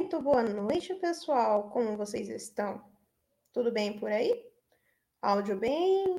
[0.00, 1.68] Muito boa noite, pessoal.
[1.68, 2.82] Como vocês estão?
[3.52, 4.50] Tudo bem por aí?
[5.20, 6.18] Áudio bem?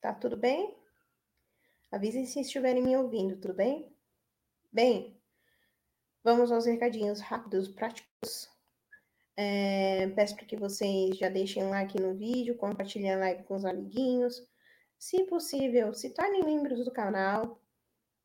[0.00, 0.74] Tá tudo bem?
[1.92, 3.94] Avisem se estiverem me ouvindo, tudo bem?
[4.72, 5.20] Bem,
[6.24, 8.48] vamos aos recadinhos rápidos, práticos.
[9.36, 13.66] É, peço para que vocês já deixem like no vídeo, compartilhem a live com os
[13.66, 14.42] amiguinhos.
[14.98, 17.62] Se possível, se tornem membros do canal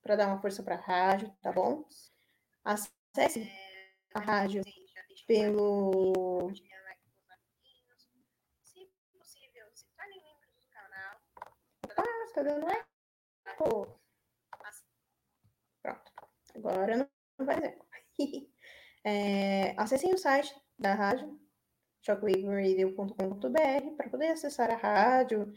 [0.01, 1.83] para dar uma força para a rádio, tá bom?
[2.63, 3.51] Acesse
[4.15, 4.63] a rádio
[5.27, 6.52] pelo.
[11.98, 13.99] Ah, tá dando eco.
[15.82, 16.12] Pronto.
[16.55, 16.98] Agora
[17.38, 17.86] não vai eco.
[19.04, 21.40] é, acessem o site da rádio,
[22.02, 25.54] shockwaveradio.com.br, para poder acessar a rádio,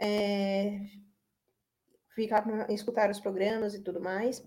[0.00, 0.80] é,
[2.14, 4.44] ficar, escutar os programas e tudo mais.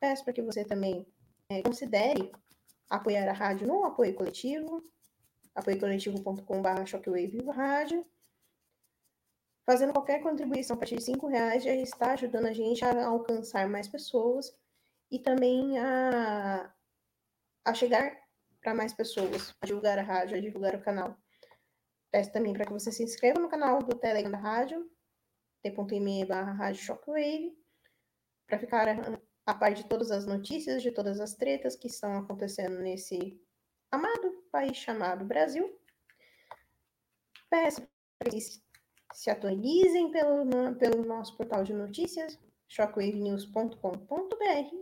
[0.00, 1.06] Peço para que você também
[1.50, 2.32] é, considere
[2.90, 4.84] apoiar a rádio no apoio coletivo,
[5.54, 8.04] apoiocoletivo.com.br shockwave rádio.
[9.64, 13.68] Fazendo qualquer contribuição a partir de R$ reais já está ajudando a gente a alcançar
[13.68, 14.52] mais pessoas
[15.10, 16.74] e também a,
[17.64, 18.18] a chegar
[18.60, 21.16] para mais pessoas, a divulgar a rádio, a divulgar o canal.
[22.10, 24.90] Peço também para que você se inscreva no canal do Telegram da rádio,
[25.62, 27.56] t.me barra rádio shockwave,
[28.46, 28.88] para ficar
[29.50, 33.36] a par de todas as notícias, de todas as tretas que estão acontecendo nesse
[33.90, 35.76] amado país chamado Brasil.
[37.50, 37.82] Peço
[38.16, 44.76] para que se atualizem pelo, pelo nosso portal de notícias, shockwavenews.com.br.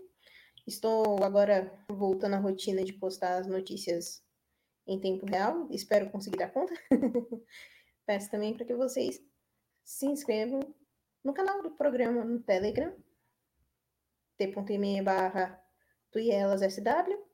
[0.67, 4.23] Estou agora voltando à rotina de postar as notícias
[4.87, 5.67] em tempo real.
[5.71, 6.75] Espero conseguir dar conta.
[8.05, 9.19] Peço também para que vocês
[9.83, 10.61] se inscrevam
[11.25, 12.95] no canal do programa no Telegram,
[14.39, 15.61] t.me barra
[16.11, 17.29] tuielassw.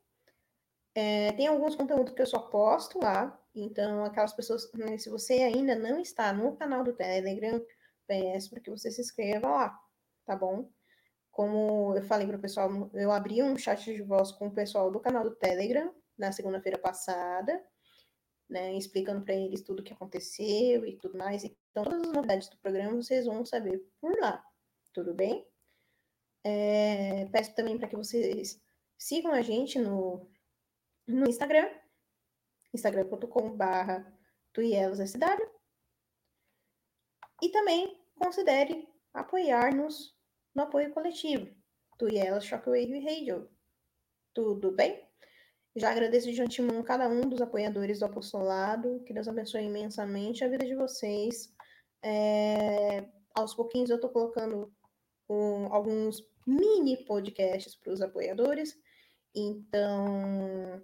[0.95, 5.35] É, tem alguns conteúdos que eu só posto lá, então aquelas pessoas, né, se você
[5.35, 7.61] ainda não está no canal do Telegram,
[8.07, 9.81] peço para que você se inscreva lá,
[10.25, 10.71] tá bom?
[11.33, 14.91] Como eu falei para o pessoal, eu abri um chat de voz com o pessoal
[14.91, 17.61] do canal do Telegram na segunda-feira passada,
[18.49, 21.43] né, explicando para eles tudo o que aconteceu e tudo mais.
[21.43, 24.45] Então, todas as novidades do programa vocês vão saber por lá,
[24.93, 25.45] tudo bem?
[26.45, 28.61] É, peço também para que vocês
[28.99, 30.31] sigam a gente no,
[31.07, 31.71] no Instagram,
[32.73, 34.11] instagram.com.br
[34.53, 35.51] tuielosSW.
[37.43, 40.15] E também considere apoiar-nos
[40.55, 41.53] no apoio coletivo,
[41.99, 43.49] Tuielos Shockwave Radio.
[44.33, 45.07] Tudo bem?
[45.77, 49.03] Já agradeço de antemão cada um dos apoiadores do apostolado.
[49.05, 51.53] Que Deus abençoe imensamente a vida de vocês.
[52.03, 54.73] É, aos pouquinhos eu estou colocando
[55.29, 58.77] um, alguns mini podcasts para os apoiadores.
[59.35, 60.83] Então,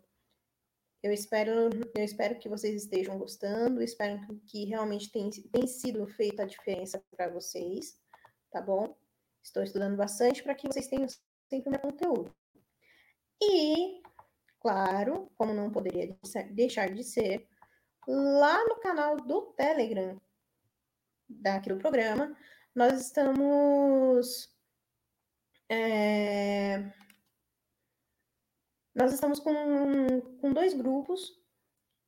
[1.02, 6.42] eu espero, eu espero que vocês estejam gostando, espero que realmente tenha, tenha sido feita
[6.42, 7.98] a diferença para vocês,
[8.50, 8.94] tá bom?
[9.42, 11.06] Estou estudando bastante para que vocês tenham
[11.48, 12.34] sempre o meu conteúdo.
[13.42, 14.02] E,
[14.60, 16.14] claro, como não poderia
[16.50, 17.48] deixar de ser,
[18.06, 20.20] lá no canal do Telegram
[21.28, 22.36] daquele programa,
[22.74, 24.54] nós estamos
[25.70, 26.92] é,
[28.92, 31.40] nós estamos com, com dois grupos,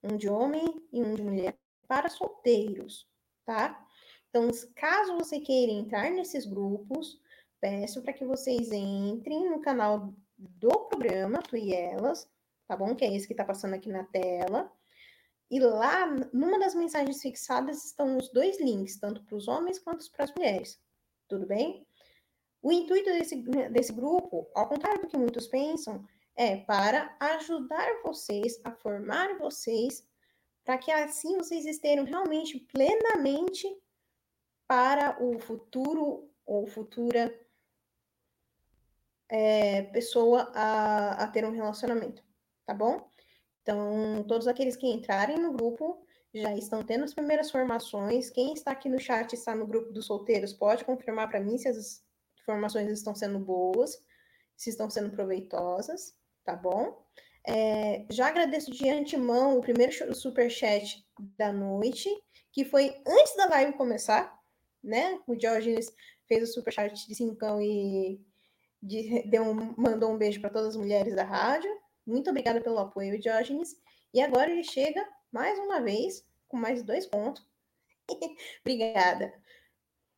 [0.02, 1.56] um de homem e um de mulher,
[1.86, 3.08] para solteiros,
[3.44, 3.86] tá?
[4.28, 7.20] Então, caso você queira entrar nesses grupos,
[7.60, 12.28] peço para que vocês entrem no canal do programa Tu e Elas,
[12.66, 12.96] tá bom?
[12.96, 14.72] Que é esse que está passando aqui na tela.
[15.48, 20.10] E lá, numa das mensagens fixadas, estão os dois links, tanto para os homens quanto
[20.10, 20.80] para as mulheres.
[21.28, 21.86] Tudo bem?
[22.62, 23.36] O intuito desse,
[23.70, 26.06] desse grupo, ao contrário do que muitos pensam,
[26.36, 30.06] é para ajudar vocês a formar vocês,
[30.64, 33.66] para que assim vocês estejam realmente plenamente
[34.66, 37.36] para o futuro ou futura
[39.28, 42.22] é, pessoa a, a ter um relacionamento,
[42.64, 43.08] tá bom?
[43.62, 48.30] Então, todos aqueles que entrarem no grupo já estão tendo as primeiras formações.
[48.30, 51.68] Quem está aqui no chat está no grupo dos solteiros, pode confirmar para mim se
[51.68, 52.04] as
[52.42, 54.02] informações estão sendo boas,
[54.56, 57.02] se estão sendo proveitosas, tá bom?
[57.46, 61.04] É, já agradeço de antemão o primeiro super chat
[61.36, 62.08] da noite,
[62.52, 64.38] que foi antes da live começar,
[64.82, 65.20] né?
[65.26, 65.92] O Diógenes
[66.28, 68.20] fez o super chat de cincão e
[68.82, 71.70] de, deu um, mandou um beijo para todas as mulheres da rádio.
[72.06, 73.76] Muito obrigada pelo apoio, Diógenes.
[74.12, 77.44] E agora ele chega mais uma vez com mais dois pontos.
[78.60, 79.32] obrigada.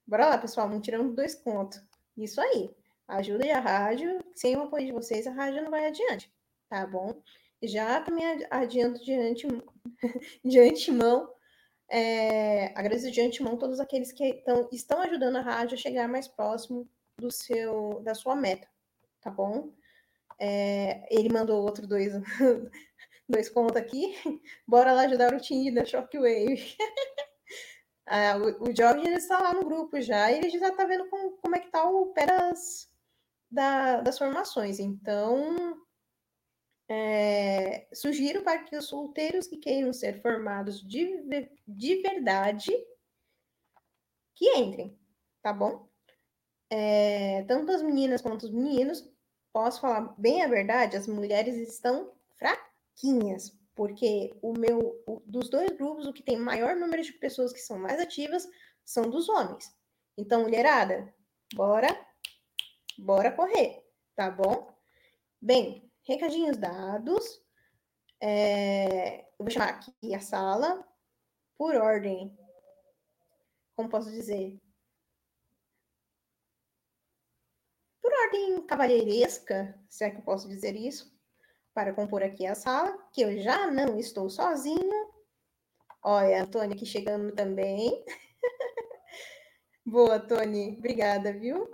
[0.06, 1.80] Bora lá, pessoal, vamos tirando dois contos.
[2.16, 2.70] Isso aí.
[3.08, 4.18] Ajuda a rádio.
[4.34, 6.32] Sem o apoio de vocês, a rádio não vai adiante.
[6.68, 7.22] Tá bom?
[7.66, 9.62] já também adianto de, antemão,
[10.44, 11.30] de antemão,
[11.88, 16.28] é, agradeço de antemão todos aqueles que tão, estão ajudando a rádio a chegar mais
[16.28, 16.88] próximo
[17.18, 18.66] do seu, da sua meta,
[19.20, 19.72] tá bom?
[20.38, 22.12] É, ele mandou outro dois,
[23.28, 24.14] dois contos aqui.
[24.66, 26.76] Bora lá ajudar o time da Shockwave.
[28.06, 31.60] ah, o, Jorge está lá no grupo já, e ele já está vendo como, é
[31.60, 32.90] que tá o pé das,
[33.50, 34.78] da, das formações.
[34.78, 35.80] Então,
[36.88, 41.22] é, sugiro para que os solteiros que queiram ser formados de,
[41.66, 42.72] de verdade
[44.34, 44.98] que entrem,
[45.42, 45.88] tá bom?
[46.68, 49.08] É, tanto as meninas quanto os meninos,
[49.52, 55.70] posso falar bem a verdade, as mulheres estão fraquinhas, porque o meu, o, dos dois
[55.72, 58.48] grupos, o que tem maior número de pessoas que são mais ativas
[58.84, 59.74] são dos homens.
[60.16, 61.12] Então, mulherada,
[61.54, 61.88] bora,
[62.98, 63.84] bora correr,
[64.14, 64.72] tá bom?
[65.40, 67.42] Bem, recadinhos dados.
[68.20, 70.86] É, eu vou chamar aqui a sala
[71.58, 72.36] por ordem.
[73.76, 74.60] Como posso dizer?
[78.00, 81.13] Por ordem cavalheiresca, se é que eu posso dizer isso,
[81.74, 85.10] para compor aqui a sala, que eu já não estou sozinho.
[86.02, 88.04] Olha, a Tony aqui chegando também.
[89.84, 90.76] Boa, Tony.
[90.78, 91.68] Obrigada, viu?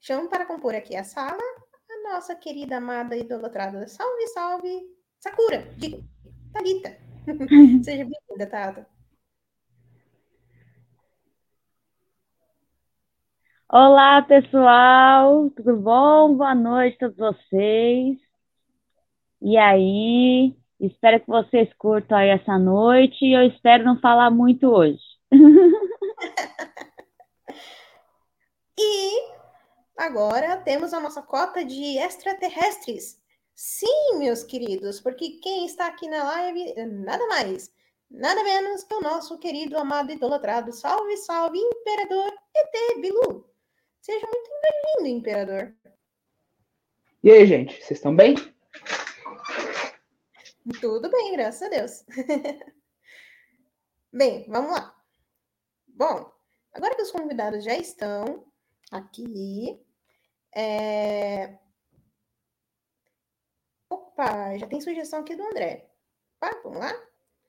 [0.00, 1.42] Chamo para compor aqui a sala
[2.12, 3.86] nossa querida, amada, idolatrada.
[3.88, 6.02] Salve, salve, Sakura, digo,
[6.52, 6.96] Thalita.
[7.84, 8.86] Seja bem-vinda, Tata.
[13.68, 16.36] Olá, pessoal, tudo bom?
[16.36, 18.25] Boa noite a todos vocês.
[19.40, 24.66] E aí, espero que vocês curtam aí essa noite e eu espero não falar muito
[24.68, 24.98] hoje.
[28.78, 29.28] e
[29.96, 33.20] agora temos a nossa cota de extraterrestres.
[33.54, 36.74] Sim, meus queridos, porque quem está aqui na live,
[37.04, 37.70] nada mais,
[38.10, 43.48] nada menos que o nosso querido, amado, idolatrado, salve, salve, Imperador ET Bilu.
[44.00, 45.74] Seja muito bem-vindo, Imperador.
[47.24, 48.36] E aí, gente, vocês estão bem?
[50.80, 52.04] Tudo bem, graças a Deus.
[54.12, 54.94] bem, vamos lá.
[55.88, 56.32] Bom,
[56.72, 58.44] agora que os convidados já estão
[58.90, 59.80] aqui,
[60.54, 61.58] é...
[63.88, 65.88] Opa, já tem sugestão aqui do André.
[66.40, 66.92] Opa, vamos lá?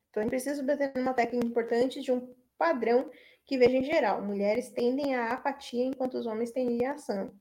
[0.09, 3.09] Então, preciso bater numa técnica importante de um padrão
[3.45, 4.21] que vejo em geral.
[4.21, 7.31] Mulheres tendem à apatia enquanto os homens tendem à ação.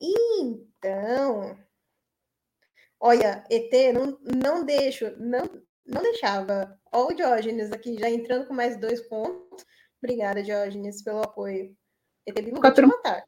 [0.00, 1.56] Então,
[3.00, 5.44] olha, ET, não, não deixo, não,
[5.86, 6.78] não deixava.
[6.92, 9.64] Olha o Diógenes aqui, já entrando com mais dois pontos.
[10.02, 11.74] Obrigada, Diógenes, pelo apoio.
[12.26, 13.24] ET, vou te matar.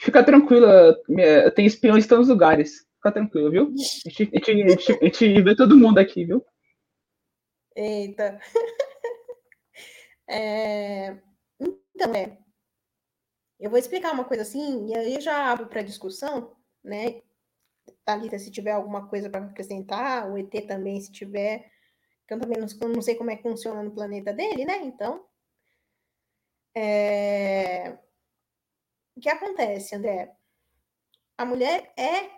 [0.00, 0.96] Fica tranquila,
[1.54, 2.86] tem espiões em todos os lugares.
[2.96, 3.74] Fica tranquilo, viu?
[4.06, 6.44] A gente, a, gente, a, gente, a gente vê todo mundo aqui, viu?
[7.76, 8.38] Eita.
[10.30, 11.16] É...
[11.58, 12.36] Então, é.
[13.58, 16.54] Eu vou explicar uma coisa assim, e aí eu já abro para discussão,
[16.84, 17.22] né?
[18.04, 21.70] Thalita, se tiver alguma coisa para acrescentar, o ET também, se tiver.
[22.26, 24.78] Que eu também não, não, sei como é que funciona no planeta dele, né?
[24.82, 25.26] Então.
[26.74, 27.98] É...
[29.16, 30.32] O que acontece, André?
[31.36, 32.30] A mulher é,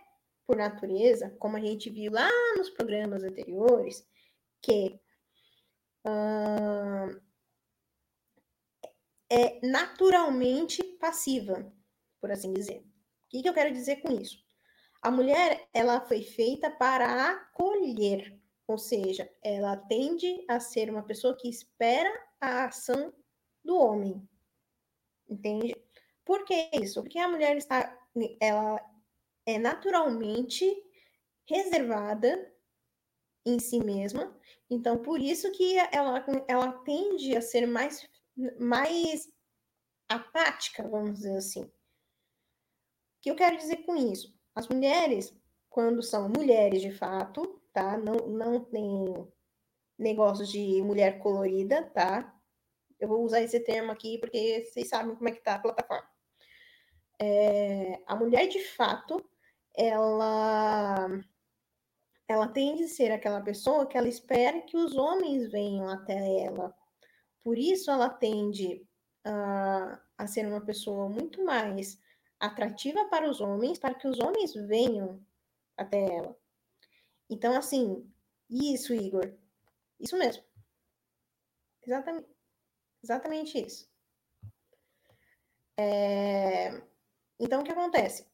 [0.46, 4.06] por natureza, como a gente viu lá nos programas anteriores,
[4.62, 4.98] que
[6.06, 7.20] uh,
[9.30, 11.72] é naturalmente passiva,
[12.20, 12.78] por assim dizer.
[12.80, 12.84] O
[13.28, 14.44] que, que eu quero dizer com isso?
[15.02, 21.36] A mulher, ela foi feita para acolher, ou seja, ela tende a ser uma pessoa
[21.36, 23.12] que espera a ação
[23.64, 24.28] do homem.
[25.28, 25.74] Entende?
[26.24, 27.02] Por que isso?
[27.02, 27.96] Porque a mulher está,
[28.38, 28.78] ela
[29.46, 30.64] é naturalmente
[31.48, 32.54] reservada
[33.46, 34.38] em si mesma,
[34.68, 38.06] então por isso que ela, ela tende a ser mais,
[38.60, 39.32] mais
[40.08, 41.62] apática, vamos dizer assim.
[41.62, 41.72] O
[43.22, 44.38] que eu quero dizer com isso?
[44.54, 45.34] As mulheres,
[45.68, 47.96] quando são mulheres de fato, tá?
[47.98, 49.26] Não, não tem
[49.98, 52.34] negócios de mulher colorida, tá?
[52.98, 56.10] Eu vou usar esse termo aqui porque vocês sabem como é que tá a plataforma
[57.20, 59.22] é, a mulher de fato,
[59.76, 61.06] ela
[62.26, 66.72] ela tende a ser aquela pessoa que ela espera que os homens venham até ela.
[67.42, 68.86] Por isso ela tende
[70.16, 71.98] a ser uma pessoa muito mais
[72.40, 75.24] atrativa para os homens, para que os homens venham
[75.76, 76.36] até ela.
[77.28, 78.10] Então, assim,
[78.48, 79.32] isso, Igor.
[80.00, 80.42] Isso mesmo.
[81.86, 82.28] Exatamente,
[83.02, 83.88] exatamente isso.
[85.78, 86.82] É,
[87.38, 88.26] então, o que acontece?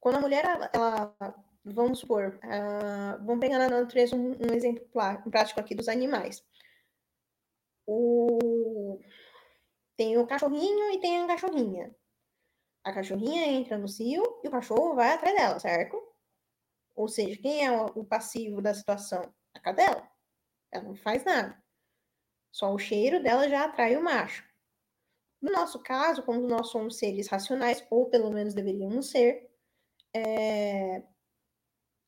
[0.00, 1.16] Quando a mulher ela,
[1.64, 4.86] vamos supor, uh, vamos pegar na natureza um, um exemplo
[5.30, 6.44] prático aqui dos animais.
[7.86, 9.00] O...
[9.96, 11.94] Tem o cachorrinho e tem a cachorrinha.
[12.86, 16.00] A cachorrinha entra no cio e o cachorro vai atrás dela, certo?
[16.94, 19.34] Ou seja, quem é o passivo da situação?
[19.52, 20.08] A cadela.
[20.70, 21.60] Ela não faz nada.
[22.52, 24.48] Só o cheiro dela já atrai o macho.
[25.42, 29.50] No nosso caso, como nós somos seres racionais, ou pelo menos deveríamos ser,
[30.14, 31.02] é...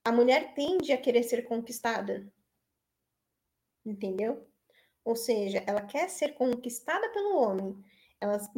[0.04, 2.32] a mulher tende a querer ser conquistada.
[3.84, 4.48] Entendeu?
[5.04, 7.84] Ou seja, ela quer ser conquistada pelo homem.
[8.20, 8.48] Elas,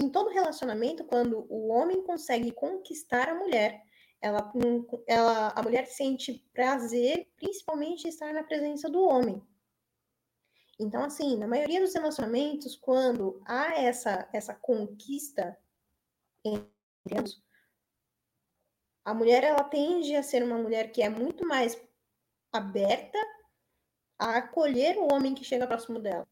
[0.00, 3.82] em todo relacionamento, quando o homem consegue conquistar a mulher,
[4.20, 4.52] ela,
[5.06, 9.42] ela, a mulher sente prazer, principalmente estar na presença do homem.
[10.78, 15.58] Então, assim, na maioria dos relacionamentos, quando há essa, essa conquista
[16.44, 17.42] entre ambos,
[19.04, 21.80] a mulher ela tende a ser uma mulher que é muito mais
[22.52, 23.18] aberta
[24.18, 26.28] a acolher o homem que chega próximo dela.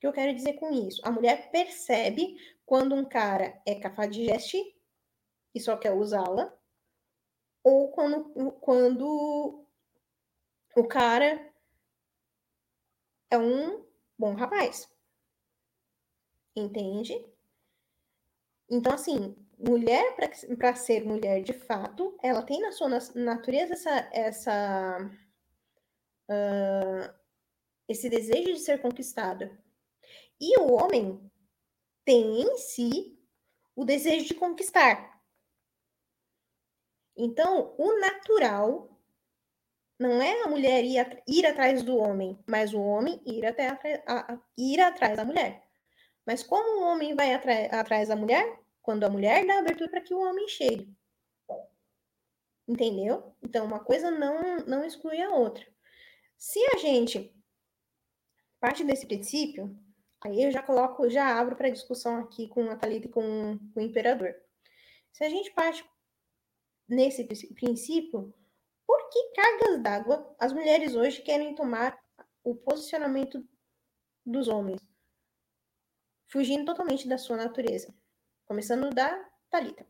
[0.00, 1.00] Que eu quero dizer com isso?
[1.04, 4.58] A mulher percebe quando um cara é cafajeste
[5.54, 6.56] e só quer usá-la,
[7.62, 9.66] ou quando, quando
[10.74, 11.52] o cara
[13.30, 13.84] é um
[14.18, 14.90] bom rapaz.
[16.56, 17.12] Entende?
[18.70, 20.16] Então, assim, mulher,
[20.56, 25.10] para ser mulher de fato, ela tem na sua natureza essa, essa
[26.30, 27.20] uh,
[27.88, 29.50] esse desejo de ser conquistada.
[30.40, 31.20] E o homem
[32.04, 33.18] tem em si
[33.76, 35.20] o desejo de conquistar.
[37.16, 38.90] Então, o natural
[39.98, 43.78] não é a mulher ir, ir atrás do homem, mas o homem ir, até a,
[44.06, 45.62] a, ir atrás da mulher.
[46.26, 48.60] Mas como o homem vai atrás da mulher?
[48.80, 50.90] Quando a mulher dá abertura para que o homem chegue.
[52.66, 53.36] Entendeu?
[53.42, 55.66] Então, uma coisa não, não exclui a outra.
[56.38, 57.34] Se a gente
[58.58, 59.76] parte desse princípio,
[60.22, 63.80] Aí eu já coloco, já abro para discussão aqui com a Thalita e com, com
[63.80, 64.34] o imperador.
[65.12, 65.84] Se a gente parte
[66.88, 67.24] nesse
[67.54, 68.34] princípio,
[68.86, 71.98] por que cargas d'água as mulheres hoje querem tomar
[72.44, 73.46] o posicionamento
[74.24, 74.80] dos homens?
[76.28, 77.94] Fugindo totalmente da sua natureza.
[78.44, 79.08] Começando da
[79.48, 79.89] Thalita.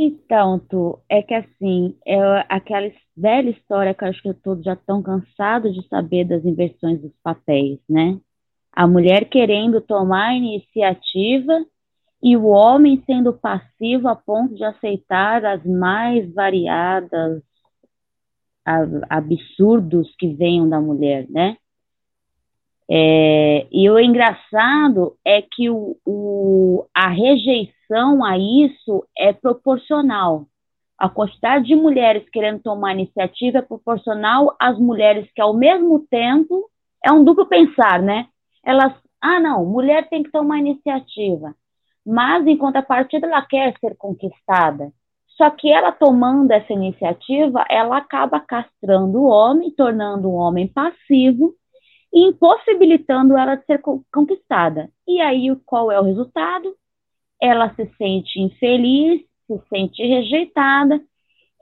[0.00, 2.16] Então, Tu, é que assim, é
[2.48, 7.02] aquela velha história que eu acho que todos já estão cansados de saber das inversões
[7.02, 8.20] dos papéis, né?
[8.72, 11.66] A mulher querendo tomar a iniciativa
[12.22, 17.42] e o homem sendo passivo a ponto de aceitar as mais variadas
[19.08, 21.56] absurdos que venham da mulher, né?
[22.90, 30.46] É, e o engraçado é que o, o, a rejeição a isso é proporcional.
[30.98, 36.68] A quantidade de mulheres querendo tomar iniciativa é proporcional às mulheres que, ao mesmo tempo,
[37.04, 38.26] é um duplo pensar, né?
[38.64, 41.54] Elas, ah, não, mulher tem que tomar iniciativa,
[42.04, 44.90] mas, em contrapartida, ela quer ser conquistada.
[45.36, 51.54] Só que ela tomando essa iniciativa, ela acaba castrando o homem, tornando o homem passivo,
[52.12, 53.80] e impossibilitando ela de ser
[54.12, 54.90] conquistada.
[55.06, 56.74] E aí, qual é o resultado?
[57.40, 61.00] Ela se sente infeliz, se sente rejeitada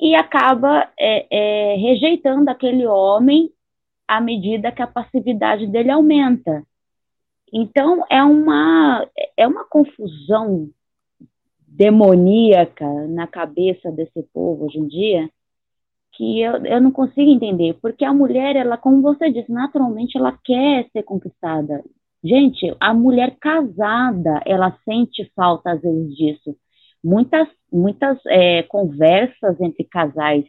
[0.00, 3.50] e acaba é, é, rejeitando aquele homem
[4.06, 6.62] à medida que a passividade dele aumenta.
[7.52, 10.68] Então, é uma, é uma confusão
[11.66, 15.30] demoníaca na cabeça desse povo hoje em dia,
[16.16, 20.36] que eu, eu não consigo entender, porque a mulher, ela, como você disse, naturalmente ela
[20.44, 21.84] quer ser conquistada.
[22.24, 26.56] Gente, a mulher casada, ela sente falta às vezes disso.
[27.04, 30.44] Muitas, muitas é, conversas entre casais,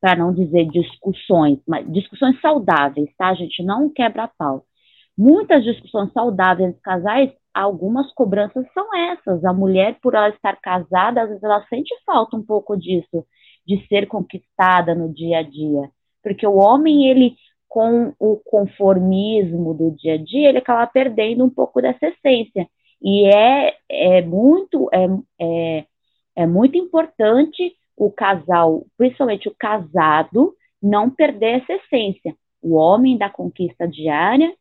[0.00, 3.62] para não dizer discussões, mas discussões saudáveis, tá, gente?
[3.62, 4.64] Não quebra pau.
[5.16, 9.44] Muitas discussões saudáveis entre casais, algumas cobranças são essas.
[9.44, 13.24] A mulher, por ela estar casada, às vezes ela sente falta um pouco disso
[13.66, 15.90] de ser conquistada no dia a dia.
[16.22, 17.36] Porque o homem, ele,
[17.68, 22.68] com o conformismo do dia a dia, ele acaba perdendo um pouco dessa essência.
[23.02, 25.06] E é, é muito é,
[25.40, 25.84] é,
[26.36, 32.34] é muito importante o casal, principalmente o casado, não perder essa essência.
[32.62, 34.52] O homem da conquista diária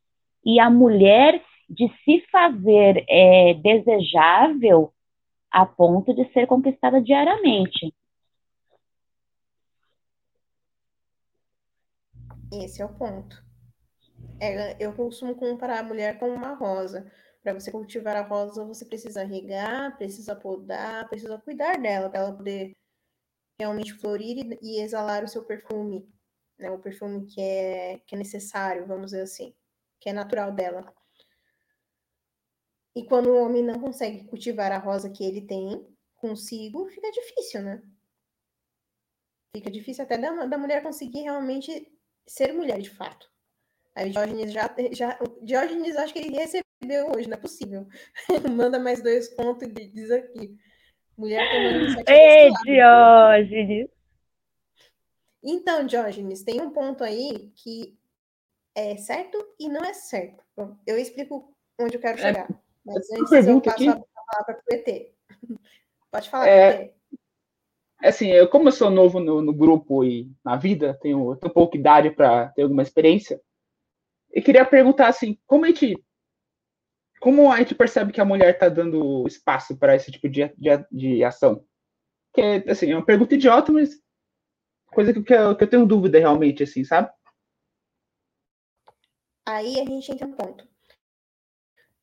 [0.46, 4.92] e a mulher de se fazer é, desejável
[5.50, 7.94] a ponto de ser conquistada diariamente.
[12.62, 13.44] Esse é o ponto.
[14.40, 17.12] É, eu costumo comparar a mulher com uma rosa.
[17.42, 22.34] Para você cultivar a rosa, você precisa regar, precisa podar, precisa cuidar dela para ela
[22.36, 22.76] poder
[23.60, 26.08] realmente florir e exalar o seu perfume,
[26.58, 26.70] né?
[26.72, 29.54] O perfume que é, que é necessário, vamos dizer assim,
[30.00, 30.94] que é natural dela.
[32.96, 37.62] E quando o homem não consegue cultivar a rosa que ele tem consigo, fica difícil,
[37.62, 37.84] né?
[39.56, 41.93] Fica difícil até da, da mulher conseguir realmente
[42.28, 43.32] ser mulher de fato.
[43.96, 45.20] Aí o Diógenes já, já.
[45.22, 47.88] O Diógenes acho que ele recebeu hoje, não é possível.
[48.52, 50.58] Manda mais dois pontos e diz aqui.
[51.16, 52.12] Mulher tomando iniciativa.
[52.12, 53.90] Ei, Diógenes!
[55.44, 57.98] Então, Diógenes, tem um ponto aí que
[58.74, 60.44] é certo e não é certo.
[60.56, 62.50] Bom, eu explico onde eu quero é, chegar.
[62.50, 63.90] É, mas antes eu passo aqui.
[63.90, 65.12] a palavra para o ET.
[66.12, 66.94] Pode falar, é, ET.
[68.04, 71.78] Assim, eu, como eu sou novo no, no grupo e na vida, tenho, tenho pouca
[71.78, 73.42] idade para ter alguma experiência,
[74.32, 75.96] eu queria perguntar assim, como a gente
[77.22, 80.86] como a gente percebe que a mulher está dando espaço para esse tipo de, de,
[80.92, 81.66] de, ação?
[82.34, 83.92] Que assim, é uma pergunta idiota, mas
[84.88, 87.10] coisa que, que, eu, que eu tenho dúvida realmente, assim, sabe?
[89.46, 90.68] Aí a gente entra no ponto.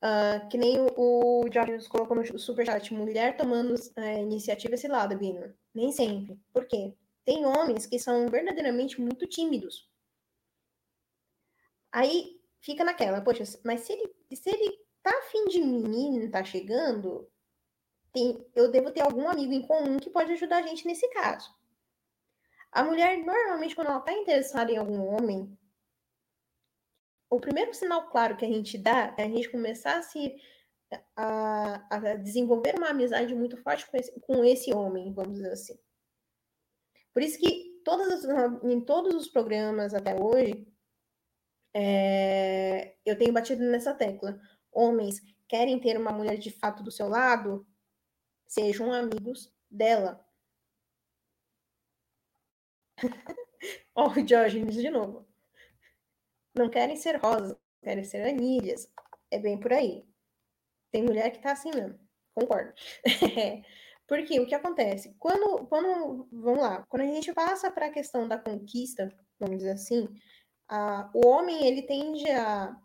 [0.02, 4.88] Uh, que nem o, o Jorge nos colocou no superchat, mulher tomando uh, iniciativa esse
[4.88, 5.54] lado, Bino.
[5.74, 6.38] Nem sempre.
[6.52, 6.94] Por quê?
[7.24, 9.88] Tem homens que são verdadeiramente muito tímidos.
[11.92, 17.28] Aí fica naquela, poxa, mas se ele, se ele tá afim de mim, tá chegando,
[18.12, 21.54] tem, eu devo ter algum amigo em comum que pode ajudar a gente nesse caso.
[22.72, 25.58] A mulher, normalmente, quando ela tá interessada em algum homem,
[27.28, 30.36] o primeiro sinal claro que a gente dá é a gente começar a se
[31.16, 35.78] a, a desenvolver uma amizade muito forte com esse, com esse homem, vamos dizer assim.
[37.12, 40.66] Por isso que todas as, em todos os programas até hoje,
[41.74, 44.40] é, eu tenho batido nessa tecla
[44.72, 47.66] homens querem ter uma mulher de fato do seu lado,
[48.46, 50.24] sejam amigos dela.
[53.94, 55.28] Ó, oh, Diógenes de novo.
[56.54, 58.90] Não querem ser rosas, querem ser anilhas.
[59.30, 60.08] É bem por aí.
[60.90, 61.98] Tem mulher que tá assim mesmo.
[62.34, 62.72] Concordo.
[64.06, 65.14] Porque o que acontece?
[65.18, 69.72] Quando, quando, vamos lá, quando a gente passa para a questão da conquista, vamos dizer
[69.72, 70.08] assim,
[70.68, 72.76] a, o homem ele tende a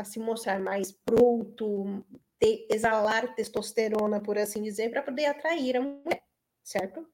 [0.00, 2.04] a se mostrar mais bruto,
[2.70, 6.22] exalar testosterona, por assim dizer, para poder atrair a mulher,
[6.64, 7.06] certo?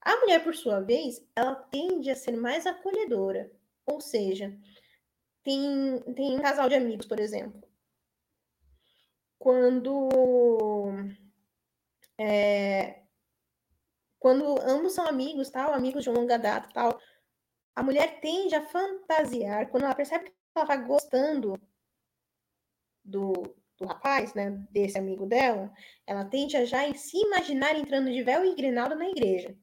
[0.00, 3.52] A mulher, por sua vez, ela tende a ser mais acolhedora,
[3.84, 4.58] ou seja,
[5.44, 7.69] tem, tem um casal de amigos, por exemplo.
[9.40, 10.92] Quando
[12.18, 13.02] é,
[14.18, 17.00] quando ambos são amigos, tal, amigos de longa data, tal,
[17.74, 21.58] a mulher tende a fantasiar quando ela percebe ela tá gostando
[23.02, 23.32] do,
[23.78, 25.72] do rapaz, né, desse amigo dela,
[26.06, 29.56] ela tende a já se imaginar entrando de véu e grinalda na igreja.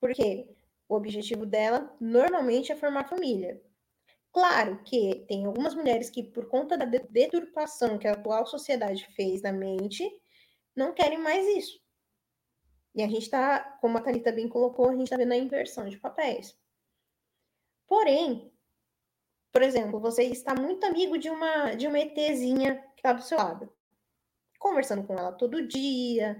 [0.00, 0.54] Por quê?
[0.88, 3.60] O objetivo dela normalmente é formar família.
[4.36, 9.40] Claro que tem algumas mulheres que, por conta da deturpação que a atual sociedade fez
[9.40, 10.04] na mente,
[10.76, 11.80] não querem mais isso.
[12.94, 15.88] E a gente está, como a Thalita bem colocou, a gente está vendo a inversão
[15.88, 16.54] de papéis.
[17.86, 18.52] Porém,
[19.50, 23.38] por exemplo, você está muito amigo de uma de uma ETzinha que está do seu
[23.38, 23.72] lado.
[24.58, 26.38] Conversando com ela todo dia,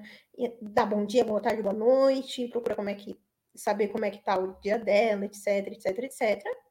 [0.60, 3.18] dá bom dia, boa tarde, boa noite, procura como é que
[3.54, 6.65] saber como é que tá o dia dela, etc, etc, etc.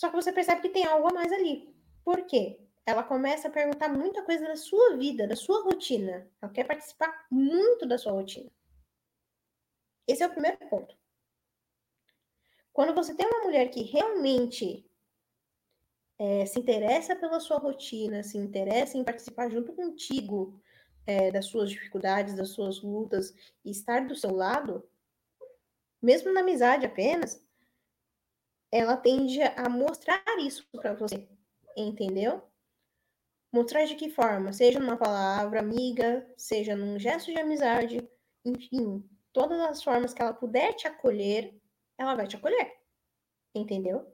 [0.00, 1.76] Só que você percebe que tem algo a mais ali.
[2.02, 2.58] Por quê?
[2.86, 6.26] Ela começa a perguntar muita coisa da sua vida, da sua rotina.
[6.40, 8.50] Ela quer participar muito da sua rotina.
[10.08, 10.96] Esse é o primeiro ponto.
[12.72, 14.90] Quando você tem uma mulher que realmente
[16.18, 20.58] é, se interessa pela sua rotina, se interessa em participar junto contigo
[21.06, 24.82] é, das suas dificuldades, das suas lutas, e estar do seu lado,
[26.00, 27.46] mesmo na amizade apenas,
[28.72, 31.28] ela tende a mostrar isso para você,
[31.76, 32.42] entendeu?
[33.52, 34.52] Mostrar de que forma?
[34.52, 38.08] Seja numa palavra amiga, seja num gesto de amizade,
[38.44, 41.52] enfim, todas as formas que ela puder te acolher,
[41.98, 42.78] ela vai te acolher.
[43.54, 44.06] Entendeu?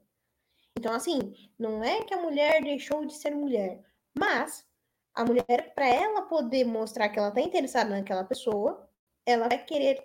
[0.79, 3.85] Então, assim, não é que a mulher deixou de ser mulher,
[4.19, 4.67] mas
[5.15, 8.89] a mulher, para ela poder mostrar que ela está interessada naquela pessoa,
[9.25, 10.03] ela vai querer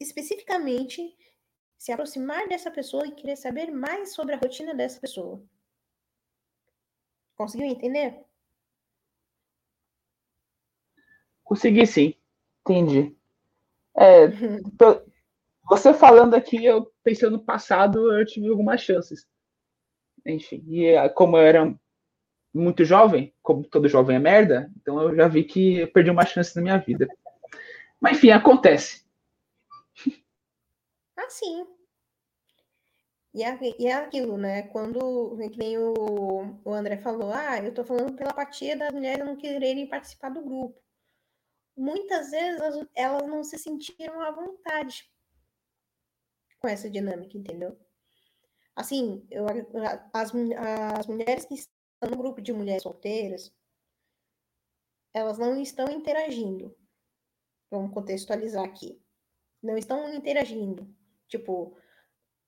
[0.00, 1.16] especificamente
[1.78, 5.42] se aproximar dessa pessoa e querer saber mais sobre a rotina dessa pessoa.
[7.36, 8.24] Conseguiu entender?
[11.44, 12.14] Consegui sim,
[12.62, 13.16] entendi.
[13.96, 14.26] É,
[15.68, 19.26] Você falando aqui, eu pensando no passado, eu tive algumas chances.
[20.24, 20.64] enfim.
[20.68, 21.74] E eh, como eu era
[22.54, 26.24] muito jovem, como todo jovem é merda, então eu já vi que eu perdi uma
[26.24, 27.08] chance na minha vida.
[28.00, 29.04] Mas enfim, acontece.
[31.28, 31.66] Sim.
[33.34, 34.62] E é, e é aquilo, né?
[34.68, 39.36] Quando, nem o, o André falou, ah, eu tô falando pela apatia das mulheres não
[39.36, 40.82] quererem participar do grupo.
[41.76, 45.10] Muitas vezes elas, elas não se sentiram à vontade
[46.58, 47.78] com essa dinâmica, entendeu?
[48.74, 49.44] Assim, eu,
[50.14, 50.32] as,
[50.98, 53.54] as mulheres que estão no grupo de mulheres solteiras,
[55.12, 56.74] elas não estão interagindo.
[57.70, 58.98] Vamos contextualizar aqui.
[59.62, 60.88] Não estão interagindo.
[61.28, 61.76] Tipo,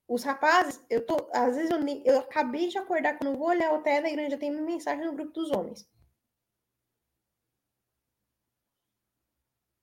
[0.09, 3.49] os rapazes, eu tô, às vezes eu, nem, eu acabei de acordar, quando eu vou
[3.49, 5.87] olhar o Telegram, já tem uma mensagem no grupo dos homens.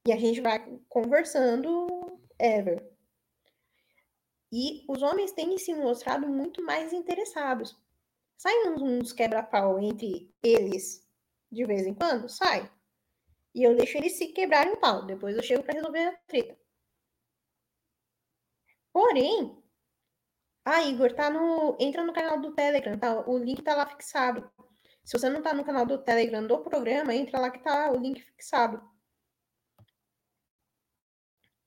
[0.08, 2.95] E a gente vai conversando ever.
[4.51, 7.75] E os homens têm se mostrado muito mais interessados.
[8.38, 11.05] Saem uns quebra-pau entre eles
[11.51, 12.29] de vez em quando?
[12.29, 12.71] Sai.
[13.53, 15.05] E eu deixo eles se quebrarem o pau.
[15.05, 16.58] Depois eu chego para resolver a treta.
[18.95, 19.62] Porém,
[20.63, 21.75] ah, Igor, tá no.
[21.77, 23.27] Entra no canal do Telegram, tá?
[23.29, 24.49] O link tá lá fixado.
[25.03, 27.97] Se você não tá no canal do Telegram do programa, entra lá que tá o
[27.97, 28.81] link fixado.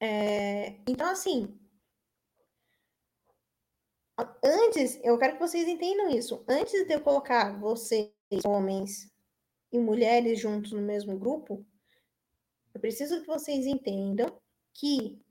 [0.00, 0.80] É...
[0.88, 1.60] Então, assim.
[4.42, 6.42] Antes, eu quero que vocês entendam isso.
[6.48, 8.10] Antes de eu colocar vocês,
[8.46, 9.12] homens
[9.70, 11.62] e mulheres, juntos no mesmo grupo,
[12.74, 14.40] eu preciso que vocês entendam
[14.72, 15.22] que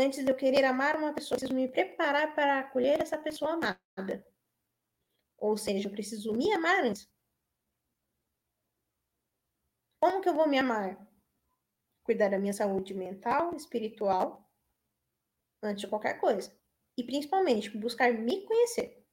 [0.00, 4.26] Antes de eu querer amar uma pessoa, preciso me preparar para acolher essa pessoa amada.
[5.36, 7.06] Ou seja, eu preciso me amar antes.
[10.00, 11.06] Como que eu vou me amar?
[12.02, 14.50] Cuidar da minha saúde mental, espiritual,
[15.62, 16.50] antes de qualquer coisa.
[16.96, 19.06] E principalmente buscar me conhecer.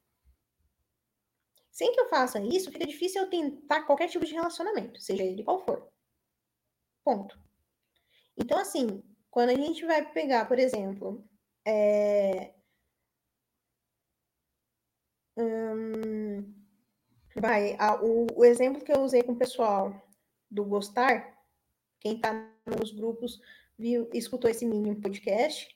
[1.69, 5.43] Sem que eu faça isso, fica difícil eu tentar qualquer tipo de relacionamento, seja ele
[5.43, 5.91] qual for.
[7.04, 7.38] Ponto.
[8.38, 11.24] Então, assim, quando a gente vai pegar, por exemplo,
[11.66, 12.54] é...
[15.38, 16.54] hum,
[17.36, 19.94] vai, a, o, o, exemplo que eu usei com o pessoal
[20.50, 21.38] do gostar,
[22.00, 22.34] quem está
[22.66, 23.40] nos grupos
[23.78, 25.76] viu, escutou esse mini podcast.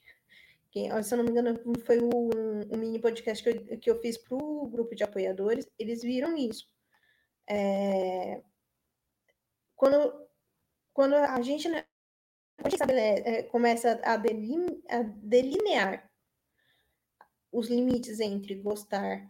[0.72, 2.30] Quem, se eu não me engano, foi um,
[2.72, 5.70] um mini podcast que eu, que eu fiz para o grupo de apoiadores.
[5.78, 6.66] Eles viram isso.
[7.50, 8.42] É,
[9.76, 10.28] quando,
[10.94, 11.68] quando a gente
[12.64, 16.10] né, estabelece, é, começa a, deline, a delinear
[17.52, 19.30] os limites entre gostar,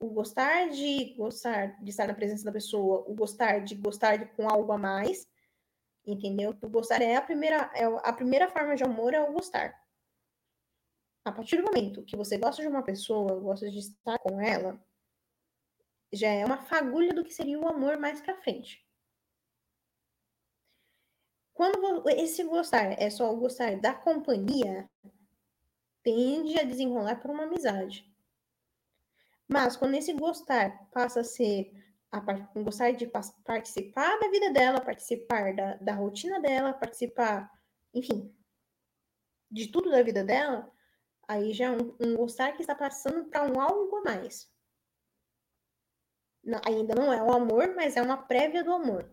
[0.00, 4.26] o gostar de gostar de estar na presença da pessoa, o gostar de gostar de,
[4.26, 5.26] com algo a mais,
[6.06, 6.56] entendeu?
[6.62, 9.78] O gostar é a primeira, é a primeira forma de amor é o gostar.
[11.24, 14.78] A partir do momento que você gosta de uma pessoa, gosta de estar com ela,
[16.12, 18.83] já é uma fagulha do que seria o amor mais para frente.
[21.54, 24.90] Quando esse gostar é só o gostar da companhia,
[26.02, 28.12] tende a desenrolar por uma amizade.
[29.46, 31.72] Mas quando esse gostar passa a ser
[32.10, 32.20] a
[32.62, 33.10] gostar de
[33.44, 37.50] participar da vida dela, participar da, da rotina dela, participar,
[37.92, 38.32] enfim,
[39.50, 40.70] de tudo da vida dela,
[41.26, 44.48] aí já é um, um gostar que está passando para um algo a mais.
[46.42, 49.10] Não, ainda não é o amor, mas é uma prévia do amor.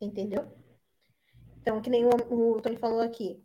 [0.00, 0.61] Entendeu?
[1.62, 3.40] Então, que nem o, o Tony falou aqui,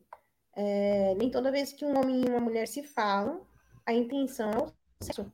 [0.56, 3.46] é, nem toda vez que um homem e uma mulher se falam,
[3.86, 5.32] a intenção é o sexo.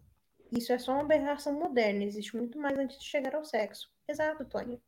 [0.51, 3.89] Isso é só uma aberração moderna, existe muito mais antes de chegar ao sexo.
[4.07, 4.81] Exato, Tony.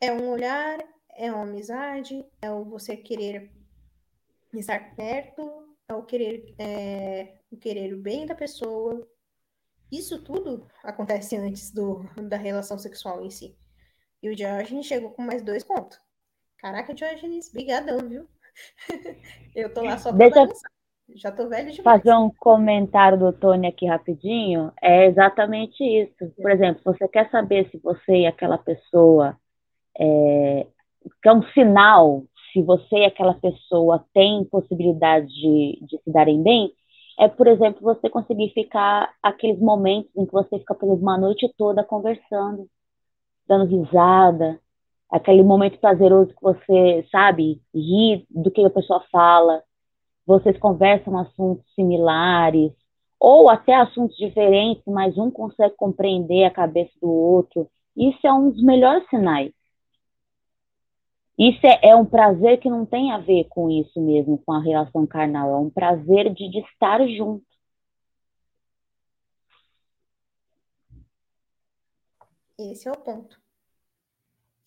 [0.00, 0.78] É um olhar,
[1.10, 3.52] é uma amizade, é o você querer
[4.54, 9.06] estar perto, é o querer, é, o querer o bem da pessoa.
[9.90, 13.54] Isso tudo acontece antes do, da relação sexual em si.
[14.22, 16.00] E o Diógenes chegou com mais dois pontos.
[16.62, 18.28] Caraca, Diogenes, brigadão, viu?
[19.52, 20.48] eu tô lá só pra Deixa
[21.08, 21.82] Já tô velho demais.
[21.82, 24.72] Fazer um comentário do Tony aqui rapidinho.
[24.80, 26.32] É exatamente isso.
[26.40, 29.36] Por exemplo, você quer saber se você e aquela pessoa
[29.98, 30.68] é,
[31.20, 32.22] que é um sinal
[32.52, 36.72] se você e aquela pessoa têm possibilidade de, de se darem bem,
[37.18, 41.52] é, por exemplo, você conseguir ficar aqueles momentos em que você fica, por uma noite
[41.58, 42.68] toda conversando,
[43.48, 44.60] dando risada,
[45.12, 49.62] aquele momento prazeroso que você, sabe, ri do que a pessoa fala,
[50.26, 52.72] vocês conversam assuntos similares,
[53.20, 57.70] ou até assuntos diferentes, mas um consegue compreender a cabeça do outro.
[57.94, 59.52] Isso é um dos melhores sinais.
[61.38, 64.62] Isso é, é um prazer que não tem a ver com isso mesmo, com a
[64.62, 65.50] relação carnal.
[65.50, 67.44] É um prazer de, de estar junto.
[72.58, 73.41] Esse é o ponto.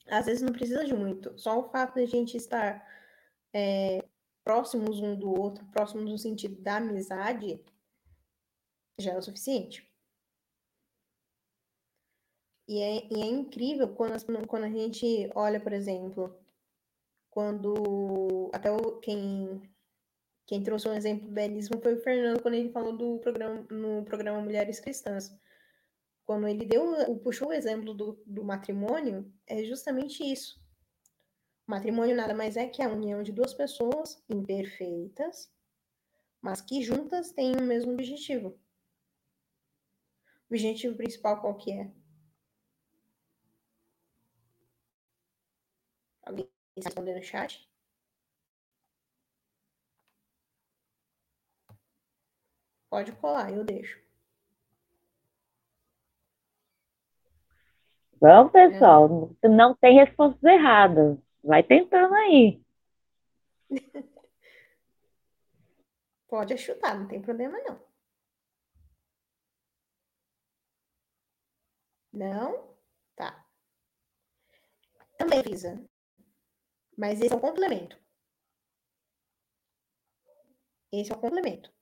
[0.07, 1.37] Às vezes não precisa de muito.
[1.37, 2.85] Só o fato de a gente estar
[3.53, 4.03] é,
[4.43, 7.63] próximos um do outro, próximos no sentido da amizade,
[8.99, 9.89] já é o suficiente.
[12.67, 16.35] E é, e é incrível quando, quando a gente olha, por exemplo,
[17.29, 19.61] quando até o, quem,
[20.47, 24.41] quem trouxe um exemplo belíssimo foi o Fernando quando ele falou do programa no programa
[24.41, 25.37] Mulheres Cristãs.
[26.25, 30.59] Quando ele deu, puxou o exemplo do, do matrimônio, é justamente isso.
[31.67, 35.51] O matrimônio nada mais é que a união de duas pessoas imperfeitas,
[36.41, 38.59] mas que juntas têm o mesmo objetivo.
[40.49, 41.91] O objetivo principal qual que é?
[46.23, 47.69] Alguém está respondendo no chat?
[52.89, 54.04] Pode colar, eu deixo.
[58.25, 59.47] Vamos, pessoal, é.
[59.47, 61.15] não tem respostas erradas.
[61.43, 62.59] Vai tentando aí.
[66.27, 67.79] Pode chutar, não tem problema não.
[72.11, 72.75] Não?
[73.15, 73.45] Tá.
[75.19, 75.87] Também visa.
[76.97, 77.95] Mas esse é o complemento.
[80.91, 81.74] Esse é o complemento.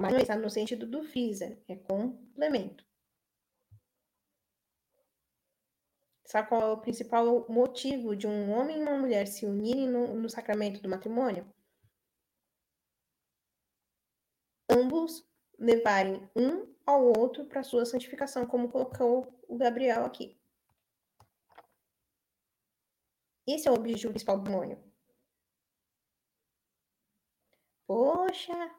[0.00, 2.86] Mas não está no sentido do FISA, é complemento.
[6.24, 10.14] Sabe qual é o principal motivo de um homem e uma mulher se unirem no,
[10.14, 11.50] no sacramento do matrimônio?
[14.70, 15.26] Ambos
[15.58, 20.38] levarem um ao outro para sua santificação, como colocou o Gabriel aqui.
[23.46, 24.78] Esse é o objetivo principal do matrimônio.
[27.86, 28.77] Poxa,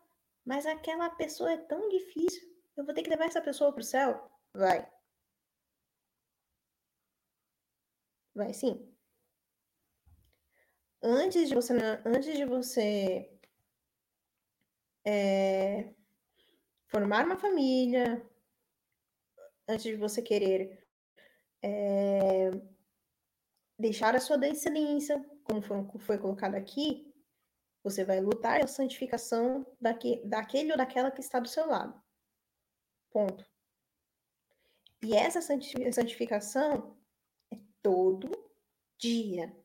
[0.50, 2.42] mas aquela pessoa é tão difícil.
[2.76, 4.32] Eu vou ter que levar essa pessoa para o céu?
[4.52, 4.92] Vai.
[8.34, 8.92] Vai sim.
[11.04, 13.32] Antes de você, antes de você
[15.06, 15.94] é,
[16.88, 18.28] formar uma família,
[19.68, 20.84] antes de você querer
[21.62, 22.50] é,
[23.78, 27.09] deixar a sua descendência, como foi, foi colocado aqui,
[27.90, 32.00] você vai lutar pela santificação daque, daquele ou daquela que está do seu lado.
[33.12, 33.46] Ponto.
[35.02, 36.98] E essa santificação
[37.82, 38.30] todo
[38.98, 39.56] dia.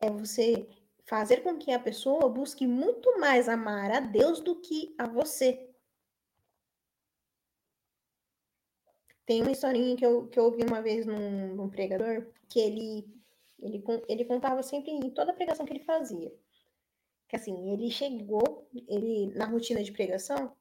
[0.00, 0.68] É você
[1.04, 5.68] fazer com que a pessoa busque muito mais amar a Deus do que a você.
[9.24, 13.21] Tem uma historinha que eu, que eu ouvi uma vez num, num pregador, que ele,
[13.62, 16.32] ele, ele contava sempre em toda pregação que ele fazia.
[17.28, 20.54] Que assim, ele chegou, ele na rotina de pregação,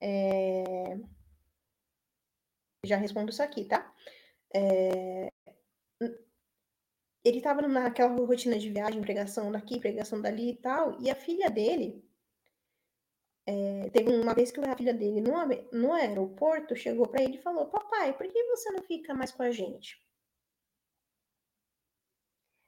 [0.00, 0.98] é,
[2.84, 3.94] já respondo isso aqui, tá?
[4.54, 5.30] É...
[7.24, 11.48] Ele estava naquela rotina de viagem, pregação daqui, pregação dali e tal, e a filha
[11.48, 12.04] dele.
[13.46, 13.90] É...
[13.90, 15.32] teve uma vez que a filha dele no,
[15.72, 19.42] no aeroporto chegou para ele e falou: Papai, por que você não fica mais com
[19.42, 20.02] a gente?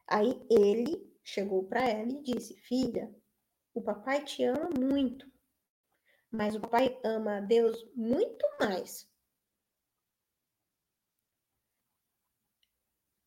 [0.06, 3.14] Aí ele chegou para ela e disse: Filha,
[3.72, 5.30] o papai te ama muito,
[6.30, 9.08] mas o papai ama a Deus muito mais.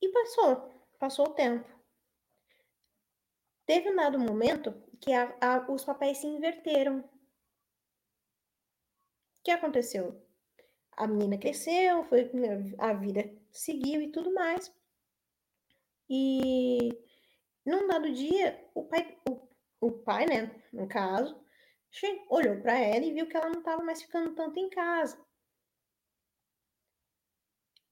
[0.01, 1.67] E passou, passou o tempo.
[3.65, 6.99] Teve um dado momento que a, a, os papéis se inverteram.
[6.99, 7.03] O
[9.43, 10.21] que aconteceu?
[10.91, 12.31] A menina cresceu, foi,
[12.77, 14.73] a vida seguiu e tudo mais.
[16.09, 16.89] E
[17.65, 19.47] num dado dia, o pai, o,
[19.81, 21.39] o pai, né, no caso,
[22.29, 25.19] olhou para ela e viu que ela não estava mais ficando tanto em casa.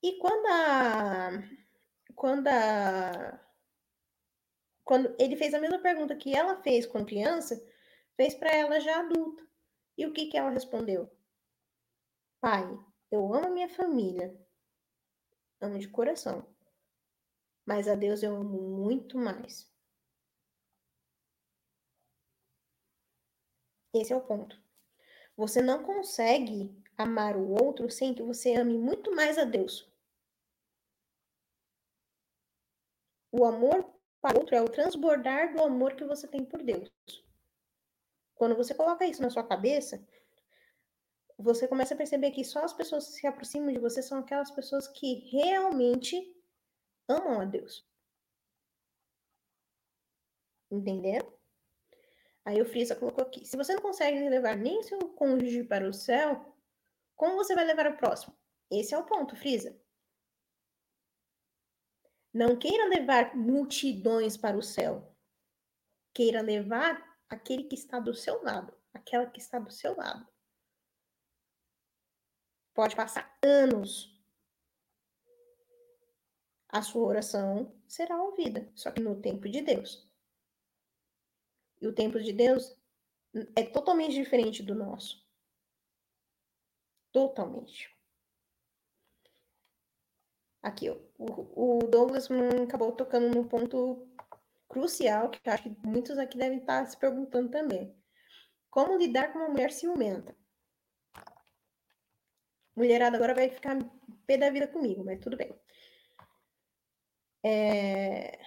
[0.04, 1.30] E quando a,
[2.16, 3.42] quando a
[4.84, 7.60] quando ele fez a mesma pergunta que ela fez com criança,
[8.16, 9.44] fez para ela já adulta.
[9.98, 11.10] E o que que ela respondeu?
[12.40, 12.64] Pai,
[13.10, 14.40] eu amo minha família.
[15.60, 16.55] Amo de coração.
[17.66, 19.68] Mas a Deus eu amo muito mais.
[23.94, 24.62] Esse é o ponto.
[25.38, 29.90] Você não consegue amar o outro sem que você ame muito mais a Deus.
[33.32, 33.90] O amor
[34.22, 36.90] para o outro é o transbordar do amor que você tem por Deus.
[38.36, 40.06] Quando você coloca isso na sua cabeça,
[41.38, 44.52] você começa a perceber que só as pessoas que se aproximam de você são aquelas
[44.52, 46.35] pessoas que realmente
[47.08, 47.86] amam a Deus.
[50.72, 51.32] Entenderam?
[52.44, 55.94] Aí o Frisa colocou aqui: se você não consegue levar nem seu cônjuge para o
[55.94, 56.56] céu,
[57.16, 58.38] como você vai levar o próximo?
[58.70, 59.80] Esse é o ponto, Frisa.
[62.34, 65.16] Não queira levar multidões para o céu.
[66.14, 70.28] Queira levar aquele que está do seu lado, aquela que está do seu lado.
[72.74, 74.15] Pode passar anos.
[76.76, 80.06] A sua oração será ouvida, só que no tempo de Deus.
[81.80, 82.78] E o tempo de Deus
[83.56, 85.26] é totalmente diferente do nosso.
[87.14, 87.90] Totalmente.
[90.62, 92.28] Aqui, o, Douglas
[92.62, 94.06] acabou tocando no ponto
[94.68, 97.96] crucial, que acho que muitos aqui devem estar se perguntando também.
[98.70, 100.36] Como lidar com uma mulher ciumenta?
[102.76, 103.78] Mulherada agora vai ficar
[104.28, 105.58] pé da vida comigo, mas tudo bem.
[107.46, 108.40] É...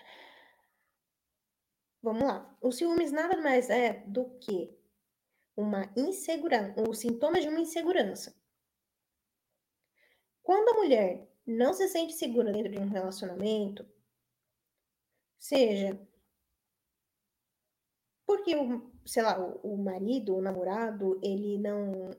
[2.03, 2.59] Vamos lá.
[2.61, 4.77] O ciúmes nada mais é do que
[5.57, 8.35] uma insegurança, o sintoma de uma insegurança.
[10.43, 13.87] Quando a mulher não se sente segura dentro de um relacionamento,
[15.39, 15.99] seja
[18.27, 22.11] porque o, sei lá, o, o marido, o namorado, ele não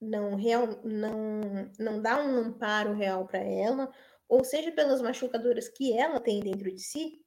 [0.00, 1.40] não real não
[1.78, 3.92] não dá um amparo real para ela,
[4.28, 7.24] ou seja pelas machucadoras que ela tem dentro de si,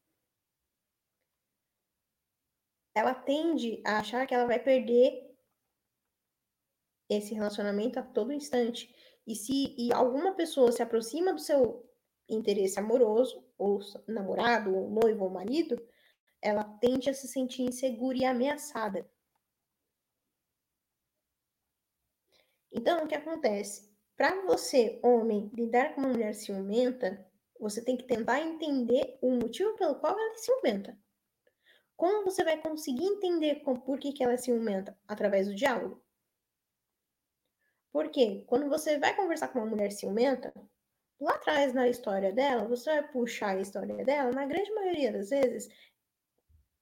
[2.95, 5.27] ela tende a achar que ela vai perder
[7.09, 8.93] esse relacionamento a todo instante.
[9.25, 11.87] E se e alguma pessoa se aproxima do seu
[12.27, 15.75] interesse amoroso, ou namorado, ou noivo, ou marido,
[16.41, 19.09] ela tende a se sentir insegura e ameaçada.
[22.71, 23.86] Então, o que acontece?
[24.17, 27.23] Para você, homem, lidar com uma mulher ciumenta,
[27.59, 30.97] você tem que tentar entender o motivo pelo qual ela é ciumenta.
[31.95, 34.97] Como você vai conseguir entender por que, que ela é ciumenta?
[35.07, 36.03] Através do diálogo.
[37.91, 40.51] Porque quando você vai conversar com uma mulher ciumenta,
[41.19, 45.29] lá atrás na história dela, você vai puxar a história dela, na grande maioria das
[45.29, 45.69] vezes,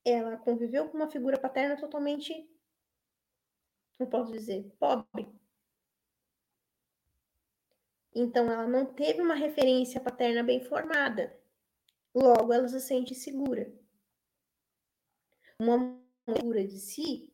[0.05, 2.49] ela conviveu com uma figura paterna totalmente,
[3.99, 5.44] não posso dizer, pobre.
[8.15, 11.37] Então ela não teve uma referência paterna bem formada.
[12.13, 13.69] Logo, ela se sente segura.
[15.59, 16.01] Uma mulher
[16.37, 17.33] segura de si,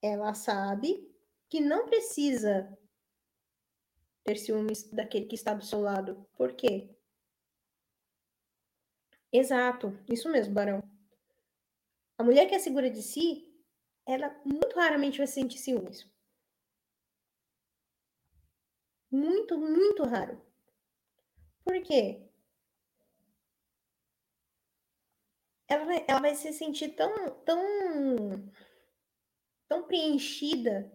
[0.00, 1.12] ela sabe
[1.50, 2.78] que não precisa
[4.24, 6.24] ter ciúmes daquele que está do seu lado.
[6.36, 6.88] Por quê?
[9.32, 10.82] Exato, isso mesmo, Barão.
[12.16, 13.52] A mulher que é segura de si,
[14.06, 16.08] ela muito raramente vai sentir ciúmes.
[19.16, 20.38] Muito, muito raro.
[21.64, 22.22] Por quê?
[25.66, 27.10] Ela vai, ela vai se sentir tão,
[27.44, 27.62] tão,
[29.68, 30.92] tão preenchida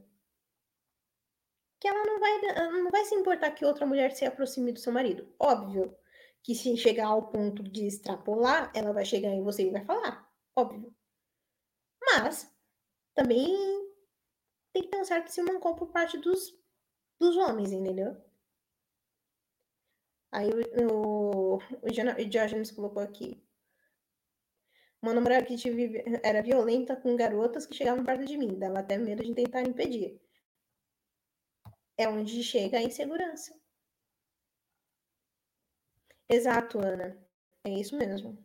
[1.80, 2.42] que ela não vai,
[2.84, 5.34] não vai se importar que outra mulher se aproxime do seu marido.
[5.40, 5.98] Óbvio
[6.44, 10.32] que se chegar ao ponto de extrapolar, ela vai chegar em você e vai falar.
[10.56, 10.94] Óbvio.
[12.00, 12.54] Mas
[13.16, 13.50] também
[14.74, 16.61] tem que ter um certo simancol por parte dos,
[17.22, 18.18] dos homens, entendeu?
[20.32, 23.42] Aí o, o, o Diógenes colocou aqui.
[25.02, 28.98] Uma namorada que tive, era violenta com garotas que chegavam perto de mim, dava até
[28.98, 30.20] medo de tentar impedir
[32.02, 33.54] é onde chega a insegurança.
[36.28, 37.16] Exato, Ana.
[37.64, 38.38] É isso mesmo.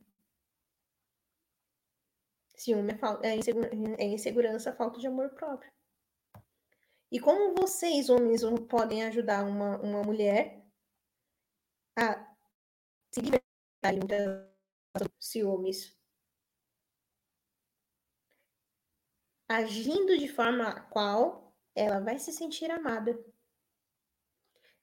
[2.56, 5.70] Ciúme é, é, é insegurança, falta de amor próprio.
[7.10, 10.64] E como vocês, homens, podem ajudar uma, uma mulher
[11.96, 12.36] a
[13.12, 15.96] se libertar de ciúmes?
[19.48, 23.16] Agindo de forma a qual ela vai se sentir amada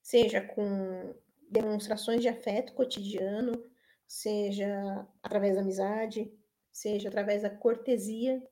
[0.04, 1.16] seja com
[1.50, 3.64] demonstrações de afeto cotidiano,
[4.06, 6.32] seja através da amizade,
[6.72, 8.46] seja através da cortesia.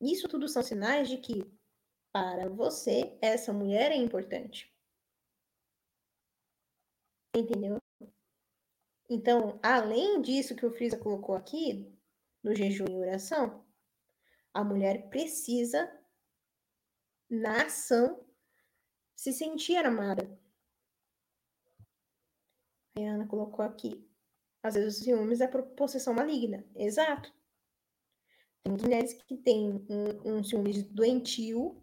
[0.00, 1.44] Isso tudo são sinais de que,
[2.12, 4.72] para você, essa mulher é importante.
[7.36, 7.78] Entendeu?
[9.08, 11.92] Então, além disso que o Frisa colocou aqui,
[12.42, 13.64] no jejum e oração,
[14.52, 15.90] a mulher precisa
[17.28, 18.24] na ação,
[19.16, 20.38] se sentir amada.
[22.96, 24.08] A Ana colocou aqui.
[24.62, 26.64] Às vezes o ciúmes é por possessão maligna.
[26.74, 27.32] Exato.
[28.64, 31.76] Temos mulheres que têm um, um ciúme doentio,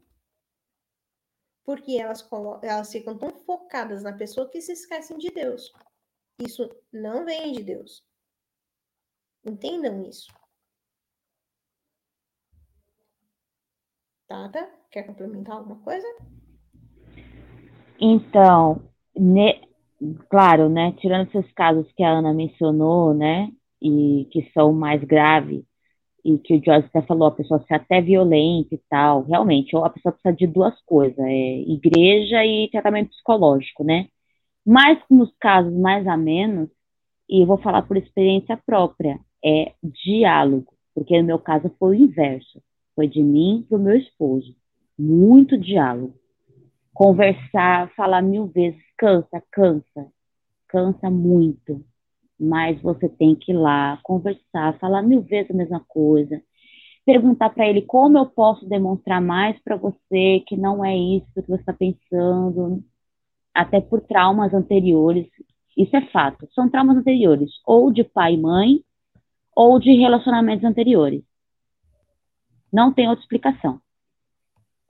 [1.64, 2.28] porque elas,
[2.64, 5.72] elas ficam tão focadas na pessoa que se esquecem de Deus.
[6.40, 8.04] Isso não vem de Deus.
[9.46, 10.34] Entendam isso.
[14.28, 16.08] Tata, quer complementar alguma coisa?
[18.00, 18.82] Então,
[19.16, 19.70] ne,
[20.30, 25.64] claro, né, tirando esses casos que a Ana mencionou, né, e que são mais graves,
[26.24, 29.90] e que o Joyce até falou, a pessoa ser até violenta e tal, realmente, a
[29.90, 34.08] pessoa precisa de duas coisas, é igreja e tratamento psicológico, né?
[34.66, 36.70] Mas nos casos mais a menos,
[37.30, 39.74] e eu vou falar por experiência própria, é
[40.06, 42.62] diálogo, porque no meu caso foi o inverso,
[42.96, 44.56] foi de mim para o meu esposo,
[44.98, 46.14] muito diálogo.
[46.94, 50.08] Conversar, falar mil vezes, cansa, cansa,
[50.68, 51.84] cansa muito
[52.42, 56.42] mas você tem que ir lá, conversar, falar mil vezes a mesma coisa,
[57.06, 61.48] perguntar para ele como eu posso demonstrar mais para você que não é isso que
[61.48, 62.84] você está pensando,
[63.54, 65.28] até por traumas anteriores.
[65.78, 68.84] Isso é fato, são traumas anteriores, ou de pai e mãe,
[69.56, 71.24] ou de relacionamentos anteriores.
[72.74, 73.80] Não tem outra explicação.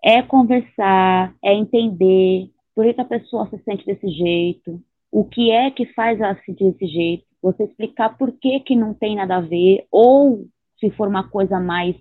[0.03, 4.81] É conversar, é entender por que a pessoa se sente desse jeito,
[5.11, 8.75] o que é que faz ela se sentir desse jeito, você explicar por que, que
[8.75, 10.45] não tem nada a ver, ou
[10.79, 11.95] se for uma coisa mais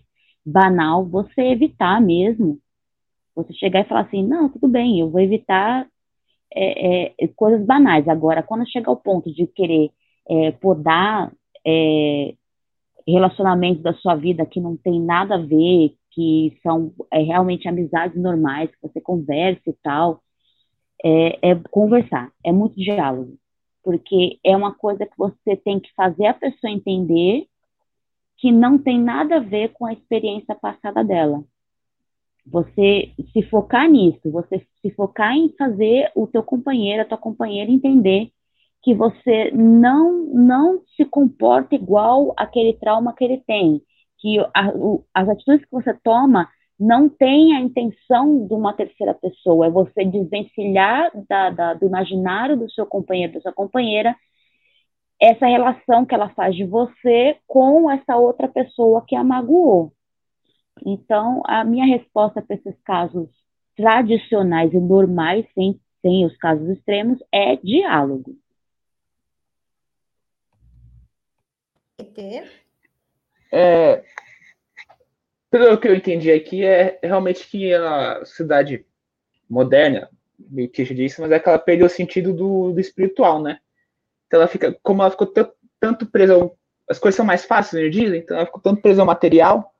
[0.44, 2.58] banal, você evitar mesmo.
[3.34, 5.86] Você chegar e falar assim, não, tudo bem, eu vou evitar
[6.54, 8.08] é, é, coisas banais.
[8.08, 9.90] Agora, quando chegar ao ponto de querer
[10.28, 11.32] é, podar
[11.66, 12.34] é,
[13.06, 18.20] relacionamentos da sua vida que não tem nada a ver, que são é, realmente amizades
[18.20, 20.22] normais, que você conversa e tal,
[21.04, 23.38] é, é conversar, é muito diálogo
[23.82, 27.46] porque é uma coisa que você tem que fazer a pessoa entender
[28.36, 31.44] que não tem nada a ver com a experiência passada dela.
[32.46, 37.70] Você se focar nisso, você se focar em fazer o teu companheiro, a tua companheira
[37.70, 38.32] entender
[38.82, 43.82] que você não não se comporta igual aquele trauma que ele tem,
[44.18, 46.48] que a, o, as atitudes que você toma
[46.80, 52.56] não tem a intenção de uma terceira pessoa, é você desvencilhar da, da, do imaginário
[52.56, 54.16] do seu companheiro, da sua companheira,
[55.20, 59.92] essa relação que ela faz de você com essa outra pessoa que a magoou.
[60.86, 63.28] Então, a minha resposta para esses casos
[63.76, 68.34] tradicionais e normais, sem, sem os casos extremos, é diálogo.
[73.52, 74.02] É,
[75.50, 78.84] pelo que eu entendi aqui, é realmente que a cidade
[79.48, 83.58] moderna, meio que disse, mas é que ela perdeu o sentido do, do espiritual, né?
[84.26, 85.32] Então ela fica, como ela ficou
[85.80, 86.56] tanto presa, ao,
[86.88, 89.74] as coisas são mais fáceis, né, dizem, então ela ficou tanto presa ao material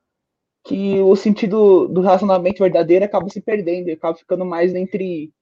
[0.63, 5.33] que o sentido do relacionamento verdadeiro acaba se perdendo, acaba ficando mais entre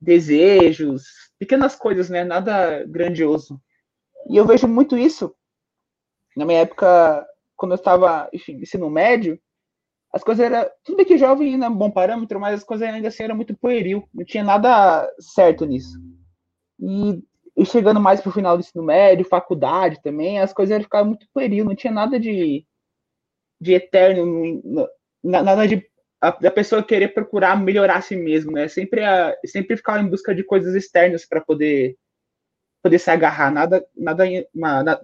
[0.00, 1.04] desejos,
[1.38, 2.22] pequenas coisas, né?
[2.22, 3.60] Nada grandioso.
[4.28, 5.34] E eu vejo muito isso
[6.36, 7.26] na minha época,
[7.56, 9.40] quando eu estava, enfim, ensino médio,
[10.12, 10.68] as coisas eram.
[10.84, 13.36] Tudo bem que jovem ainda é um bom parâmetro, mas as coisas ainda assim eram
[13.36, 14.08] muito pueril.
[14.12, 15.98] Não tinha nada certo nisso.
[16.80, 17.22] E,
[17.56, 21.64] e chegando mais pro final do ensino médio, faculdade também, as coisas ficavam muito pueril.
[21.64, 22.66] Não tinha nada de,
[23.60, 24.62] de eterno,
[25.22, 25.88] nada de
[26.20, 28.68] a, da pessoa querer procurar melhorar a si mesmo, né?
[28.68, 31.96] Sempre, a, sempre ficava em busca de coisas externas para poder
[32.82, 34.96] poder se agarrar, nada, nada uma,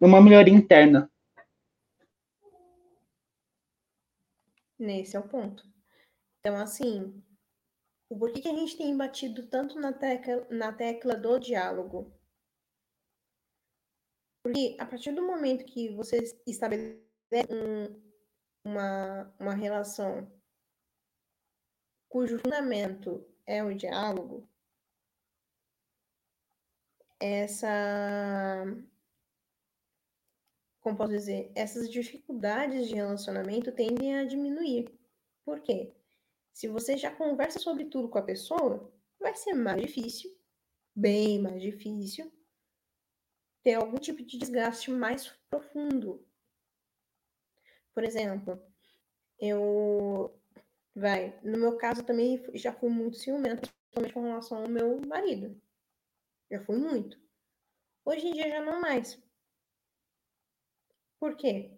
[0.00, 1.08] uma melhoria interna.
[4.84, 5.66] Nesse é o ponto.
[6.40, 7.24] Então, assim,
[8.10, 12.12] o porquê que a gente tem batido tanto na tecla, na tecla do diálogo?
[14.42, 17.00] Porque a partir do momento que você estabelece
[17.50, 17.98] um,
[18.62, 20.30] uma, uma relação
[22.10, 24.46] cujo fundamento é o diálogo,
[27.18, 28.66] essa
[30.84, 34.92] como posso dizer, essas dificuldades de relacionamento tendem a diminuir.
[35.42, 35.94] Por quê?
[36.52, 40.30] Se você já conversa sobre tudo com a pessoa, vai ser mais difícil,
[40.94, 42.30] bem mais difícil,
[43.62, 46.22] ter algum tipo de desgaste mais profundo.
[47.94, 48.62] Por exemplo,
[49.40, 50.38] eu.
[50.94, 55.58] Vai, no meu caso também já fui muito ciumenta, principalmente com relação ao meu marido.
[56.50, 57.18] Já fui muito.
[58.04, 59.18] Hoje em dia já não mais.
[61.24, 61.70] Por quê?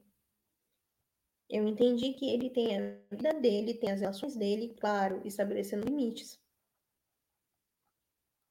[1.49, 6.37] Eu entendi que ele tem a vida dele, tem as relações dele, claro, estabelecendo limites.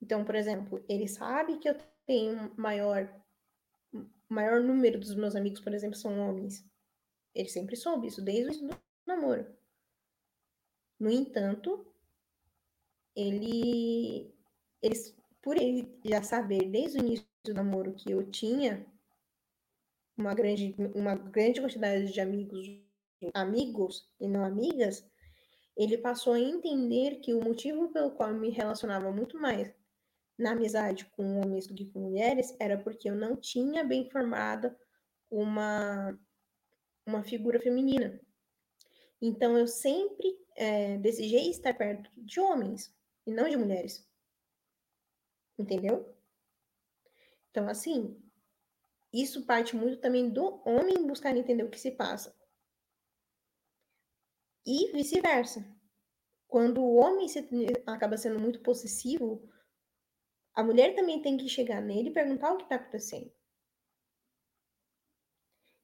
[0.02, 1.76] Então, por exemplo, ele sabe que eu
[2.06, 3.14] tenho maior
[4.30, 6.66] maior número dos meus amigos, por exemplo, são homens.
[7.34, 8.70] Ele sempre soube isso desde o
[9.06, 9.54] namoro.
[10.98, 11.94] No entanto,
[13.14, 14.34] ele,
[14.82, 14.96] ele
[15.42, 18.95] por ele já saber desde o início do namoro que eu tinha
[20.18, 22.68] uma grande, uma grande quantidade de amigos,
[23.34, 25.06] amigos e não amigas,
[25.76, 29.74] ele passou a entender que o motivo pelo qual eu me relacionava muito mais
[30.38, 34.78] na amizade com homens do que com mulheres era porque eu não tinha bem formada
[35.30, 36.18] uma,
[37.06, 38.20] uma figura feminina.
[39.22, 42.94] Então eu sempre é, desejei estar perto de homens
[43.26, 44.08] e não de mulheres.
[45.58, 46.14] Entendeu?
[47.50, 48.22] Então, assim,
[49.22, 52.36] isso parte muito também do homem buscar entender o que se passa.
[54.66, 55.64] E vice-versa.
[56.48, 57.48] Quando o homem se,
[57.86, 59.48] acaba sendo muito possessivo,
[60.54, 63.32] a mulher também tem que chegar nele e perguntar o que está acontecendo.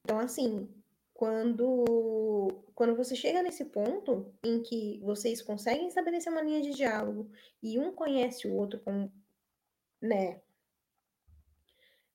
[0.04, 0.68] Então, assim,
[1.14, 7.32] quando, quando você chega nesse ponto em que vocês conseguem estabelecer uma linha de diálogo
[7.62, 9.12] e um conhece o outro com,
[10.02, 10.42] né,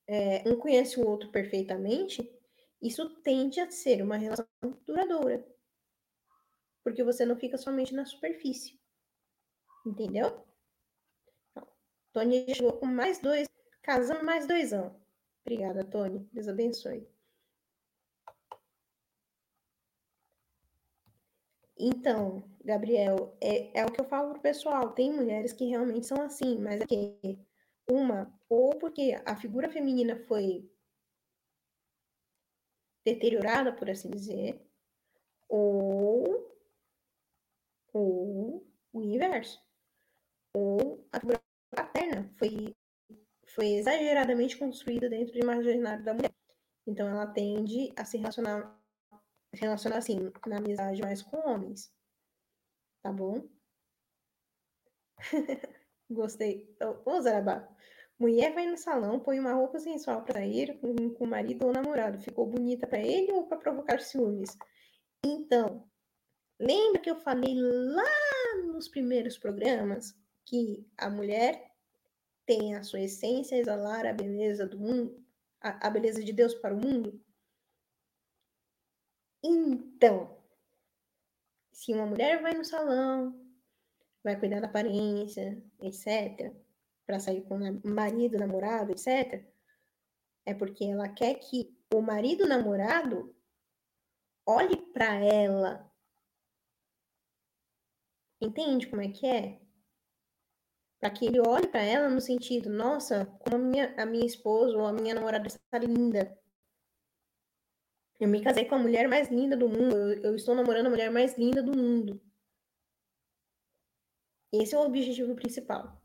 [0.07, 2.29] é, um conhece o outro perfeitamente,
[2.81, 4.47] isso tende a ser uma relação
[4.85, 5.45] duradoura.
[6.83, 8.79] Porque você não fica somente na superfície.
[9.85, 10.45] Entendeu?
[11.51, 11.67] Então,
[12.13, 13.47] Tony chegou com mais dois,
[13.81, 14.93] casando mais dois anos.
[15.45, 16.27] Obrigada, Tony.
[16.31, 17.07] Deus abençoe.
[21.79, 24.93] Então, Gabriel, é, é o que eu falo pro pessoal.
[24.93, 27.39] Tem mulheres que realmente são assim, mas é que
[27.89, 30.69] uma, ou porque a figura feminina foi
[33.05, 34.61] deteriorada, por assim dizer,
[35.47, 36.53] ou,
[37.93, 39.65] ou o inverso.
[40.53, 42.75] Ou a figura paterna foi,
[43.55, 46.33] foi exageradamente construída dentro do imaginário da mulher.
[46.85, 48.77] Então ela tende a se relacionar,
[49.53, 51.91] relacionar assim, na amizade mais com homens.
[53.01, 53.47] Tá bom?
[56.09, 56.73] Gostei.
[57.05, 57.67] Ô, Zarabá.
[58.19, 61.71] Mulher vai no salão, põe uma roupa sensual para sair com, com o marido ou
[61.71, 62.19] namorado.
[62.19, 64.57] Ficou bonita para ele ou para provocar ciúmes?
[65.23, 65.87] Então,
[66.59, 68.03] lembra que eu falei lá
[68.65, 71.71] nos primeiros programas que a mulher
[72.45, 75.23] tem a sua essência exalar a beleza do mundo,
[75.61, 77.21] a, a beleza de Deus para o mundo?
[79.43, 80.35] Então,
[81.71, 83.46] se uma mulher vai no salão,
[84.27, 86.53] vai cuidar da aparência, etc.,
[87.05, 89.45] para sair com o marido, namorado, etc.,
[90.45, 93.33] é porque ela quer que o marido namorado
[94.45, 95.89] olhe para ela.
[98.41, 99.61] Entende como é que é?
[100.99, 104.77] Para que ele olhe para ela no sentido, nossa, como a minha, a minha esposa
[104.77, 106.37] ou a minha namorada está linda.
[108.19, 109.95] Eu me casei com a mulher mais linda do mundo.
[109.95, 112.19] Eu, eu estou namorando a mulher mais linda do mundo.
[114.51, 116.01] Esse é o objetivo principal.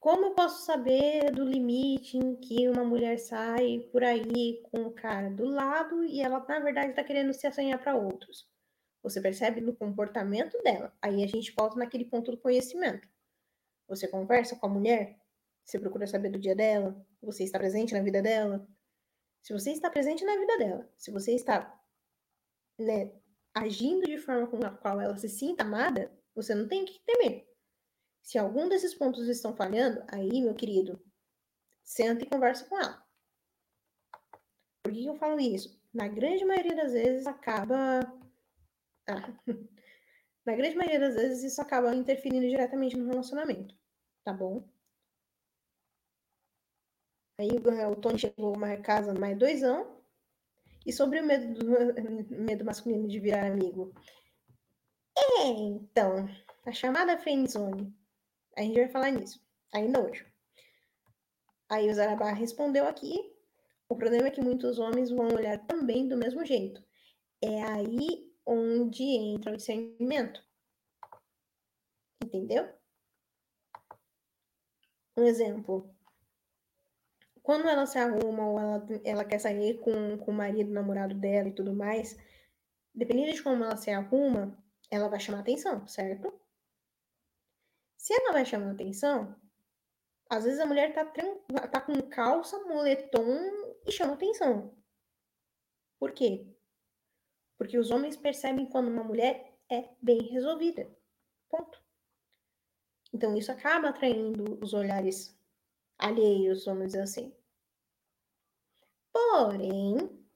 [0.00, 4.92] Como eu posso saber do limite em que uma mulher sai por aí com o
[4.92, 8.46] cara do lado e ela, na verdade, está querendo se assanhar para outros?
[9.02, 10.94] Você percebe no comportamento dela.
[11.00, 13.08] Aí a gente volta naquele ponto do conhecimento.
[13.88, 15.18] Você conversa com a mulher,
[15.64, 18.66] você procura saber do dia dela, você está presente na vida dela.
[19.42, 21.82] Se você está presente na vida dela, se você está
[22.78, 23.10] né,
[23.54, 27.48] agindo de forma com a qual ela se sinta amada, você não tem que temer.
[28.22, 31.00] Se algum desses pontos estão falhando, aí, meu querido,
[31.82, 33.06] senta e conversa com ela.
[34.82, 35.80] Por que eu falo isso?
[35.92, 38.00] Na grande maioria das vezes acaba.
[39.06, 39.32] Ah.
[40.44, 43.74] Na grande maioria das vezes isso acaba interferindo diretamente no relacionamento,
[44.22, 44.68] tá bom?
[47.38, 49.93] Aí o Tony chegou a casa mais dois anos.
[50.84, 51.66] E sobre o medo, do,
[52.30, 53.92] medo masculino de virar amigo.
[55.16, 56.28] É, então,
[56.66, 57.94] a chamada friendzone
[58.56, 59.40] a gente vai falar nisso,
[59.72, 60.26] ainda hoje.
[61.68, 63.34] Aí o Zarabá respondeu aqui:
[63.88, 66.82] o problema é que muitos homens vão olhar também do mesmo jeito.
[67.42, 70.42] É aí onde entra o discernimento.
[72.22, 72.72] Entendeu?
[75.16, 75.93] Um exemplo.
[77.44, 81.46] Quando ela se arruma ou ela, ela quer sair com, com o marido, namorado dela
[81.46, 82.16] e tudo mais,
[82.94, 84.56] dependendo de como ela se arruma,
[84.90, 86.32] ela vai chamar atenção, certo?
[87.98, 89.38] Se ela vai chamar atenção,
[90.30, 91.04] às vezes a mulher tá,
[91.68, 94.74] tá com calça, moletom e chama atenção.
[95.98, 96.46] Por quê?
[97.58, 100.90] Porque os homens percebem quando uma mulher é bem resolvida.
[101.50, 101.78] Ponto.
[103.12, 105.33] Então isso acaba atraindo os olhares
[105.98, 107.34] alheios, vamos dizer assim.
[109.12, 110.26] Porém,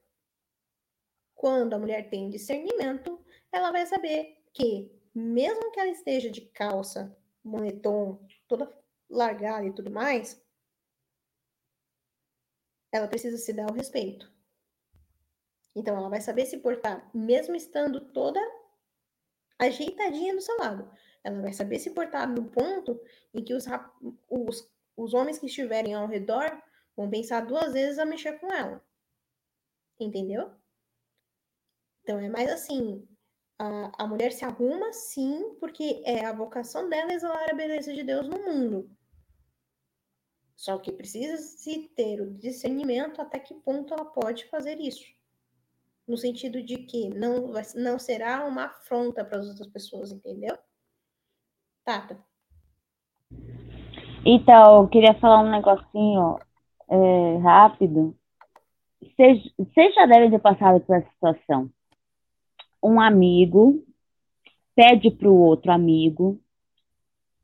[1.35, 7.17] quando a mulher tem discernimento, ela vai saber que, mesmo que ela esteja de calça
[7.43, 8.71] moletom, toda
[9.09, 10.41] largada e tudo mais,
[12.93, 14.31] ela precisa se dar o respeito.
[15.75, 18.41] Então ela vai saber se portar, mesmo estando toda
[19.59, 20.91] ajeitadinha do seu lado.
[21.23, 23.01] Ela vai saber se portar no ponto
[23.35, 23.65] em que os,
[24.29, 26.61] os, os homens que estiverem ao redor
[26.97, 28.85] vão pensar duas vezes a mexer com ela.
[29.99, 30.51] Entendeu?
[32.03, 33.07] Então é mais assim,
[33.59, 38.03] a, a mulher se arruma sim, porque é a vocação dela exalar a beleza de
[38.03, 38.91] Deus no mundo.
[40.57, 45.07] Só que precisa se ter o discernimento até que ponto ela pode fazer isso.
[46.09, 50.59] No sentido de que não, não será uma afronta para as outras pessoas, entendeu?
[51.85, 52.27] Tata.
[54.31, 56.39] Então, eu queria falar um negocinho
[56.91, 58.15] é, rápido.
[59.01, 61.71] Vocês já devem ter passado por essa situação
[62.83, 63.83] um amigo
[64.75, 66.41] pede para o outro amigo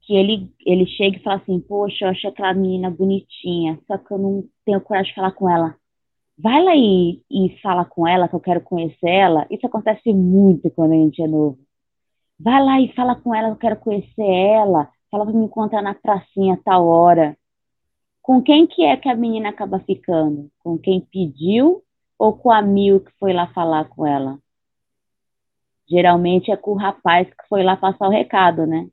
[0.02, 4.12] que ele, ele chega e fala assim, poxa, eu achei aquela menina bonitinha, só que
[4.12, 5.74] eu não tenho coragem de falar com ela.
[6.38, 9.46] Vai lá e, e fala com ela, que eu quero conhecer ela.
[9.50, 11.58] Isso acontece muito quando a gente é novo.
[12.38, 14.90] Vai lá e fala com ela, eu quero conhecer ela.
[15.14, 17.38] Fala para me encontrar na pracinha tal hora.
[18.20, 20.50] Com quem que é que a menina acaba ficando?
[20.58, 21.84] Com quem pediu
[22.18, 24.40] ou com o amigo que foi lá falar com ela?
[25.88, 28.88] Geralmente é com o rapaz que foi lá passar o recado, né?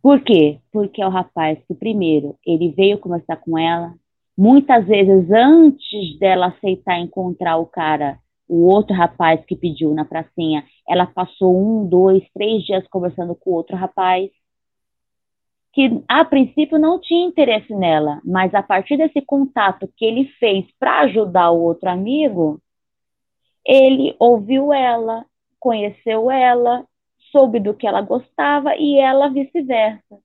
[0.00, 0.58] Por quê?
[0.72, 3.92] Porque é o rapaz que, primeiro, ele veio conversar com ela.
[4.34, 8.18] Muitas vezes, antes dela aceitar encontrar o cara,
[8.50, 13.52] o outro rapaz que pediu na pracinha, ela passou um, dois, três dias conversando com
[13.52, 14.28] outro rapaz,
[15.72, 20.66] que a princípio não tinha interesse nela, mas a partir desse contato que ele fez
[20.80, 22.60] para ajudar o outro amigo,
[23.64, 25.24] ele ouviu ela,
[25.60, 26.84] conheceu ela,
[27.30, 30.18] soube do que ela gostava e ela vice-versa.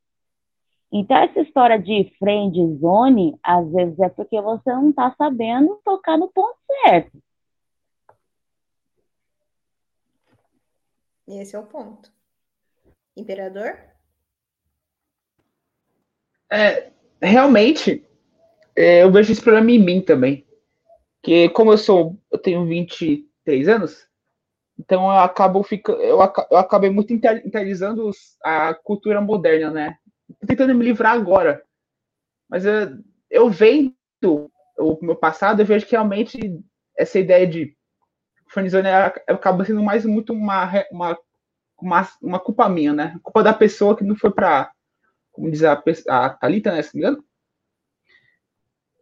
[0.91, 6.17] Então, essa história de friend zone, às vezes é porque você não está sabendo tocar
[6.17, 7.21] no ponto certo.
[11.27, 12.11] Esse é o ponto.
[13.15, 13.77] Imperador?
[16.51, 18.05] É, realmente,
[18.75, 20.45] é, eu vejo esse problema em mim também.
[21.23, 24.07] Que como eu sou, eu tenho 23 anos,
[24.77, 28.11] então eu acabo ficando, eu, eu acabei muito internalizando
[28.43, 29.97] a cultura moderna, né?
[30.39, 31.63] Tô tentando me livrar agora.
[32.49, 32.97] Mas eu,
[33.29, 33.95] eu vendo
[34.77, 36.37] o meu passado, eu vejo que realmente
[36.97, 37.74] essa ideia de
[38.55, 38.87] friendzone
[39.27, 41.17] acaba sendo mais muito uma, uma,
[41.79, 43.19] uma, uma, culpa minha, né?
[43.21, 44.71] Culpa da pessoa que não foi para,
[45.31, 46.81] como diz a, a Thalita, né?
[46.81, 47.23] Se me engano,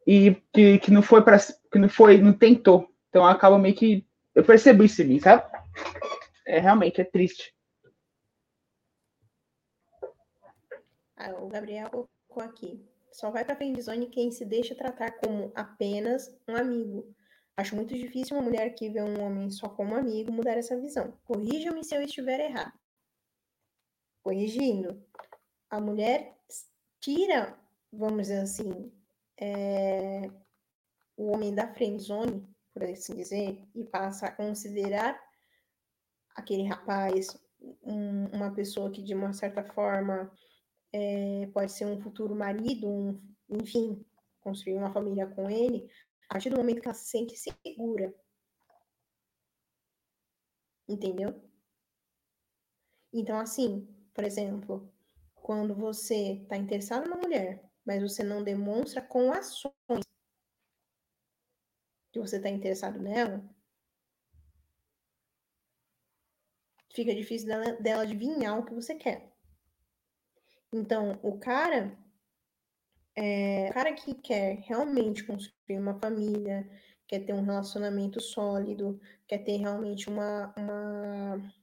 [0.06, 4.06] e que, que não foi para que não foi não tentou então acaba meio que
[4.36, 5.44] eu percebi isso em mim sabe
[6.46, 7.56] é realmente é triste
[11.16, 16.36] ah, o Gabriel colocou aqui só vai para friendzone quem se deixa tratar como apenas
[16.48, 17.16] um amigo
[17.58, 21.18] acho muito difícil uma mulher que vê um homem só como amigo mudar essa visão.
[21.26, 22.74] Corrija-me se eu estiver errado.
[24.24, 25.04] Corrigindo
[25.70, 26.38] a mulher
[27.00, 27.60] tira
[27.92, 28.92] vamos dizer assim
[29.40, 30.30] é,
[31.18, 35.20] o homem da friendzone, por assim dizer, e passa a considerar
[36.36, 37.38] aquele rapaz
[37.84, 40.32] um, uma pessoa que, de uma certa forma,
[40.92, 44.04] é, pode ser um futuro marido, um, enfim,
[44.42, 45.90] construir uma família com ele,
[46.34, 48.12] partir do momento que ela se sente segura.
[50.88, 51.40] Entendeu?
[53.14, 54.92] Então, assim, por exemplo,
[55.36, 59.74] quando você está interessado numa mulher, mas você não demonstra com ações
[62.12, 63.48] que você está interessado nela,
[66.96, 69.32] fica difícil dela, dela adivinhar o que você quer.
[70.72, 71.96] Então, o cara,
[73.16, 76.68] é, o cara que quer realmente construir uma família,
[77.08, 81.54] quer ter um relacionamento sólido, quer ter realmente uma, uma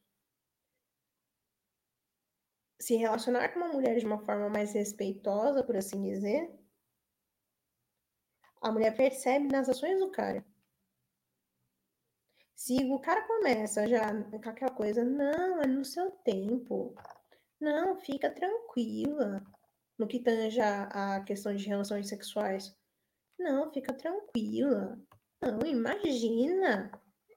[2.81, 6.51] se relacionar com uma mulher de uma forma mais respeitosa, por assim dizer,
[8.63, 10.45] a mulher percebe nas ações do cara.
[12.55, 16.95] Se o cara começa já com aquela coisa, não, é no seu tempo.
[17.59, 19.43] Não, fica tranquila.
[20.01, 22.75] No que tange a questão de relações sexuais.
[23.39, 24.99] Não, fica tranquila.
[25.43, 26.91] Não, imagina.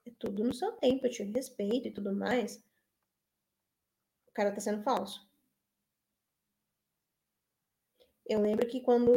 [0.05, 2.63] É tudo no seu tempo, eu te respeito e tudo mais.
[4.29, 5.29] O cara tá sendo falso.
[8.25, 9.11] Eu lembro que quando,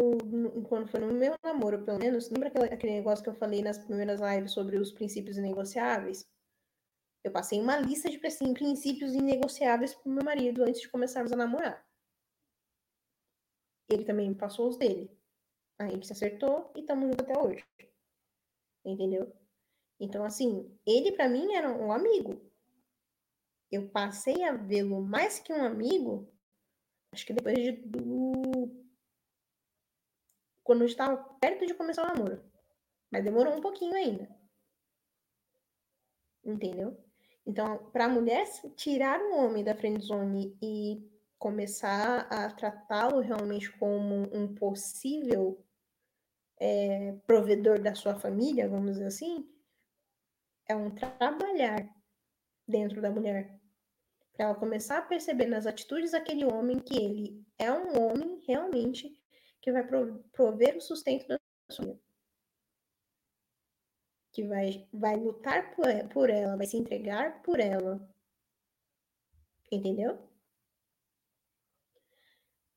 [0.69, 3.79] quando foi no meu namoro, pelo menos, lembra aquele, aquele negócio que eu falei nas
[3.79, 6.29] primeiras lives sobre os princípios inegociáveis?
[7.23, 11.86] Eu passei uma lista de princípios inegociáveis pro meu marido antes de começarmos a namorar.
[13.89, 15.11] Ele também me passou os dele.
[15.79, 17.65] A gente se acertou e estamos juntos até hoje.
[18.85, 19.33] Entendeu?
[19.99, 22.41] Então, assim, ele para mim era um amigo.
[23.71, 26.33] eu passei a vê-lo mais que um amigo,
[27.13, 28.85] acho que depois de, do.
[30.63, 32.43] Quando eu estava perto de começar o namoro.
[33.11, 34.29] Mas demorou um pouquinho ainda.
[36.45, 36.97] Entendeu?
[37.45, 38.45] Então, para mulher
[38.77, 41.09] tirar o homem da friendzone e
[41.39, 45.65] começar a tratá-lo realmente como um possível
[46.59, 49.49] é, provedor da sua família, vamos dizer assim,
[50.69, 51.89] é um trabalhar
[52.67, 53.61] dentro da mulher.
[54.33, 59.19] Para ela começar a perceber nas atitudes daquele homem que ele é um homem realmente
[59.61, 59.87] que vai
[60.33, 61.39] prover o sustento da
[61.71, 62.01] sua vida.
[64.33, 68.07] Que vai, vai lutar por ela, vai se entregar por ela.
[69.73, 70.19] Entendeu?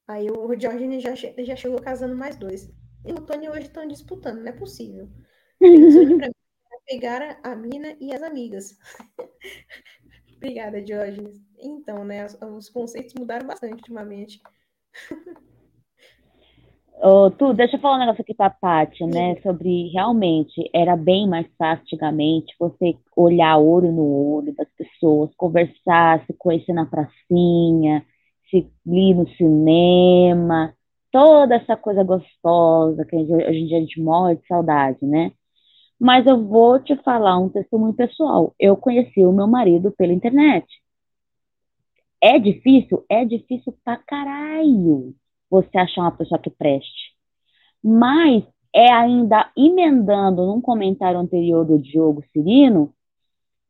[0.10, 2.68] Aí o Diógenes já, já chegou casando mais dois.
[3.06, 5.08] E o Tony hoje estão disputando, não é possível.
[6.88, 8.76] Pegar a, mina e as amigas.
[10.36, 11.40] Obrigada, Diógenes.
[11.60, 14.42] Então, né, os, os, conceitos mudaram bastante ultimamente.
[17.02, 19.40] Oh, tu, deixa eu falar um negócio aqui pra Paty, né?
[19.42, 26.26] Sobre realmente era bem mais fácil antigamente você olhar olho no olho das pessoas, conversar,
[26.26, 28.06] se conhecer na pracinha,
[28.58, 30.74] ir no cinema,
[31.12, 35.32] toda essa coisa gostosa que hoje em dia a gente morre de saudade, né?
[36.00, 38.56] Mas eu vou te falar um testemunho pessoal.
[38.60, 40.66] Eu conheci o meu marido pela internet.
[42.22, 43.06] É difícil?
[43.10, 45.14] É difícil pra caralho
[45.50, 47.14] você achar uma pessoa que preste.
[47.84, 48.44] Mas
[48.74, 52.94] é ainda emendando num comentário anterior do Diogo Cirino,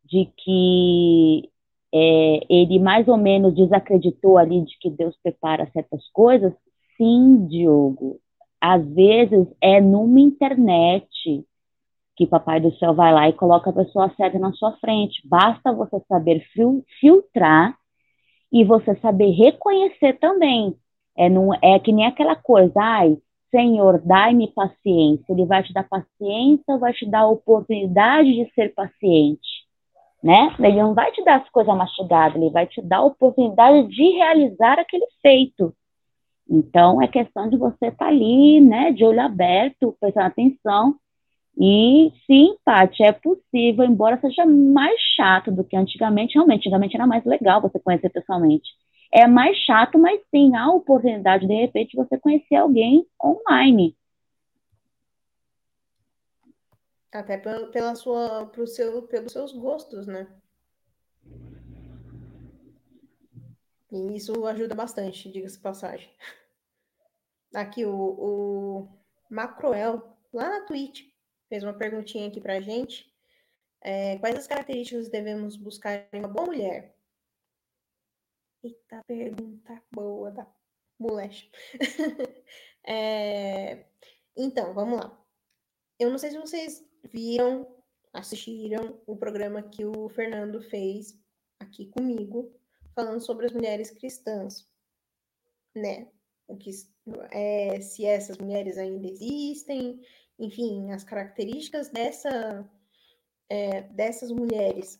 [0.05, 1.49] de que
[1.94, 6.54] é, ele mais ou menos desacreditou ali de que Deus prepara certas coisas.
[6.98, 8.20] Sim, Diogo.
[8.62, 11.08] Às vezes é numa internet
[12.16, 15.26] que Papai do Céu vai lá e coloca a pessoa certa na sua frente.
[15.26, 16.46] Basta você saber
[17.00, 17.78] filtrar
[18.52, 20.76] e você saber reconhecer também.
[21.18, 21.28] É,
[21.76, 23.18] é que nem aquela coisa, ai,
[23.52, 25.32] Senhor, dai-me paciência.
[25.32, 29.59] Ele vai te dar paciência vai te dar a oportunidade de ser paciente?
[30.22, 30.53] Né?
[30.59, 34.03] Ele não vai te dar as coisas mastigadas, ele vai te dar a oportunidade de
[34.11, 35.74] realizar aquele feito.
[36.49, 40.95] Então, é questão de você estar tá ali, né, de olho aberto, prestando atenção
[41.59, 47.05] e sim, Paty, é possível, embora seja mais chato do que antigamente, realmente, antigamente era
[47.05, 48.70] mais legal você conhecer pessoalmente.
[49.11, 53.93] É mais chato, mas sim, há a oportunidade, de repente, você conhecer alguém online.
[57.12, 60.28] Até pela sua, pro seu, pelos seus gostos, né?
[63.91, 66.14] E isso ajuda bastante, diga-se passagem.
[67.53, 68.88] Aqui o, o
[69.30, 71.10] Macroel, lá na Twitch,
[71.47, 73.12] fez uma perguntinha aqui para a gente.
[73.82, 76.95] É, quais as características devemos buscar em uma boa mulher?
[78.62, 80.45] Eita, pergunta boa da
[80.99, 81.49] moleque.
[82.86, 83.86] é,
[84.36, 85.26] então, vamos lá.
[85.97, 87.68] Eu não sei se vocês viram,
[88.14, 91.18] assistiram o programa que o Fernando fez
[91.60, 92.54] aqui comigo,
[92.95, 94.68] falando sobre as mulheres cristãs,
[95.76, 96.12] né?
[96.47, 96.72] O que,
[97.32, 100.02] é, se essas mulheres ainda existem,
[100.38, 102.68] enfim, as características dessa,
[103.47, 105.00] é, dessas mulheres.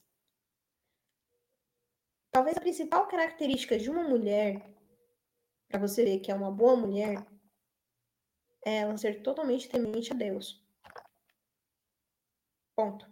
[2.32, 4.62] Talvez a principal característica de uma mulher,
[5.68, 7.26] para você ver que é uma boa mulher,
[8.66, 10.64] é ela ser totalmente temente a Deus.
[12.80, 13.05] Ponto.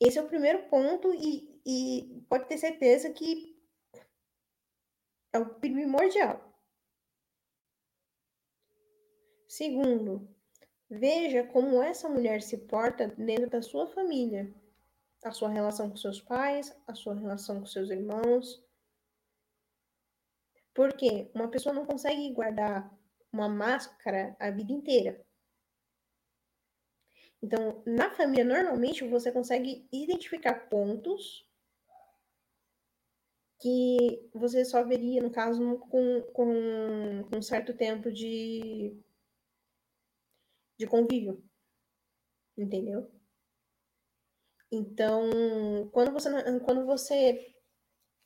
[0.00, 3.56] Esse é o primeiro ponto, e, e pode ter certeza que
[5.32, 6.42] é o primordial.
[9.46, 10.28] Segundo,
[10.90, 14.52] veja como essa mulher se porta dentro da sua família,
[15.24, 18.60] a sua relação com seus pais, a sua relação com seus irmãos.
[20.74, 22.92] Porque uma pessoa não consegue guardar
[23.32, 25.24] uma máscara a vida inteira.
[27.42, 31.44] Então, na família, normalmente você consegue identificar pontos
[33.60, 38.96] que você só veria, no caso, com, com, um certo tempo de
[40.78, 41.42] de convívio.
[42.56, 43.10] Entendeu?
[44.70, 46.28] Então, quando você,
[46.60, 47.54] quando você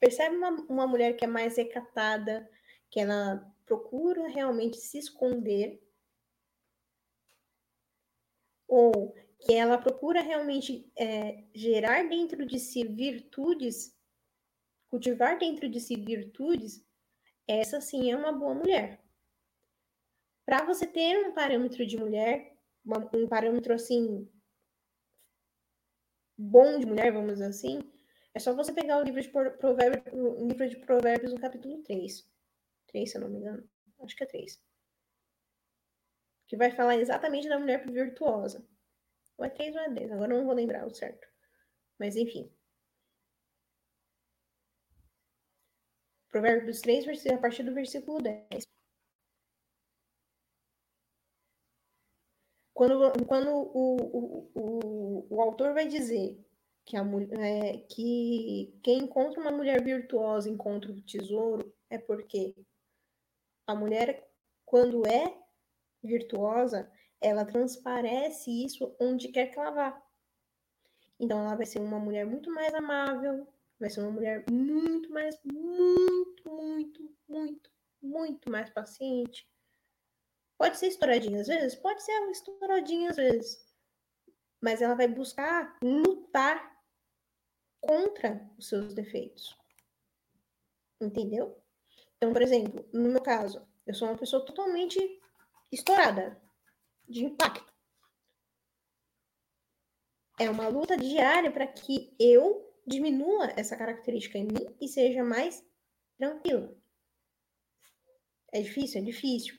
[0.01, 2.49] percebe uma, uma mulher que é mais recatada,
[2.91, 5.83] que ela procura realmente se esconder,
[8.69, 13.97] ou que ela procura realmente é, gerar dentro de si virtudes,
[14.89, 16.85] cultivar dentro de si virtudes,
[17.47, 19.01] essa sim é uma boa mulher.
[20.45, 22.57] Para você ter um parâmetro de mulher,
[23.13, 24.29] um parâmetro assim
[26.39, 27.81] bom de mulher, vamos dizer assim,
[28.35, 32.29] é só você pegar o livro de provérbios, o livro de provérbios no capítulo 3.
[32.89, 33.69] 3, se eu não me engano.
[34.01, 34.63] Acho que é 3.
[36.47, 38.65] Que vai falar exatamente da mulher virtuosa.
[39.39, 41.27] Ou é 3 ou é 10, agora não vou lembrar o certo.
[41.99, 42.51] Mas enfim.
[46.31, 48.67] Provérbios 3, a partir do versículo 10.
[52.75, 56.39] Quando, quando o, o, o, o autor vai dizer
[56.85, 57.03] que, a,
[57.41, 62.55] é, que quem encontra uma mulher virtuosa encontra o tesouro, é porque
[63.67, 64.29] a mulher,
[64.65, 65.46] quando é
[66.07, 66.91] virtuosa,
[67.21, 70.03] ela transparece isso onde quer que ela vá.
[71.19, 73.47] Então, ela vai ser uma mulher muito mais amável,
[73.79, 77.71] vai ser uma mulher muito mais, muito, muito, muito,
[78.03, 79.49] muito mais paciente,
[80.59, 81.75] Pode ser estouradinha às vezes?
[81.75, 83.67] Pode ser estouradinha às vezes.
[84.61, 86.75] Mas ela vai buscar lutar
[87.81, 89.57] contra os seus defeitos.
[91.01, 91.63] Entendeu?
[92.17, 94.99] Então, por exemplo, no meu caso, eu sou uma pessoa totalmente
[95.77, 96.41] estourada,
[97.09, 97.73] de impacto.
[100.39, 105.65] É uma luta diária para que eu diminua essa característica em mim e seja mais
[106.17, 106.77] tranquila.
[108.53, 109.01] É difícil?
[109.01, 109.59] É difícil.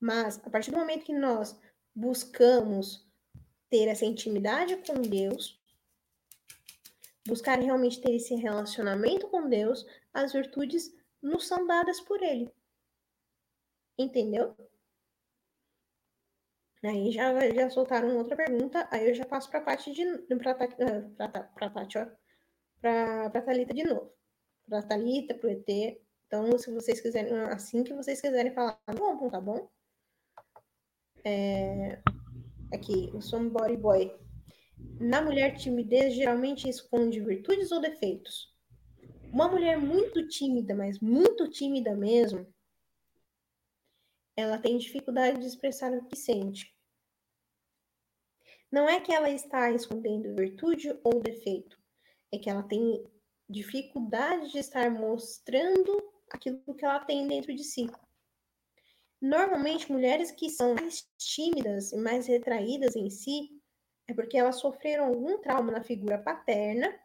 [0.00, 1.58] Mas a partir do momento que nós
[1.94, 3.06] buscamos
[3.68, 5.60] ter essa intimidade com Deus,
[7.26, 12.50] buscar realmente ter esse relacionamento com Deus, as virtudes nos são dadas por Ele.
[13.98, 14.56] Entendeu?
[16.84, 20.04] Aí já, já soltaram outra pergunta, aí eu já passo para a Paty de
[20.36, 22.06] para para Paty, ó,
[22.80, 24.12] para para Talita de novo.
[24.68, 26.00] Para Talita, para o ET.
[26.26, 29.68] Então, se vocês quiserem, assim que vocês quiserem falar, bom, tá bom?
[31.24, 32.00] É,
[32.72, 34.14] aqui, o Somebody Boy.
[35.00, 38.54] Na mulher, timidez geralmente esconde virtudes ou defeitos?
[39.32, 42.46] Uma mulher muito tímida, mas muito tímida mesmo,
[44.38, 46.72] ela tem dificuldade de expressar o que sente.
[48.70, 51.76] Não é que ela está escondendo virtude ou defeito,
[52.32, 53.04] é que ela tem
[53.50, 57.90] dificuldade de estar mostrando aquilo que ela tem dentro de si.
[59.20, 63.60] Normalmente, mulheres que são mais tímidas e mais retraídas em si
[64.06, 66.96] é porque elas sofreram algum trauma na figura paterna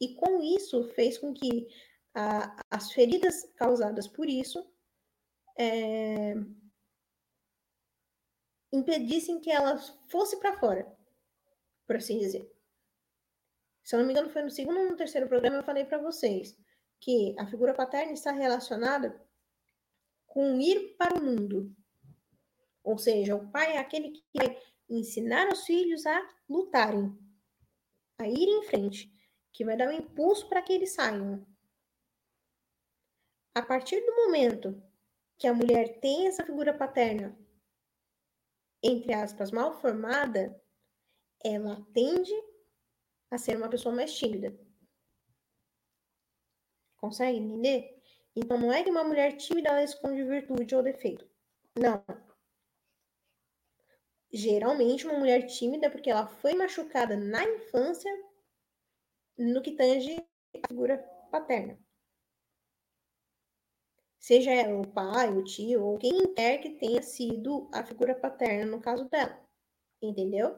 [0.00, 1.66] e com isso fez com que
[2.14, 4.64] a, as feridas causadas por isso
[5.58, 6.34] é,
[8.72, 10.86] impedissem que elas fosse para fora,
[11.86, 12.50] por assim dizer.
[13.82, 15.98] Se eu não me engano, foi no segundo ou no terceiro programa eu falei para
[15.98, 16.56] vocês
[17.00, 19.22] que a figura paterna está relacionada
[20.26, 21.74] com ir para o mundo.
[22.82, 27.16] Ou seja, o pai é aquele que vai ensinar os filhos a lutarem,
[28.18, 29.12] a ir em frente,
[29.52, 31.46] que vai dar um impulso para que eles saiam.
[33.54, 34.82] A partir do momento
[35.38, 37.36] que a mulher tem essa figura paterna,
[38.82, 40.60] entre aspas, mal formada,
[41.42, 42.32] ela tende
[43.30, 44.58] a ser uma pessoa mais tímida.
[46.96, 48.02] Consegue entender?
[48.36, 51.28] Então não é que uma mulher tímida ela esconde virtude ou defeito.
[51.78, 52.04] Não.
[54.32, 58.10] Geralmente uma mulher tímida é porque ela foi machucada na infância
[59.38, 60.98] no que tange a figura
[61.30, 61.78] paterna.
[64.24, 68.64] Seja ela o pai, o tio ou quem quer que tenha sido a figura paterna
[68.74, 69.38] no caso dela.
[70.00, 70.56] Entendeu?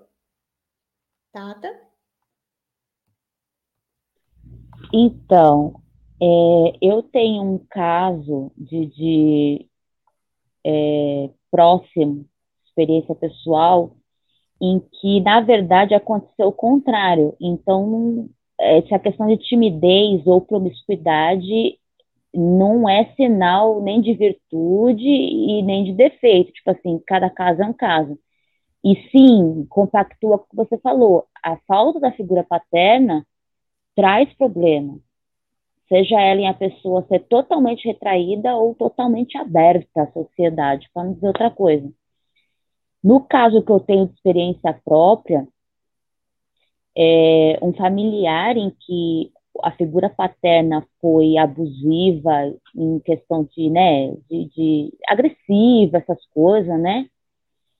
[1.33, 1.77] Tata?
[4.95, 5.83] Então,
[6.23, 9.69] é, eu tenho um caso de, de
[10.65, 12.25] é, próximo,
[12.65, 13.97] experiência pessoal,
[14.63, 17.37] em que, na verdade, aconteceu o contrário.
[17.41, 21.81] Então, essa questão de timidez ou promiscuidade
[22.39, 26.53] não é sinal nem de virtude e nem de defeito.
[26.53, 28.19] Tipo assim, cada caso é um caso.
[28.85, 31.27] E sim, compactua com o que você falou.
[31.43, 33.27] A falta da figura paterna
[33.95, 35.01] traz problema
[35.89, 41.15] seja ela em a pessoa ser totalmente retraída ou totalmente aberta à sociedade, para não
[41.15, 41.91] dizer outra coisa.
[43.03, 45.47] No caso que eu tenho de experiência própria,
[46.97, 49.33] é um familiar em que
[49.63, 57.07] a figura paterna foi abusiva em questão de, né, de, de agressiva, essas coisas, né?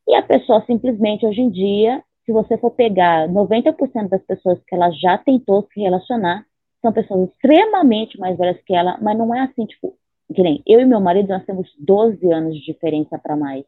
[0.09, 4.75] E a pessoa simplesmente hoje em dia, se você for pegar 90% das pessoas que
[4.75, 6.47] ela já tentou se relacionar,
[6.81, 9.97] são pessoas extremamente mais velhas que ela, mas não é assim, tipo,
[10.35, 13.65] que nem eu e meu marido, nós temos 12 anos de diferença para mais.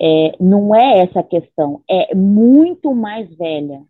[0.00, 3.82] É, não é essa a questão, é muito mais velha.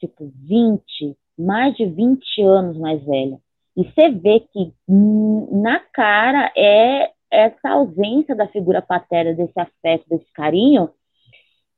[0.00, 3.38] tipo, 20, mais de 20 anos mais velha.
[3.76, 10.08] E você vê que hum, na cara é essa ausência da figura paterna, desse afeto,
[10.08, 10.90] desse carinho,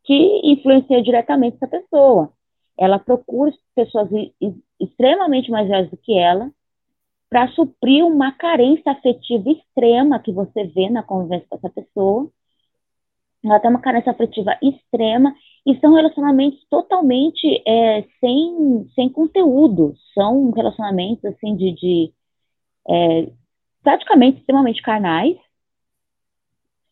[0.05, 2.33] que influencia diretamente essa pessoa.
[2.79, 4.09] Ela procura pessoas
[4.81, 6.51] extremamente mais velhas do que ela
[7.29, 12.31] para suprir uma carência afetiva extrema que você vê na convivência com essa pessoa.
[13.45, 15.35] Ela tem uma carência afetiva extrema
[15.65, 19.95] e são relacionamentos totalmente é, sem, sem conteúdo.
[20.15, 22.13] São relacionamentos assim de, de
[22.89, 23.33] é,
[23.83, 25.37] praticamente extremamente carnais,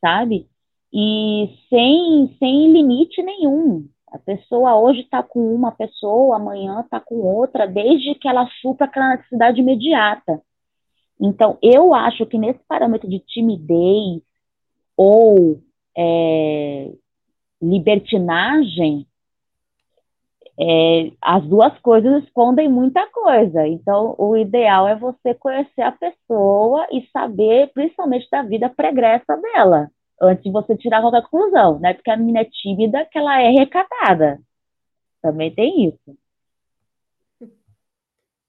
[0.01, 0.49] sabe?
[0.93, 3.89] E sem, sem limite nenhum.
[4.09, 8.87] A pessoa hoje está com uma pessoa, amanhã está com outra, desde que ela supra
[8.87, 10.43] aquela necessidade imediata.
[11.21, 14.23] Então, eu acho que nesse parâmetro de timidez
[14.97, 15.61] ou
[15.97, 16.93] é,
[17.61, 19.07] libertinagem,
[20.59, 23.67] é, as duas coisas escondem muita coisa.
[23.67, 29.91] Então, o ideal é você conhecer a pessoa e saber, principalmente, da vida pregressa dela
[30.21, 31.95] antes de você tirar qualquer conclusão, né?
[31.95, 34.41] Porque a menina é tímida, que ela é recatada.
[35.23, 36.19] Também tem isso.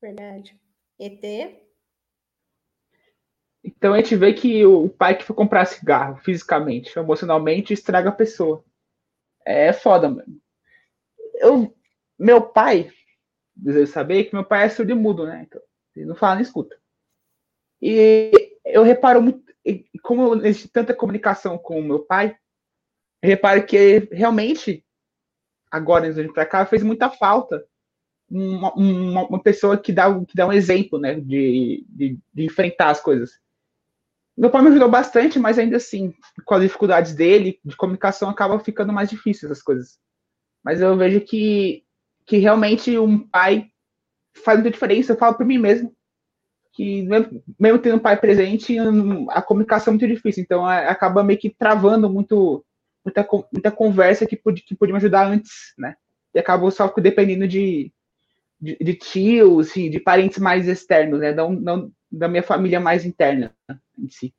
[0.02, 0.60] Verdade.
[1.00, 1.24] ET?
[3.64, 8.14] Então a gente vê que o pai que foi comprar cigarro fisicamente, emocionalmente, estraga a
[8.14, 8.64] pessoa.
[9.46, 10.42] É foda, mano.
[11.36, 11.76] Eu,
[12.18, 12.92] meu pai,
[13.56, 15.46] desejo saber que meu pai é surdo e mudo, né?
[15.48, 15.62] Então,
[15.96, 16.76] ele não fala nem escuta.
[17.82, 18.32] E
[18.66, 19.44] eu reparo muito,
[20.04, 22.38] como existe tanta comunicação com o meu pai,
[23.24, 24.86] repare que realmente,
[25.70, 27.66] agora, indo para cá, fez muita falta
[28.32, 32.90] uma, uma, uma, pessoa que dá, que dá um exemplo, né, de, de, de, enfrentar
[32.90, 33.41] as coisas.
[34.38, 36.14] Meu pai me ajudou bastante, mas ainda assim,
[36.46, 40.00] com as dificuldades dele, de comunicação, acaba ficando mais difícil essas coisas.
[40.64, 41.84] Mas eu vejo que,
[42.26, 43.68] que realmente um pai
[44.44, 45.14] faz muita diferença.
[45.14, 45.96] Eu falo por mim mesmo
[46.74, 47.04] que
[47.60, 48.78] mesmo tendo um pai presente,
[49.30, 52.64] a comunicação é muito difícil, então acaba meio que travando muito
[53.04, 55.96] muita, muita conversa que, podia, que podia me ajudar antes, né?
[56.34, 57.92] E acabo só dependendo de,
[58.60, 61.34] de, de tios e de parentes mais externos, né?
[61.34, 63.56] Não, não da minha família mais interna
[63.98, 64.36] em si.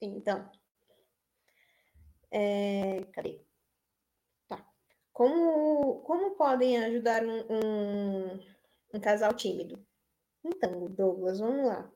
[0.00, 0.50] Então,
[2.30, 3.44] é, cadê?
[4.48, 4.66] Tá.
[5.12, 8.40] Como, como podem ajudar um, um
[8.92, 9.84] um casal tímido.
[10.44, 11.90] Então, Douglas, vamos lá.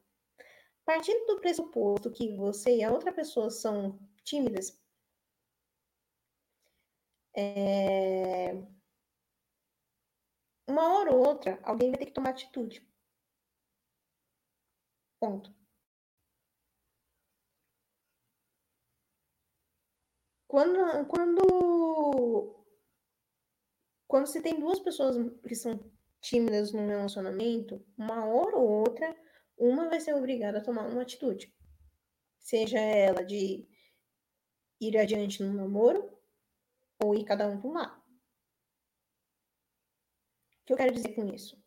[0.84, 4.78] Partindo do pressuposto que você e a outra pessoa são tímidas,
[7.36, 8.73] é...
[10.66, 12.86] uma hora ou outra, alguém vai ter que tomar atitude.
[15.20, 15.54] Ponto.
[20.46, 22.64] Quando, quando,
[24.06, 29.16] quando você tem duas pessoas que são tímidas num relacionamento, uma hora ou outra,
[29.58, 31.52] uma vai ser obrigada a tomar uma atitude.
[32.38, 33.66] Seja ela de
[34.80, 36.08] ir adiante no namoro
[37.02, 38.03] ou ir cada um para um lado.
[40.64, 41.62] O que eu quero dizer com isso?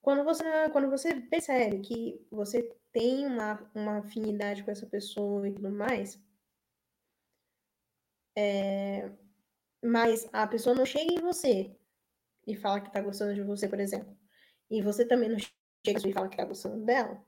[0.00, 5.52] Quando você, quando você percebe que você tem uma, uma afinidade com essa pessoa e
[5.54, 6.20] tudo mais,
[8.36, 9.08] é,
[9.84, 11.76] mas a pessoa não chega em você
[12.46, 14.16] e fala que tá gostando de você, por exemplo,
[14.70, 17.24] e você também não chega e fala que tá gostando dela,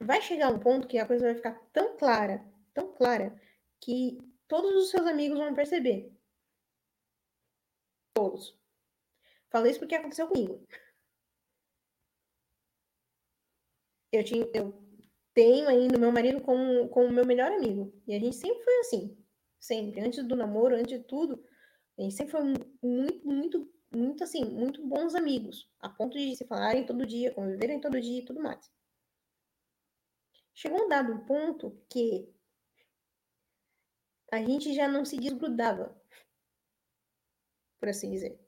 [0.00, 2.44] vai chegar um ponto que a coisa vai ficar tão clara,
[2.74, 3.34] tão clara,
[3.80, 4.18] que
[4.48, 6.12] todos os seus amigos vão perceber.
[8.14, 8.56] Todos.
[9.50, 10.66] Falei isso porque aconteceu comigo.
[14.12, 14.72] Eu, tinha, eu
[15.34, 17.92] tenho ainda meu marido como, como meu melhor amigo.
[18.06, 19.24] E a gente sempre foi assim.
[19.60, 20.00] Sempre.
[20.00, 21.44] Antes do namoro, antes de tudo,
[21.98, 22.42] a gente sempre foi
[22.82, 25.70] muito, muito, muito assim, muito bons amigos.
[25.80, 28.70] A ponto de se falarem todo dia, conviverem todo dia e tudo mais.
[30.54, 32.34] Chegou um dado ponto que
[34.36, 35.94] a gente já não se desgrudava,
[37.80, 38.38] por assim dizer.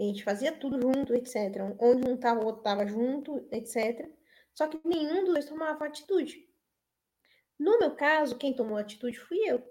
[0.00, 1.76] A gente fazia tudo junto, etc.
[1.78, 4.08] Onde um estava, o outro estava junto, etc.
[4.54, 6.48] Só que nenhum dos dois tomava atitude.
[7.58, 9.62] No meu caso, quem tomou atitude fui eu.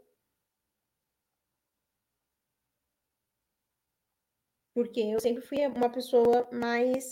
[4.74, 7.10] Porque eu sempre fui uma pessoa mais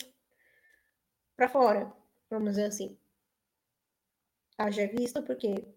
[1.36, 1.94] para fora,
[2.30, 2.98] vamos dizer assim.
[4.58, 5.68] Haja vista porque,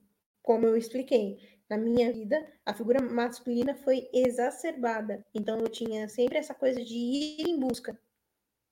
[0.42, 5.24] como eu expliquei, na minha vida, a figura masculina foi exacerbada.
[5.34, 7.98] Então eu tinha sempre essa coisa de ir em busca,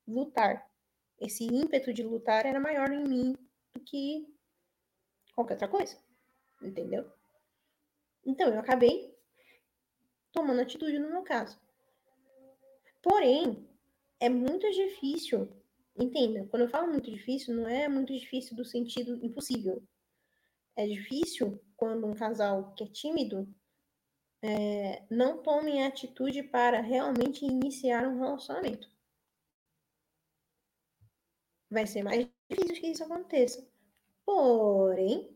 [0.07, 0.71] lutar.
[1.19, 3.33] Esse ímpeto de lutar era maior em mim
[3.73, 4.29] do que
[5.35, 5.97] qualquer outra coisa.
[6.61, 7.11] entendeu?
[8.27, 9.17] Então eu acabei
[10.31, 11.59] tomando atitude no meu caso.
[13.01, 13.67] Porém,
[14.21, 15.51] é muito difícil,
[15.99, 19.83] entenda, quando eu falo muito difícil, não é muito difícil do sentido impossível.
[20.77, 23.49] É difícil quando um casal que é tímido
[24.43, 28.87] é, não tome atitude para realmente iniciar um relacionamento.
[31.71, 33.67] Vai ser mais difícil que isso aconteça.
[34.27, 35.35] Porém,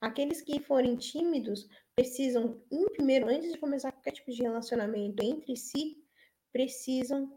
[0.00, 5.56] aqueles que forem tímidos precisam, em primeiro, antes de começar qualquer tipo de relacionamento entre
[5.56, 6.06] si,
[6.52, 7.36] precisam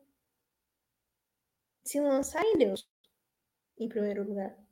[1.83, 2.87] se lançar em Deus,
[3.79, 4.62] em primeiro lugar.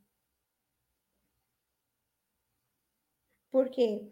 [3.52, 4.10] Porque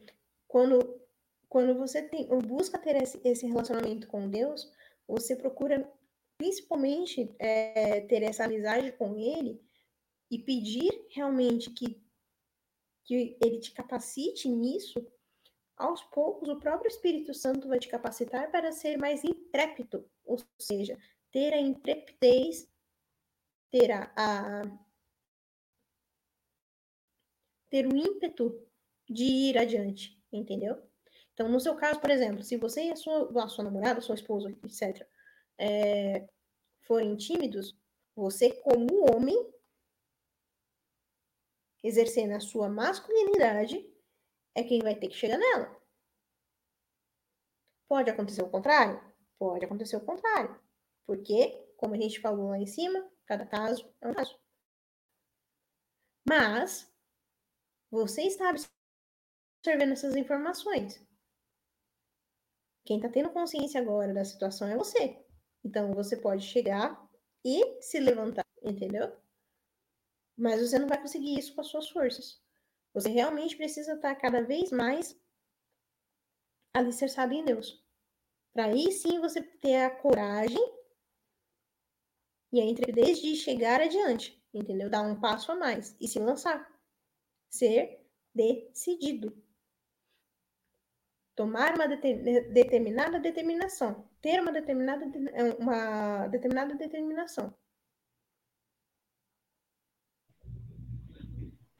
[0.47, 1.01] quando,
[1.47, 4.69] quando você tem, busca ter esse, esse relacionamento com Deus,
[5.07, 5.91] você procura
[6.37, 9.61] principalmente é, ter essa amizade com Ele
[10.29, 12.01] e pedir realmente que,
[13.05, 15.05] que Ele te capacite nisso,
[15.75, 20.97] aos poucos o próprio Espírito Santo vai te capacitar para ser mais intrépido, ou seja,
[21.31, 22.69] ter a intrepidez,
[23.71, 24.61] ter a, a
[27.69, 28.68] ter o ímpeto
[29.09, 30.81] de ir adiante, entendeu?
[31.33, 34.15] Então, no seu caso, por exemplo, se você e a sua, a sua namorada, sua
[34.15, 35.07] esposa, etc.,
[35.57, 36.27] é,
[36.81, 37.77] forem tímidos,
[38.15, 39.37] você, como homem,
[41.83, 43.89] exercendo a sua masculinidade,
[44.53, 45.79] é quem vai ter que chegar nela.
[47.87, 49.01] Pode acontecer o contrário?
[49.37, 50.59] Pode acontecer o contrário.
[51.05, 54.37] Porque, como a gente falou lá em cima, cada caso é um caso.
[56.27, 56.91] Mas,
[57.89, 58.53] você está
[59.59, 61.05] observando essas informações.
[62.85, 65.23] Quem está tendo consciência agora da situação é você.
[65.63, 67.07] Então, você pode chegar
[67.45, 69.15] e se levantar, entendeu?
[70.37, 72.41] Mas você não vai conseguir isso com as suas forças.
[72.93, 75.19] Você realmente precisa estar cada vez mais
[76.73, 77.85] alicerçado em Deus.
[78.53, 80.79] Para aí sim você ter a coragem
[82.51, 84.89] e a intrepidez de chegar adiante, entendeu?
[84.89, 86.67] Dar um passo a mais e se lançar.
[87.51, 88.03] Ser
[88.33, 89.48] decidido.
[91.39, 94.05] Tomar uma determinada determinação.
[94.21, 95.05] Ter uma determinada,
[95.57, 97.55] uma determinada determinação.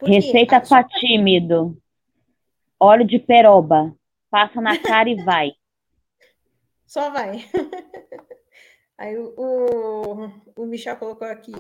[0.02, 1.78] Receita para tímido.
[2.80, 3.94] Óleo de peroba.
[4.30, 5.52] Passa na cara e vai.
[6.88, 7.40] Só vai.
[8.98, 11.52] Aí o, o, o Michel colocou aqui.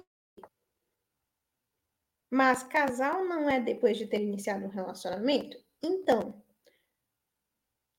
[2.31, 5.57] Mas casal não é depois de ter iniciado um relacionamento?
[5.83, 6.41] Então,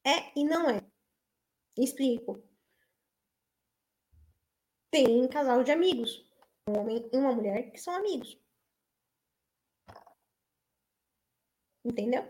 [0.04, 0.80] é e não é.
[1.76, 2.42] Explico.
[4.90, 6.24] Tem casal de amigos,
[6.68, 8.38] um homem e uma mulher que são amigos.
[11.84, 12.28] Entendeu?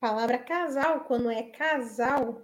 [0.00, 2.42] Palavra casal, quando é casal,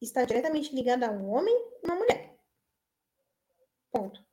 [0.00, 2.38] está diretamente ligada a um homem e uma mulher.
[3.90, 4.24] Ponto.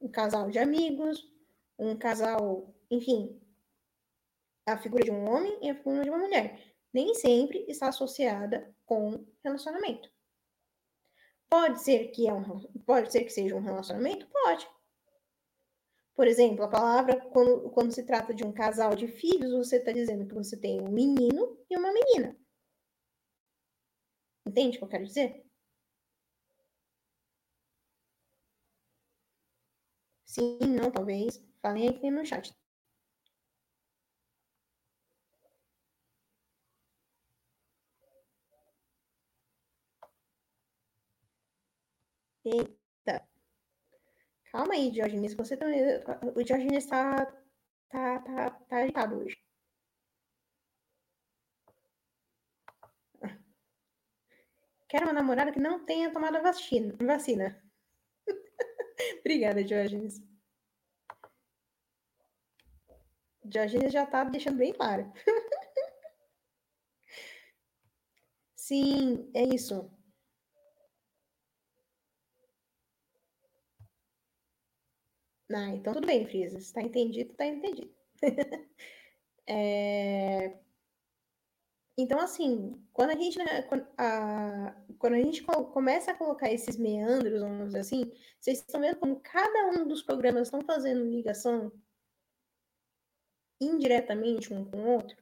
[0.00, 1.30] Um casal de amigos,
[1.78, 3.40] um casal, enfim,
[4.66, 6.74] a figura de um homem e a figura de uma mulher.
[6.92, 10.10] Nem sempre está associada com relacionamento.
[11.48, 14.26] Pode ser que é um, pode ser que seja um relacionamento?
[14.28, 14.68] Pode.
[16.14, 19.92] Por exemplo, a palavra, quando, quando se trata de um casal de filhos, você está
[19.92, 22.36] dizendo que você tem um menino e uma menina.
[24.46, 25.44] Entende o que eu quero dizer?
[30.24, 31.40] Sim, não, talvez.
[31.62, 32.52] Falem aqui no chat.
[42.44, 43.26] Eita.
[44.52, 45.34] Calma aí, Diogenes.
[45.34, 45.82] Você também.
[46.36, 47.26] O Diogenes tá.
[47.88, 48.20] tá.
[48.20, 48.50] tá.
[48.50, 49.36] tá agitado hoje.
[54.88, 56.94] Quero uma namorada que não tenha tomado a vacina.
[57.00, 57.60] vacina.
[59.20, 60.22] Obrigada, Diogenes.
[63.44, 65.12] Diogenes já tá deixando bem claro.
[68.54, 69.90] Sim, é isso.
[75.54, 76.60] Ah, então tudo bem, Frisa.
[76.60, 77.94] Se tá entendido, tá entendido.
[79.46, 80.58] é...
[81.96, 86.76] Então, assim, quando a gente, né, quando, a, quando a gente começa a colocar esses
[86.76, 91.70] meandros, vamos dizer assim, vocês estão vendo como cada um dos programas estão fazendo ligação
[93.60, 95.16] indiretamente um com o outro?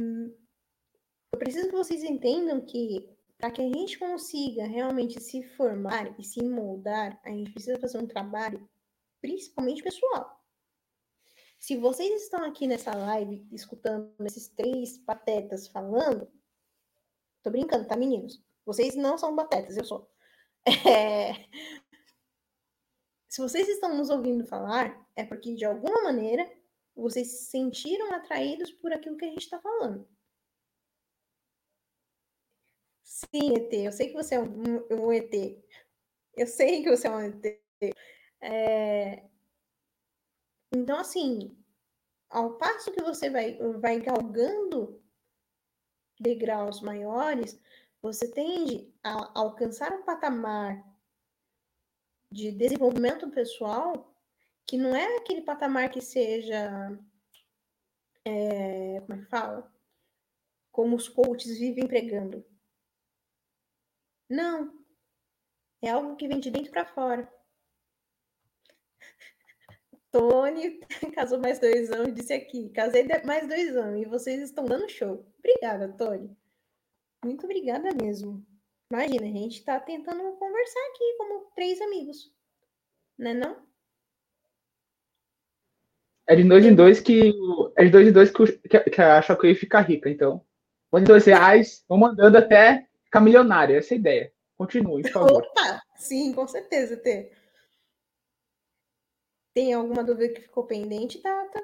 [0.00, 0.32] Hum,
[1.32, 3.13] eu preciso que vocês entendam que
[3.44, 7.98] para que a gente consiga realmente se formar e se moldar, a gente precisa fazer
[7.98, 8.66] um trabalho
[9.20, 10.42] principalmente pessoal.
[11.60, 16.26] Se vocês estão aqui nessa live escutando esses três patetas falando,
[17.42, 18.42] tô brincando, tá, meninos?
[18.64, 20.10] Vocês não são patetas, eu sou.
[20.88, 21.34] É...
[23.28, 26.50] Se vocês estão nos ouvindo falar, é porque de alguma maneira
[26.96, 30.08] vocês se sentiram atraídos por aquilo que a gente está falando.
[33.30, 35.32] Sim, ET, eu sei que você é um, um ET.
[36.36, 37.60] Eu sei que você é um ET.
[38.40, 39.24] É...
[40.74, 41.56] Então, assim,
[42.28, 45.00] ao passo que você vai, vai galgando
[46.18, 47.60] degraus maiores,
[48.02, 50.84] você tende a alcançar um patamar
[52.30, 54.12] de desenvolvimento pessoal
[54.66, 56.98] que não é aquele patamar que seja.
[58.24, 59.72] É, como é que fala?
[60.72, 62.44] Como os coaches vivem pregando.
[64.34, 64.72] Não.
[65.80, 67.32] É algo que vem de dentro para fora.
[70.10, 70.80] Tony
[71.14, 74.88] casou mais dois anos e disse aqui: casei mais dois anos e vocês estão dando
[74.88, 75.24] show.
[75.38, 76.36] Obrigada, Tony.
[77.24, 78.44] Muito obrigada mesmo.
[78.90, 82.34] Imagina, a gente está tentando conversar aqui como três amigos.
[83.16, 83.64] Né não?
[86.26, 87.32] É de dois em dois que.
[87.76, 90.44] É de dois em dois que, que, que a Shockwave fica rica, então.
[90.90, 93.78] Dois dois reais, vão mandando até ficar milionária.
[93.78, 94.32] Essa é a ideia.
[94.56, 95.42] Continue, por favor.
[95.42, 95.80] Opa!
[95.96, 97.30] Sim, com certeza, Tê.
[99.54, 101.62] Tem alguma dúvida que ficou pendente, Tata?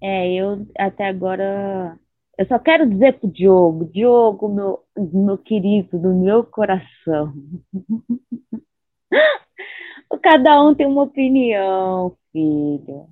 [0.00, 1.98] É, eu até agora.
[2.38, 7.34] Eu só quero dizer pro Diogo, Diogo, meu, meu querido, do meu coração.
[10.22, 13.08] Cada um tem uma opinião, filho.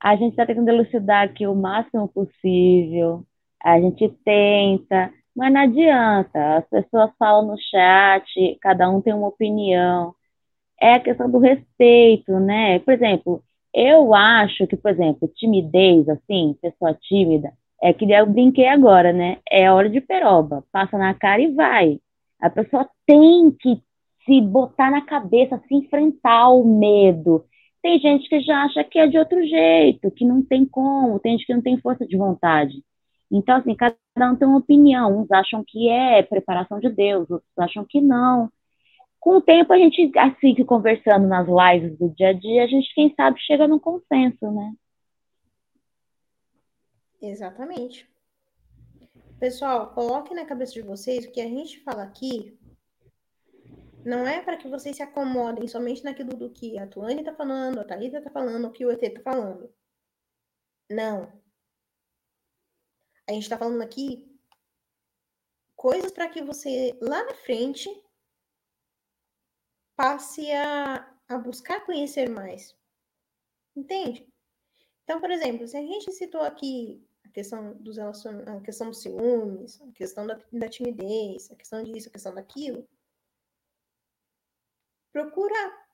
[0.00, 3.26] A gente está tentando elucidar aqui o máximo possível.
[3.62, 6.56] A gente tenta, mas não adianta.
[6.58, 10.14] As pessoas falam no chat, cada um tem uma opinião
[10.80, 12.78] é a questão do respeito, né?
[12.80, 13.42] Por exemplo,
[13.74, 17.52] eu acho que, por exemplo, timidez, assim, pessoa tímida,
[17.82, 19.38] é que eu brinquei agora, né?
[19.50, 22.00] É hora de peroba, passa na cara e vai.
[22.40, 23.80] A pessoa tem que
[24.24, 27.44] se botar na cabeça, se enfrentar o medo.
[27.82, 31.32] Tem gente que já acha que é de outro jeito, que não tem como, tem
[31.32, 32.82] gente que não tem força de vontade.
[33.30, 35.20] Então, assim, cada um tem uma opinião.
[35.20, 38.50] Uns acham que é preparação de Deus, outros acham que não
[39.20, 42.66] com o tempo a gente, assim que conversando nas lives do dia a dia, a
[42.66, 44.72] gente, quem sabe, chega num consenso, né?
[47.20, 48.08] Exatamente.
[49.40, 52.56] Pessoal, coloque na cabeça de vocês o que a gente fala aqui
[54.04, 57.80] não é para que vocês se acomodem somente naquilo do que a Tuane está falando,
[57.80, 59.68] a Thalita está falando, o que o ET está falando.
[60.90, 61.30] Não.
[63.28, 64.26] A gente está falando aqui
[65.76, 67.88] coisas para que você lá na frente
[69.94, 72.74] passe a, a buscar conhecer mais.
[73.76, 74.26] Entende?
[75.04, 78.42] Então, por exemplo, se a gente citou aqui a questão dos relacion...
[78.46, 82.88] a questão dos ciúmes, a questão da, da timidez, a questão disso, a questão daquilo,
[85.12, 85.86] procura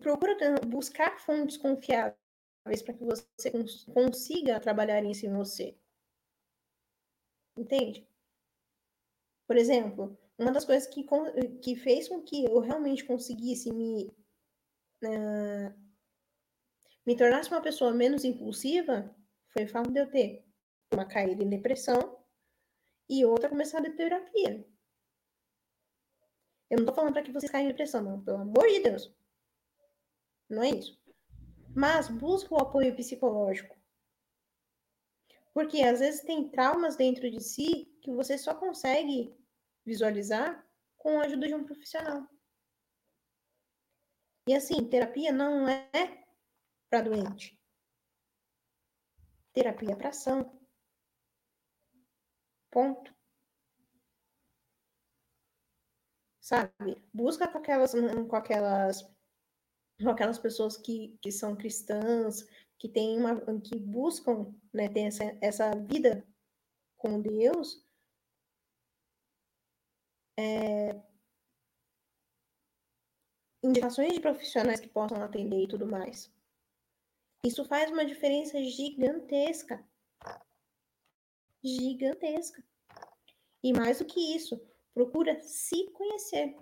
[0.00, 2.25] procura buscar fontes confiáveis
[2.82, 3.50] para que você
[3.92, 5.78] consiga trabalhar isso em você.
[7.56, 8.06] Entende?
[9.46, 11.06] Por exemplo, uma das coisas que,
[11.62, 14.08] que fez com que eu realmente conseguisse me.
[15.02, 15.86] Uh,
[17.06, 19.14] me tornasse uma pessoa menos impulsiva
[19.50, 20.44] foi o fato de eu ter
[20.92, 22.18] uma caída em depressão
[23.08, 24.66] e outra começar a terapia.
[26.68, 29.14] Eu não tô falando para que vocês caiam em depressão, não, pelo amor de Deus.
[30.48, 31.00] Não é isso.
[31.76, 33.76] Mas busca o apoio psicológico.
[35.52, 39.36] Porque às vezes tem traumas dentro de si que você só consegue
[39.84, 40.66] visualizar
[40.96, 42.26] com a ajuda de um profissional.
[44.48, 46.24] E assim, terapia não é
[46.88, 47.60] para doente.
[49.52, 50.58] Terapia é para ação.
[52.70, 53.14] Ponto.
[56.40, 57.02] Sabe?
[57.12, 59.15] Busca com aquelas, com aquelas,
[60.04, 62.46] aquelas pessoas que, que são cristãs,
[62.78, 66.26] que têm uma, que buscam, né, ter essa, essa vida
[66.98, 67.84] com Deus,
[70.38, 71.00] é,
[73.62, 76.32] indicações de profissionais que possam atender e tudo mais.
[77.44, 79.86] Isso faz uma diferença gigantesca.
[81.64, 82.62] Gigantesca.
[83.62, 84.60] E mais do que isso,
[84.92, 86.56] procura se conhecer.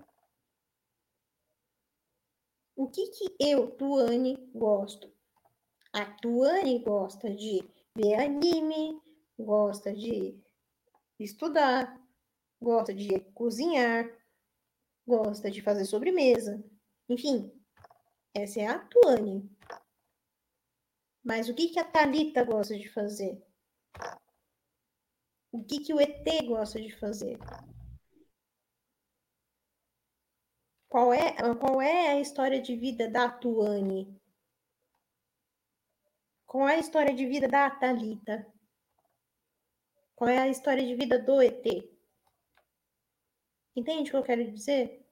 [2.76, 5.12] O que que eu, Tuane, gosto?
[5.92, 7.62] A Tuane gosta de
[7.96, 9.00] ver anime,
[9.38, 10.36] gosta de
[11.20, 12.00] estudar,
[12.60, 14.10] gosta de cozinhar,
[15.06, 16.62] gosta de fazer sobremesa,
[17.08, 17.52] Enfim,
[18.34, 19.48] essa é a Tuane.
[21.22, 23.40] Mas o que, que a Talita gosta de fazer?
[25.52, 27.38] O que, que o ET gosta de fazer?
[30.94, 34.16] Qual é, qual é a história de vida da Tuane?
[36.46, 38.46] Qual é a história de vida da Talita?
[40.14, 41.66] Qual é a história de vida do ET?
[43.74, 45.04] Entende o que eu quero dizer?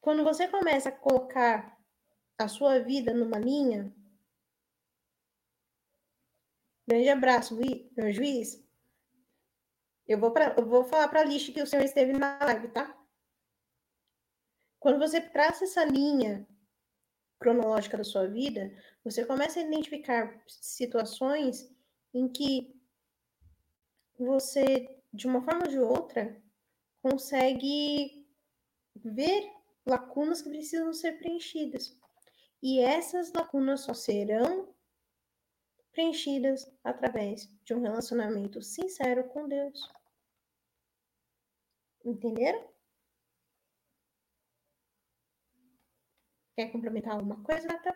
[0.00, 1.80] Quando você começa a colocar
[2.36, 3.94] a sua vida numa linha,
[6.84, 7.56] grande abraço,
[7.96, 8.60] meu juiz.
[10.04, 12.66] Eu vou, pra, eu vou falar para a lista que o senhor esteve na live,
[12.66, 12.98] tá?
[14.82, 16.44] Quando você traça essa linha
[17.38, 21.72] cronológica da sua vida, você começa a identificar situações
[22.12, 22.76] em que
[24.18, 26.36] você, de uma forma ou de outra,
[27.00, 28.26] consegue
[28.96, 29.52] ver
[29.86, 31.96] lacunas que precisam ser preenchidas.
[32.60, 34.74] E essas lacunas só serão
[35.92, 39.88] preenchidas através de um relacionamento sincero com Deus.
[42.04, 42.71] Entenderam?
[46.56, 47.94] Quer complementar alguma coisa, Nata?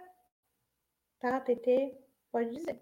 [1.20, 1.94] Tá, TT,
[2.32, 2.80] pode dizer.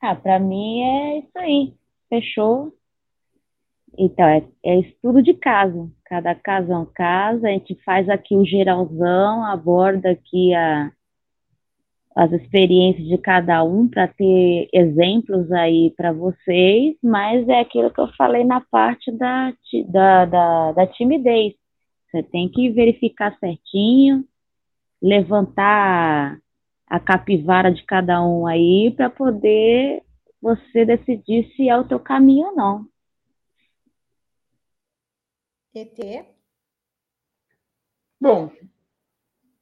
[0.00, 1.74] Ah, para mim é isso aí.
[2.08, 2.72] Fechou.
[3.96, 5.92] Então, é, é estudo de caso.
[6.04, 7.46] Cada caso é um caso.
[7.46, 10.92] A gente faz aqui o geralzão, aborda aqui a,
[12.14, 18.00] as experiências de cada um para ter exemplos aí para vocês, mas é aquilo que
[18.00, 19.52] eu falei na parte da,
[19.88, 21.54] da, da, da timidez.
[22.10, 24.26] Você tem que verificar certinho,
[25.00, 26.40] levantar
[26.86, 30.02] a capivara de cada um aí para poder
[30.40, 32.88] você decidir se é o teu caminho ou não.
[35.74, 36.26] ET?
[38.20, 38.50] Bom,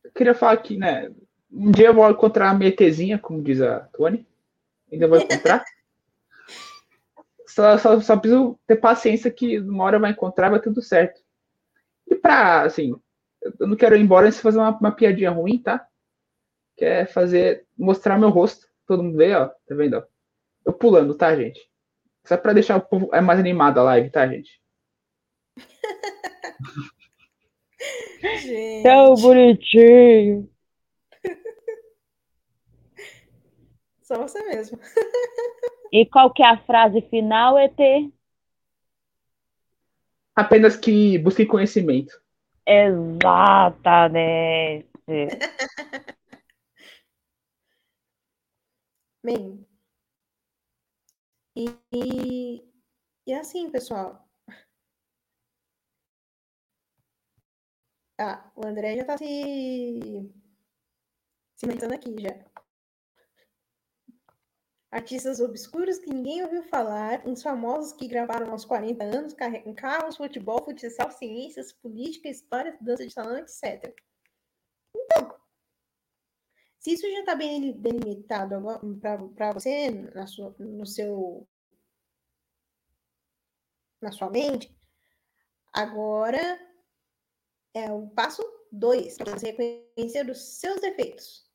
[0.04, 1.12] eu queria falar aqui, né?
[1.50, 4.26] Um dia eu vou encontrar a minha ETzinha, como diz a Tony.
[4.90, 5.64] Ainda vou encontrar.
[7.46, 11.25] só, só, só preciso ter paciência que uma hora vai encontrar, vai tudo certo.
[12.08, 12.94] E pra, assim,
[13.58, 15.86] eu não quero ir embora antes de fazer uma, uma piadinha ruim, tá?
[16.76, 18.68] que é fazer, mostrar meu rosto.
[18.86, 19.96] Todo mundo vê, ó, tá vendo?
[19.96, 20.04] Ó?
[20.64, 21.60] Eu pulando, tá, gente?
[22.26, 24.60] Só pra deixar o povo é mais animado a live, tá, gente?
[28.42, 28.82] gente.
[28.82, 30.50] Tão bonitinho.
[34.02, 34.78] Só você mesmo.
[35.90, 37.76] e qual que é a frase final, ET?
[40.36, 42.12] Apenas que busque conhecimento.
[42.66, 44.86] Exatamente.
[49.24, 49.66] Bem,
[51.56, 52.62] e,
[53.26, 54.28] e, assim, pessoal.
[58.18, 59.24] Ah, o André já tá se
[61.56, 62.55] cimentando aqui já.
[64.96, 70.16] Artistas obscuros que ninguém ouviu falar, uns famosos que gravaram aos 40 anos, carregam carros,
[70.16, 73.94] futebol, futsal, ciências, política, história, dança de salão, etc.
[74.96, 75.38] Então,
[76.78, 78.56] se isso já está bem delimitado
[79.34, 81.46] para você, na sua, no seu,
[84.00, 84.74] na sua mente,
[85.74, 86.58] agora
[87.74, 88.42] é o passo
[88.72, 91.45] dois, para você reconhecer os seus defeitos.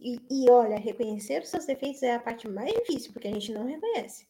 [0.00, 3.52] E, e, olha, reconhecer os seus defeitos é a parte mais difícil, porque a gente
[3.52, 4.26] não reconhece.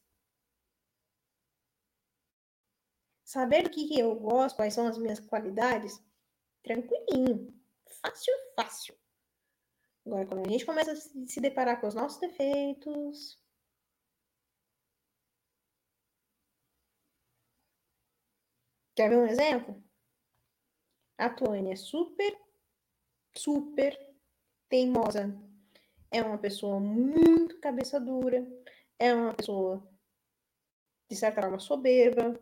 [3.25, 6.03] Saber o que, que eu gosto, quais são as minhas qualidades,
[6.65, 7.55] tranquilinho.
[8.03, 8.99] Fácil, fácil.
[10.05, 13.39] Agora, quando a gente começa a se deparar com os nossos defeitos.
[18.97, 19.81] Quer ver um exemplo?
[21.17, 22.37] A Tônia é super,
[23.37, 23.97] super
[24.69, 25.50] teimosa.
[26.13, 28.47] É uma pessoa muito cabeça dura.
[28.99, 29.83] É uma pessoa,
[31.11, 32.41] de certa forma, soberba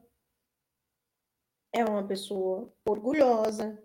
[1.73, 3.83] é uma pessoa orgulhosa,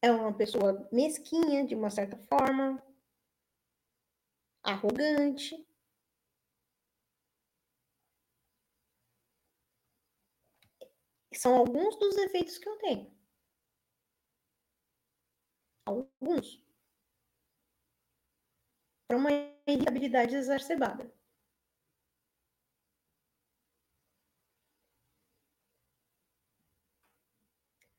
[0.00, 2.80] é uma pessoa mesquinha, de uma certa forma,
[4.64, 5.54] arrogante.
[11.34, 13.12] São alguns dos efeitos que eu tenho.
[15.86, 16.63] Alguns.
[19.06, 19.30] Para uma
[19.66, 21.12] irritabilidade exacerbada.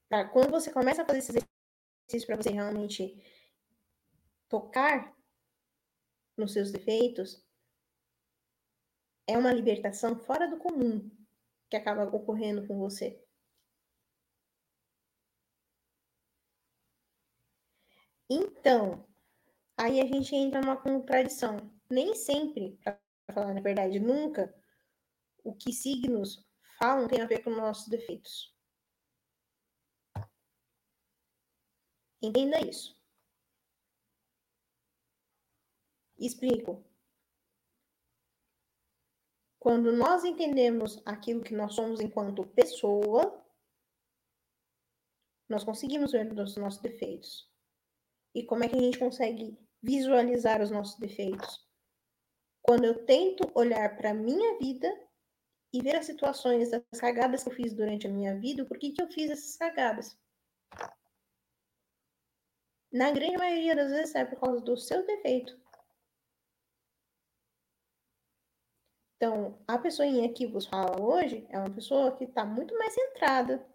[0.09, 0.25] Tá?
[0.29, 3.21] Quando você começa a fazer esse exercício para você realmente
[4.47, 5.15] tocar
[6.37, 7.43] nos seus defeitos,
[9.27, 11.09] é uma libertação fora do comum
[11.69, 13.21] que acaba ocorrendo com você.
[18.29, 19.05] Então,
[19.77, 21.57] aí a gente entra numa contradição.
[21.89, 22.99] Nem sempre, para
[23.33, 24.53] falar na verdade, nunca,
[25.43, 26.45] o que signos
[26.79, 28.53] falam tem a ver com nossos defeitos.
[32.21, 32.99] Entenda isso.
[36.17, 36.83] Explico.
[39.59, 43.43] Quando nós entendemos aquilo que nós somos enquanto pessoa,
[45.49, 47.51] nós conseguimos ver os nossos defeitos.
[48.33, 51.63] E como é que a gente consegue visualizar os nossos defeitos?
[52.63, 54.91] Quando eu tento olhar para a minha vida
[55.71, 58.91] e ver as situações, as cagadas que eu fiz durante a minha vida, por que,
[58.91, 60.17] que eu fiz essas cagadas?
[62.91, 65.55] Na grande maioria das vezes é por causa do seu defeito.
[69.17, 73.65] Então, a pessoinha que vos fala hoje é uma pessoa que está muito mais centrada.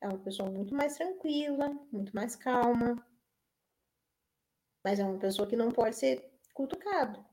[0.00, 3.02] É uma pessoa muito mais tranquila, muito mais calma.
[4.84, 7.24] Mas é uma pessoa que não pode ser cutucado.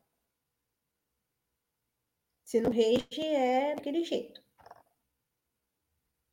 [2.46, 4.44] Se não rege, é daquele jeito.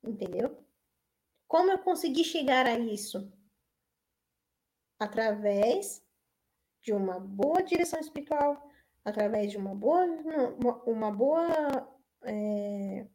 [0.03, 0.65] Entendeu?
[1.47, 3.31] Como eu consegui chegar a isso?
[4.99, 6.03] Através
[6.81, 8.69] de uma boa direção espiritual,
[9.03, 13.07] através de uma boa, uma, uma boa é,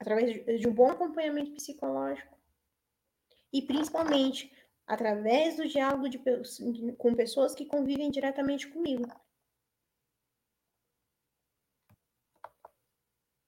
[0.00, 2.36] através de um bom acompanhamento psicológico
[3.52, 4.52] e principalmente
[4.90, 6.18] através do diálogo de,
[6.98, 9.06] com pessoas que convivem diretamente comigo.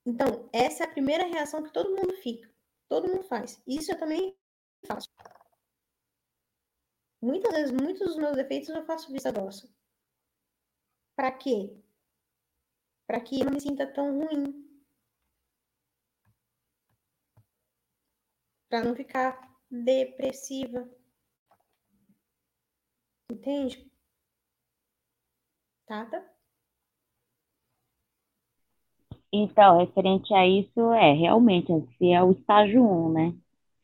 [0.07, 2.49] Então, essa é a primeira reação que todo mundo fica,
[2.89, 3.61] todo mundo faz.
[3.67, 4.37] Isso eu também
[4.87, 5.09] faço.
[7.21, 9.69] Muitas vezes, muitos dos meus defeitos eu faço vista grossa.
[11.17, 11.77] Para quê?
[13.05, 14.65] Para que eu não me sinta tão ruim.
[18.69, 21.02] Para não ficar depressiva.
[23.33, 23.91] Entende?
[25.87, 26.23] Tata?
[29.33, 33.35] Então, referente a isso, é realmente, se é o estágio 1, né?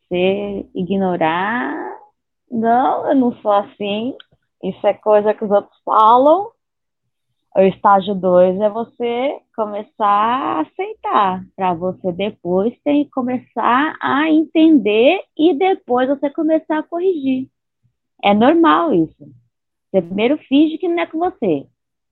[0.03, 1.99] Você ignorar,
[2.51, 4.15] não, eu não sou assim,
[4.63, 6.53] isso é coisa que os outros falam,
[7.57, 14.29] o estágio 2 é você começar a aceitar, para você depois ter que começar a
[14.31, 17.49] entender e depois você começar a corrigir.
[18.23, 19.33] É normal isso.
[19.91, 21.67] Você primeiro finge que não é com você.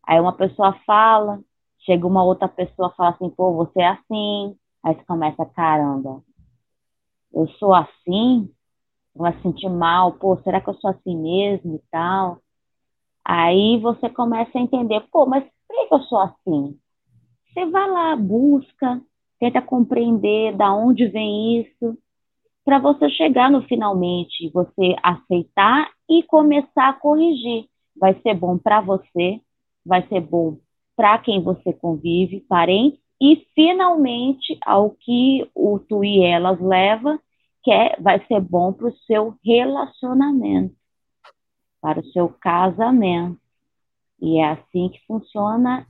[0.07, 1.41] Aí uma pessoa fala,
[1.81, 4.57] chega uma outra pessoa fala assim, pô, você é assim.
[4.83, 6.23] Aí você começa, caramba,
[7.35, 8.51] eu sou assim?
[9.15, 12.39] Vai se sentir mal, pô, será que eu sou assim mesmo e tal?
[13.25, 16.79] Aí você começa a entender, pô, mas por que eu sou assim?
[17.49, 19.03] Você vai lá, busca,
[19.41, 21.99] tenta compreender da onde vem isso,
[22.67, 27.67] para você chegar no finalmente, você aceitar e começar a corrigir.
[27.97, 29.41] Vai ser bom para você,
[29.85, 30.59] vai ser bom
[30.95, 37.19] para quem você convive, parentes, e finalmente ao que o tu e elas leva,
[37.63, 40.77] que é, vai ser bom para o seu relacionamento
[41.87, 43.41] para o seu casamento.
[44.21, 45.87] E é assim que funciona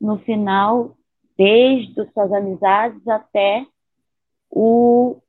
[0.00, 0.96] no final,
[1.36, 3.66] desde as suas amizades até
[4.50, 5.20] o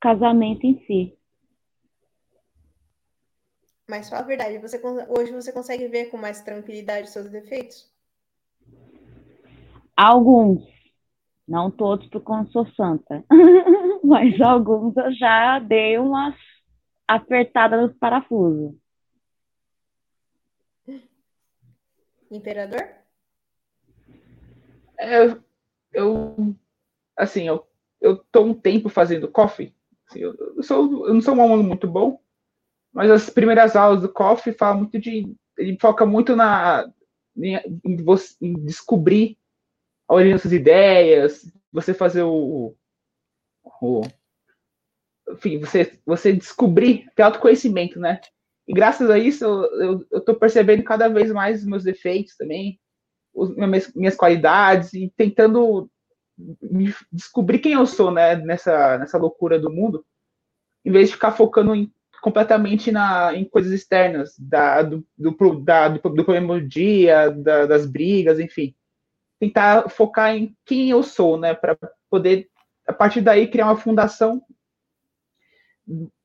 [0.00, 1.16] casamento em si.
[3.88, 7.92] Mas só a verdade, você, hoje você consegue ver com mais tranquilidade os seus defeitos?
[9.96, 10.62] Alguns.
[11.46, 13.24] Não todos, porque eu não sou santa.
[14.04, 16.36] Mas alguns eu já dei umas
[17.08, 18.76] apertada nos parafusos.
[22.30, 22.80] Imperador?
[24.96, 25.36] É,
[25.92, 26.54] eu,
[27.16, 27.66] assim, eu,
[28.00, 29.74] eu tô um tempo fazendo coffee.
[30.10, 32.20] Assim, eu, eu, sou, eu não sou um aluno muito bom,
[32.92, 35.32] mas as primeiras aulas do coffee falam muito de.
[35.56, 36.90] Ele foca muito na,
[37.36, 38.04] em, em,
[38.40, 39.38] em descobrir
[40.08, 42.74] a origem das ideias, você fazer o,
[43.80, 44.02] o
[45.30, 48.20] enfim, você, você descobrir, ter autoconhecimento, né?
[48.66, 52.80] E graças a isso, eu, eu tô percebendo cada vez mais os meus defeitos também,
[53.32, 55.88] os, minhas, minhas qualidades, e tentando
[57.12, 58.36] descobrir quem eu sou, né?
[58.36, 60.04] Nessa, nessa loucura do mundo,
[60.84, 65.88] em vez de ficar focando em, completamente na, em coisas externas, da, do, do, da,
[65.88, 68.74] do, do problema do dia, da, das brigas, enfim.
[69.38, 71.54] Tentar focar em quem eu sou, né?
[71.54, 71.76] Para
[72.10, 72.48] poder,
[72.86, 74.42] a partir daí, criar uma fundação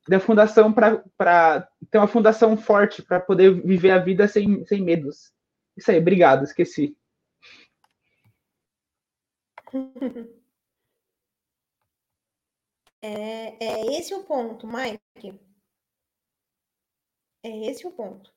[0.07, 5.31] da fundação para ter uma fundação forte para poder viver a vida sem, sem medos.
[5.75, 6.95] Isso aí, obrigado, esqueci.
[13.01, 15.39] É, é esse o ponto, Mike.
[17.43, 18.29] É esse o ponto.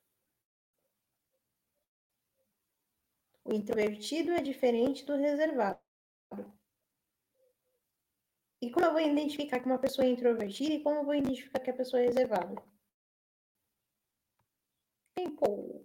[3.44, 5.80] O introvertido é diferente do reservado.
[8.64, 11.58] E como eu vou identificar que uma pessoa é introvertida e como eu vou identificar
[11.58, 12.54] que a pessoa é reservada?
[15.14, 15.77] Tempo.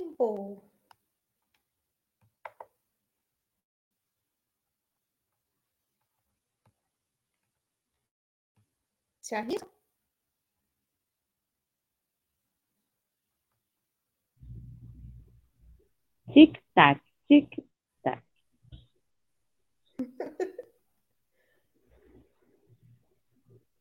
[0.00, 0.62] Tempo.
[9.20, 9.68] Se arrisca?
[16.32, 18.22] Tic-tac, tic-tac.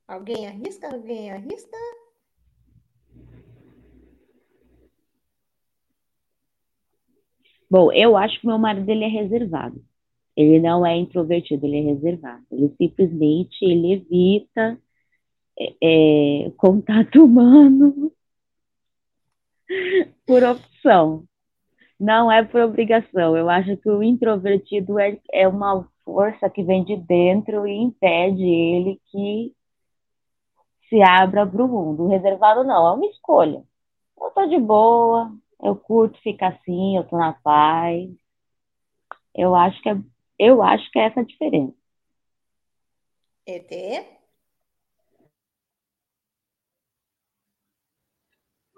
[0.08, 0.90] Alguém arrisca?
[0.90, 1.78] Alguém arrisca?
[7.70, 9.82] Bom, eu acho que meu marido ele é reservado.
[10.36, 12.44] Ele não é introvertido, ele é reservado.
[12.52, 14.80] Ele simplesmente ele evita
[15.60, 18.12] é, é contato humano
[20.26, 21.26] por opção.
[22.00, 23.36] Não é por obrigação.
[23.38, 28.44] Eu acho que o introvertido é, é uma força que vem de dentro e impede
[28.44, 29.54] ele que
[30.90, 32.04] se abra para o mundo.
[32.04, 33.64] O reservado não, é uma escolha.
[34.20, 38.10] Eu tô de boa, eu curto ficar assim, eu tô na paz.
[39.36, 39.98] Eu acho que é,
[40.38, 41.73] eu acho que é essa a diferença.
[43.45, 44.19] ET?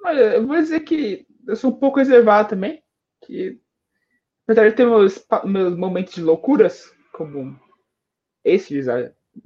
[0.04, 2.84] Olha, eu vou dizer que eu sou um pouco reservado também.
[3.24, 3.60] Que,
[4.44, 7.60] apesar de ter meus, meus momentos de loucuras, como
[8.44, 8.82] esse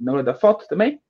[0.00, 1.00] na hora da foto também,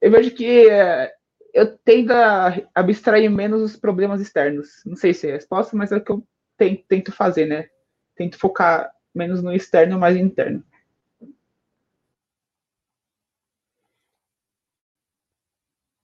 [0.00, 1.14] eu vejo que é,
[1.56, 4.82] eu tendo a abstrair menos os problemas externos.
[4.84, 6.22] Não sei se é a resposta, mas é o que eu
[6.54, 7.70] tento, tento fazer, né?
[8.14, 10.62] Tento focar menos no externo, mais no interno.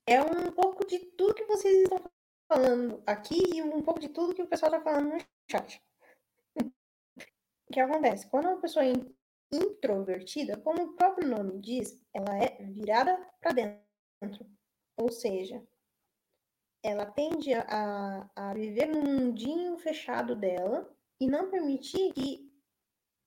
[0.07, 2.01] É um pouco de tudo que vocês estão
[2.51, 5.19] falando aqui e um pouco de tudo que o pessoal está falando no
[5.51, 5.83] chat.
[7.69, 8.29] O que acontece?
[8.29, 8.93] Quando uma pessoa é
[9.51, 14.47] introvertida, como o próprio nome diz, ela é virada para dentro.
[14.97, 15.63] Ou seja,
[16.83, 22.53] ela tende a, a viver num mundinho fechado dela e não permitir que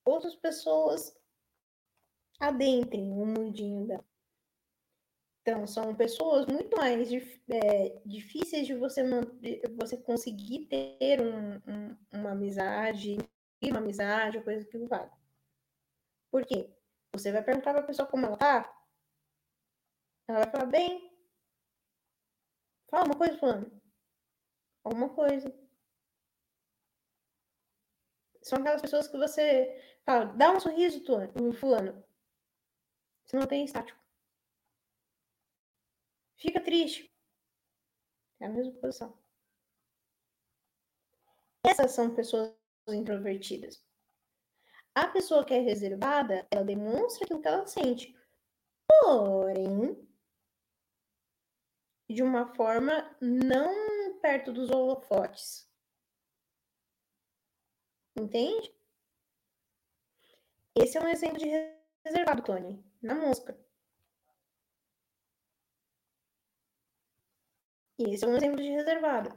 [0.04, 1.16] outras pessoas
[2.38, 4.04] adentrem o mundinho dela.
[5.40, 7.08] Então, são pessoas muito mais
[7.48, 9.02] é, difíceis de você,
[9.76, 13.16] você conseguir ter um, um, uma amizade,
[13.62, 15.10] uma amizade, coisa que vale.
[16.32, 16.68] Por quê?
[17.12, 18.76] Você vai perguntar para a pessoa como ela tá,
[20.28, 21.05] ela vai falar, bem,
[22.90, 23.82] fala uma coisa, fulano.
[24.84, 25.52] Alguma coisa.
[28.42, 31.02] São aquelas pessoas que você fala, dá um sorriso,
[31.58, 32.04] fulano.
[33.24, 33.98] Você não tem estático.
[36.36, 37.12] Fica triste.
[38.40, 39.18] É a mesma posição.
[41.64, 42.54] Essas são pessoas
[42.88, 43.84] introvertidas.
[44.94, 48.14] A pessoa que é reservada, ela demonstra aquilo que ela sente.
[48.86, 50.05] Porém,
[52.08, 55.68] de uma forma não perto dos holofotes.
[58.16, 58.74] Entende?
[60.74, 61.46] Esse é um exemplo de
[62.04, 63.58] reservado, Tony, na música.
[67.98, 69.30] E esse é um exemplo de reservado.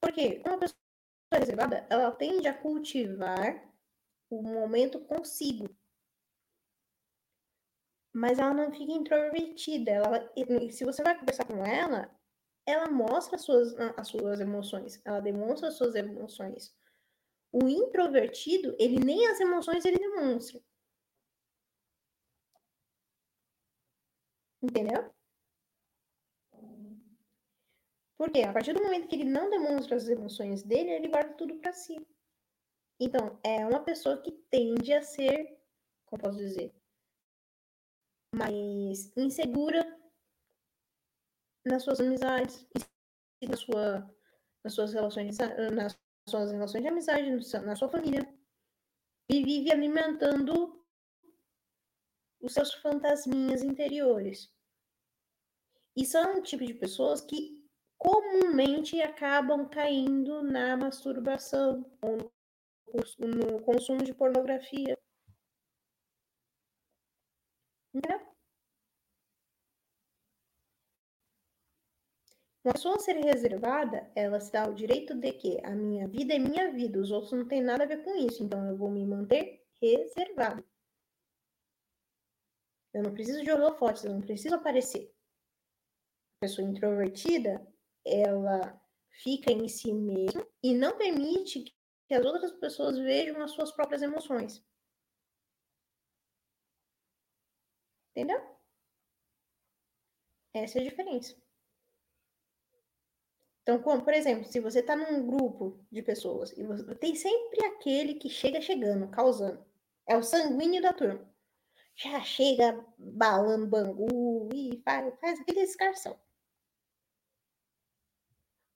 [0.00, 0.78] Porque uma pessoa
[1.32, 3.65] reservada, ela tende a cultivar
[4.30, 5.68] o momento consigo.
[8.12, 9.90] Mas ela não fica introvertida.
[9.90, 10.32] Ela,
[10.70, 12.10] se você vai conversar com ela,
[12.66, 15.00] ela mostra as suas, as suas emoções.
[15.04, 16.74] Ela demonstra as suas emoções.
[17.52, 20.60] O introvertido, ele nem as emoções ele demonstra.
[24.62, 25.10] Entendeu?
[28.18, 31.54] Porque a partir do momento que ele não demonstra as emoções dele, ele guarda tudo
[31.56, 31.96] para si.
[32.98, 35.60] Então, é uma pessoa que tende a ser,
[36.06, 36.74] como posso dizer,
[38.34, 39.84] mais insegura
[41.64, 42.66] nas suas amizades,
[43.42, 44.16] na sua,
[44.64, 45.36] nas suas relações,
[45.74, 45.98] nas
[46.28, 47.30] suas relações de amizade,
[47.64, 48.26] na sua família.
[49.28, 50.84] E vive alimentando
[52.40, 54.50] os seus fantasminhas interiores.
[55.96, 57.66] E são um tipo de pessoas que
[57.98, 62.35] comumente acabam caindo na masturbação ou no
[63.64, 64.98] consumo de pornografia.
[67.94, 68.36] Entendeu?
[72.64, 76.38] Uma pessoa ser reservada, ela se dá o direito de que a minha vida é
[76.38, 79.06] minha vida, os outros não têm nada a ver com isso, então eu vou me
[79.06, 80.64] manter reservado.
[82.92, 85.14] Eu não preciso de holofotes, eu não preciso aparecer.
[86.38, 87.64] A pessoa introvertida,
[88.04, 88.82] ela
[89.22, 91.75] fica em si mesma e não permite
[92.06, 94.64] que as outras pessoas vejam as suas próprias emoções.
[98.10, 98.40] Entendeu?
[100.54, 101.36] Essa é a diferença.
[103.62, 107.64] Então, como, por exemplo, se você está num grupo de pessoas e você, tem sempre
[107.66, 109.64] aquele que chega chegando, causando.
[110.08, 111.28] É o sanguíneo da turma.
[111.96, 116.18] Já chega balando bangu e faz, faz aquele escarção.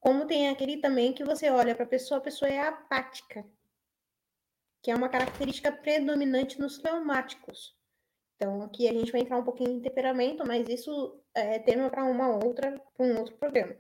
[0.01, 3.45] Como tem aquele também que você olha para a pessoa, a pessoa é apática,
[4.83, 7.77] que é uma característica predominante nos fleumáticos.
[8.37, 12.05] Então, aqui a gente vai entrar um pouquinho em temperamento, mas isso é tema para
[12.05, 13.77] uma outra, para um outro programa.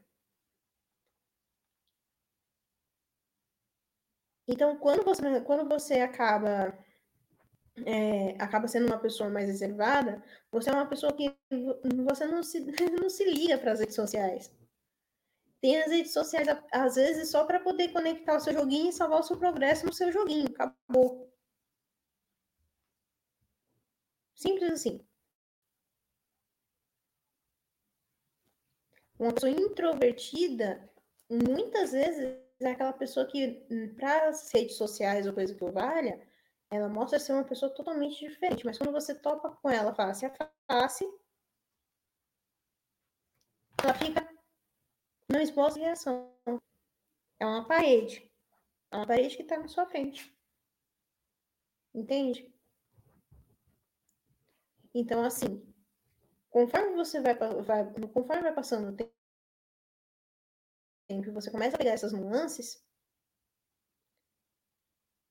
[4.46, 6.76] Então, quando você, quando você acaba
[7.86, 11.34] é, acaba sendo uma pessoa mais reservada, você é uma pessoa que
[12.04, 12.60] você não se,
[13.00, 14.50] não se liga para as redes sociais.
[15.60, 19.20] Tem as redes sociais, às vezes, só para poder conectar o seu joguinho e salvar
[19.20, 20.46] o seu progresso no seu joguinho.
[20.48, 21.30] Acabou.
[24.34, 25.06] Simples assim.
[29.18, 30.90] Uma pessoa introvertida,
[31.28, 33.66] muitas vezes, é aquela pessoa que,
[33.96, 36.26] para as redes sociais ou coisa que valha,
[36.70, 38.64] ela mostra ser uma pessoa totalmente diferente.
[38.64, 40.32] Mas quando você topa com ela face a
[40.70, 41.04] face,
[43.82, 44.19] ela fica
[45.32, 46.34] não exposta a reação.
[47.38, 48.30] É uma parede.
[48.90, 50.34] É uma parede que está na sua frente.
[51.94, 52.52] Entende?
[54.94, 55.64] Então, assim,
[56.50, 59.12] conforme você vai, vai, conforme vai passando o tempo,
[61.32, 62.84] você começa a pegar essas nuances,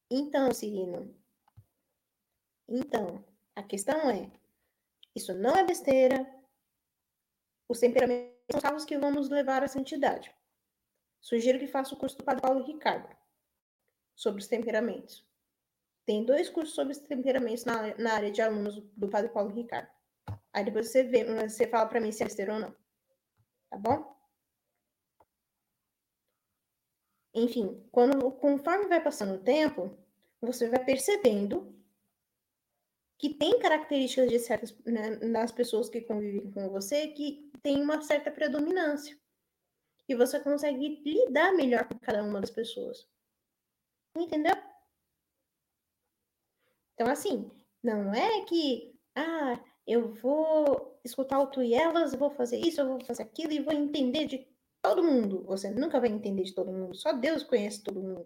[0.10, 1.16] então, Cirino,
[2.68, 3.24] então,
[3.56, 4.32] a questão é,
[5.16, 6.26] isso não é besteira,
[7.68, 10.34] os temperamentos são carros que vão nos levar à santidade.
[11.22, 13.10] Sugiro que faça o curso do Padre Paulo Ricardo
[14.16, 15.26] sobre os temperamentos.
[16.06, 19.90] Tem dois cursos sobre os temperamentos na, na área de alunos do Padre Paulo Ricardo.
[20.52, 22.76] Aí depois você vê, você fala para mim se é besteira ou não.
[23.70, 24.18] Tá bom?
[27.34, 29.96] Enfim, quando, conforme vai passando o tempo,
[30.42, 31.79] você vai percebendo
[33.20, 38.02] que tem características de certas né, das pessoas que convivem com você que tem uma
[38.02, 39.20] certa predominância.
[40.08, 43.06] E você consegue lidar melhor com cada uma das pessoas.
[44.16, 44.56] Entendeu?
[46.94, 47.52] Então, assim,
[47.84, 52.88] não é que, ah, eu vou escutar o tu e elas, vou fazer isso, eu
[52.88, 54.48] vou fazer aquilo e vou entender de
[54.82, 55.44] todo mundo.
[55.44, 56.96] Você nunca vai entender de todo mundo.
[56.96, 58.26] Só Deus conhece todo mundo.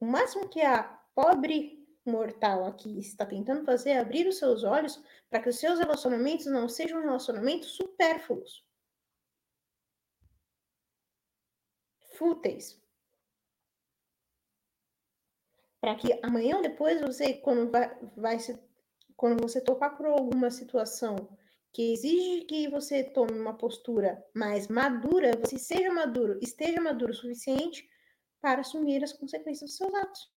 [0.00, 0.82] O máximo que a
[1.14, 6.46] pobre mortal aqui está tentando fazer abrir os seus olhos para que os seus relacionamentos
[6.46, 8.64] não sejam relacionamentos supérfluos.
[12.16, 12.80] Fúteis.
[15.80, 18.58] Para que amanhã ou depois você, quando vai, vai se,
[19.16, 21.16] quando você topar por alguma situação
[21.72, 27.14] que exige que você tome uma postura mais madura, você seja maduro, esteja maduro o
[27.14, 27.88] suficiente
[28.40, 30.31] para assumir as consequências dos seus atos.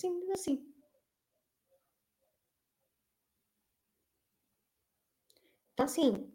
[0.00, 0.56] Simples assim.
[5.72, 6.32] Então, assim,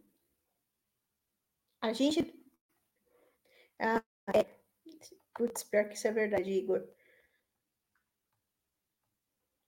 [1.82, 2.34] a gente.
[3.80, 4.46] Ah, é,
[5.34, 6.84] putz, pior que isso é verdade, Igor.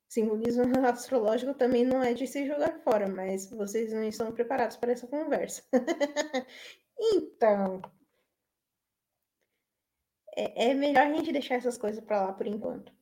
[0.09, 4.91] Simbolismo astrológico também não é de se jogar fora, mas vocês não estão preparados para
[4.91, 5.63] essa conversa.
[6.99, 7.81] então,
[10.37, 12.96] é, é melhor a gente deixar essas coisas para lá por enquanto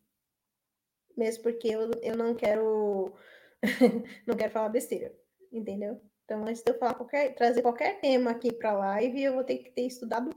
[1.17, 3.13] mesmo porque eu, eu não quero
[4.25, 5.13] não quero falar besteira,
[5.51, 6.01] entendeu?
[6.23, 9.43] Então, antes de eu falar qualquer, trazer qualquer tema aqui para a live, eu vou
[9.43, 10.31] ter que ter estudado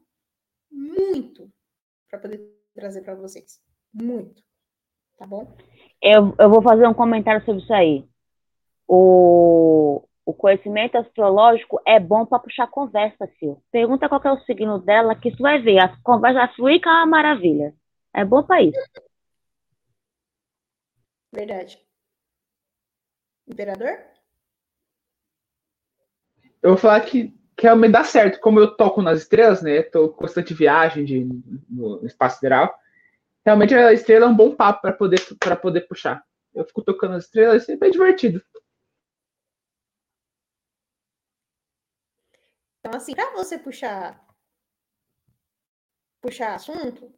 [0.71, 1.51] muito
[2.11, 2.41] para poder
[2.75, 3.61] trazer para vocês.
[3.93, 4.43] Muito.
[5.17, 5.57] Tá bom?
[6.01, 8.05] Eu, eu vou fazer um comentário sobre isso aí.
[8.87, 13.59] O, o conhecimento astrológico é bom para puxar conversa, Sil.
[13.73, 15.79] Pergunta qual é o signo dela, que tu vai ver.
[15.79, 17.75] A conversa fluir é uma maravilha.
[18.15, 18.79] É bom para isso.
[21.33, 21.79] Verdade.
[23.47, 23.99] Imperador?
[26.63, 28.41] Eu vou falar que, realmente dá certo.
[28.41, 29.83] Como eu toco nas estrelas, né?
[29.83, 31.25] Tô constante viagem de,
[31.69, 32.79] no, espaço sideral.
[33.45, 35.21] Realmente a estrela é um bom papo para poder,
[35.61, 36.25] poder puxar.
[36.55, 38.43] Eu fico tocando as estrelas, sempre é divertido.
[42.81, 44.27] Então, assim, para você puxar
[46.21, 47.13] puxar assunto,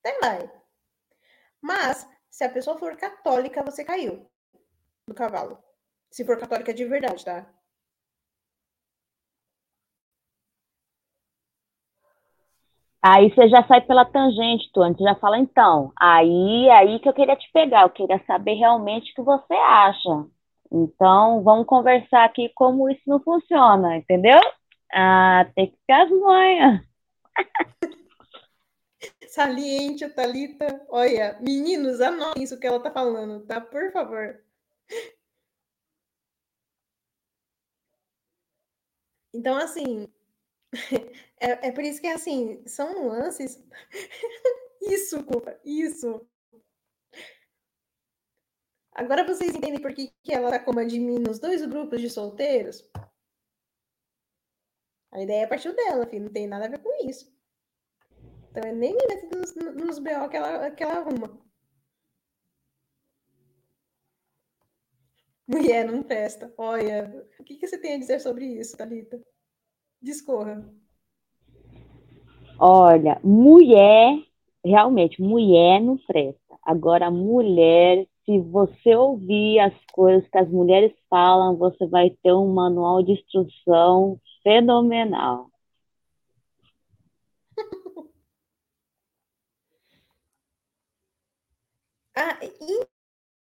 [0.00, 0.50] até vai.
[1.60, 2.06] Mas,
[2.38, 4.24] se a pessoa for católica, você caiu
[5.08, 5.58] do cavalo.
[6.08, 7.44] Se for católica de verdade, tá?
[13.02, 14.94] Aí você já sai pela tangente, Tony.
[14.96, 17.82] Você já fala, então, aí aí que eu queria te pegar.
[17.82, 20.26] Eu queria saber realmente o que você acha.
[20.70, 24.40] Então, vamos conversar aqui como isso não funciona, entendeu?
[24.92, 26.82] Ah, tem que ficar as manhas.
[29.28, 30.84] Saliente, a Thalita.
[30.88, 33.60] Olha, meninos, anotem isso que ela tá falando, tá?
[33.60, 34.42] Por favor.
[39.32, 40.08] Então, assim,
[41.40, 43.62] é, é por isso que, assim, são nuances.
[44.82, 46.26] isso, culpa, isso.
[48.92, 52.84] Agora vocês entendem por que, que ela tá como admin nos dois grupos de solteiros?
[55.12, 57.30] A ideia partiu dela, filho, não tem nada a ver com isso.
[58.58, 61.30] Então nem nos, nos BO que ela, que ela arruma.
[65.46, 66.52] Mulher não presta.
[66.58, 69.22] Olha, o que, que você tem a dizer sobre isso, Thalita?
[70.02, 70.68] Discorra.
[72.58, 74.18] Olha, mulher,
[74.64, 76.58] realmente, mulher não presta.
[76.64, 82.52] Agora, mulher, se você ouvir as coisas que as mulheres falam, você vai ter um
[82.52, 85.48] manual de instrução fenomenal.
[92.18, 92.38] Ah,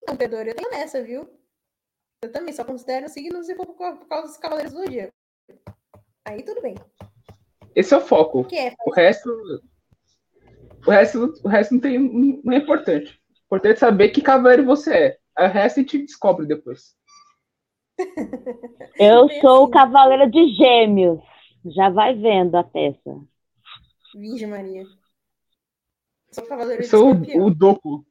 [0.03, 1.29] então, Pedro, eu tenho nessa, viu?
[2.23, 5.13] Eu também só considero signos se for por causa dos cavaleiros do dia.
[6.25, 6.75] Aí tudo bem.
[7.75, 8.41] Esse é o foco.
[8.41, 9.31] O, é, o resto.
[10.87, 13.21] O resto, o resto não, tem, não é importante.
[13.43, 15.19] O importante é saber que cavaleiro você é.
[15.39, 16.97] O resto a gente descobre depois.
[18.99, 21.21] Eu sou o cavaleiro de gêmeos.
[21.65, 23.21] Já vai vendo a peça.
[24.15, 24.85] Virgem Maria.
[26.33, 28.05] Sou cavaleiro Eu sou o, o Doku.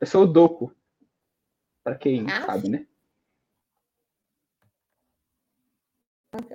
[0.00, 0.74] Eu sou o Doku.
[1.82, 2.86] Pra quem ah, sabe, né?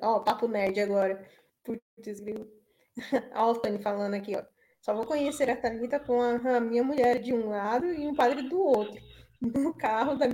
[0.01, 1.27] Ó, papo nerd agora.
[1.63, 2.47] Putz, grilo.
[3.33, 4.43] Ó, o Tony falando aqui, ó.
[4.81, 8.15] Só vou conhecer a Thalita com a, a, minha mulher de um lado e um
[8.15, 8.99] padre do outro.
[9.41, 10.27] No carro, da,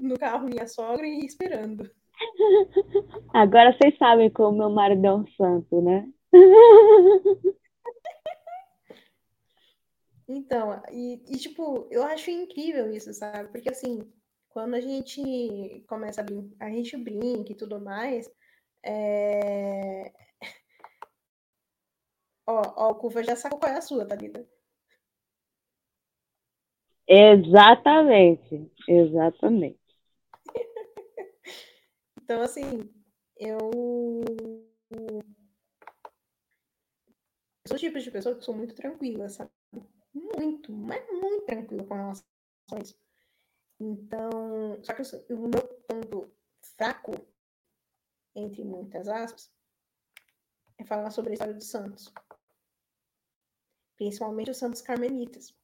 [0.00, 1.88] no carro minha sogra e esperando.
[3.32, 6.08] Agora vocês sabem como meu marido é um santo, né?
[10.32, 13.50] Então, e, e, tipo, eu acho incrível isso, sabe?
[13.50, 14.08] Porque assim,
[14.48, 18.30] quando a gente começa a brincar, a gente brinca e tudo mais,
[18.84, 20.12] é...
[22.46, 24.48] Ó, ó, o Cuva já sacou qual é a sua, Thalita.
[27.08, 29.80] Exatamente, exatamente.
[32.22, 32.88] então, assim,
[33.36, 33.58] eu
[37.66, 39.50] sou o tipo de pessoa que sou muito tranquila, sabe?
[40.12, 42.24] Muito, mas muito tranquila com relação
[42.72, 42.98] a isso.
[43.78, 46.32] Então, só que o meu ponto
[46.76, 47.12] fraco
[48.34, 49.52] entre muitas aspas,
[50.78, 52.12] é falar sobre a história dos santos.
[53.96, 55.54] Principalmente os santos carmelitas.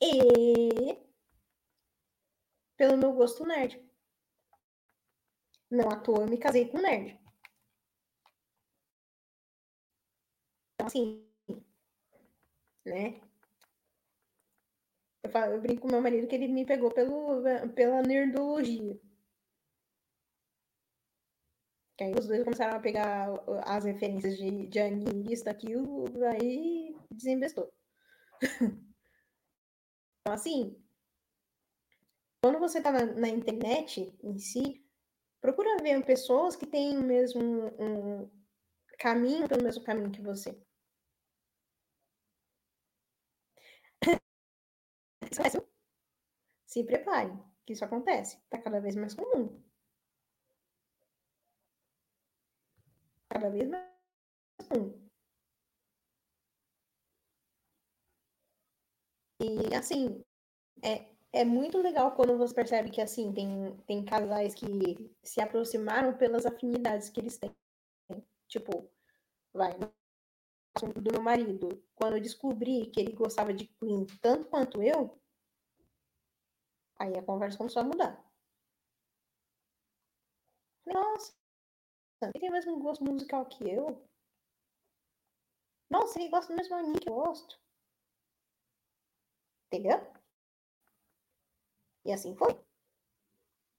[0.00, 0.98] E
[2.76, 3.82] pelo meu gosto nerd.
[5.70, 7.18] Não à toa eu me casei com nerd.
[10.74, 11.25] Então, assim,
[12.86, 13.20] né?
[15.22, 17.42] Eu, falo, eu brinco com meu marido que ele me pegou pelo,
[17.74, 18.98] pela nerdologia.
[21.96, 23.28] Que aí os dois começaram a pegar
[23.64, 27.72] as referências de, de anime, isso, daquilo, aí desinvestou.
[30.20, 30.78] então, assim,
[32.42, 34.84] quando você tá na, na, internet em si,
[35.40, 37.42] procura ver pessoas que têm o mesmo
[37.80, 38.30] um
[38.98, 40.56] caminho pelo mesmo caminho que você.
[46.66, 47.32] Se prepare,
[47.64, 48.38] que isso acontece.
[48.50, 49.62] Tá cada vez mais comum.
[53.28, 53.84] cada vez mais
[54.68, 55.08] comum.
[59.40, 60.24] E assim,
[60.82, 64.66] é, é muito legal quando você percebe que assim, tem, tem casais que
[65.22, 67.54] se aproximaram pelas afinidades que eles têm.
[68.48, 68.90] Tipo,
[69.52, 69.72] vai,
[70.80, 75.18] do meu marido, quando eu descobri que ele gostava de Queen tanto quanto eu,
[76.98, 78.24] aí a conversa começou a mudar.
[80.86, 81.32] Nossa,
[82.22, 84.06] ele tem o mesmo gosto musical que eu.
[85.90, 87.58] Nossa, ele gosta do mesmo anime que eu gosto.
[89.70, 90.00] Entendeu?
[92.06, 92.58] E assim foi.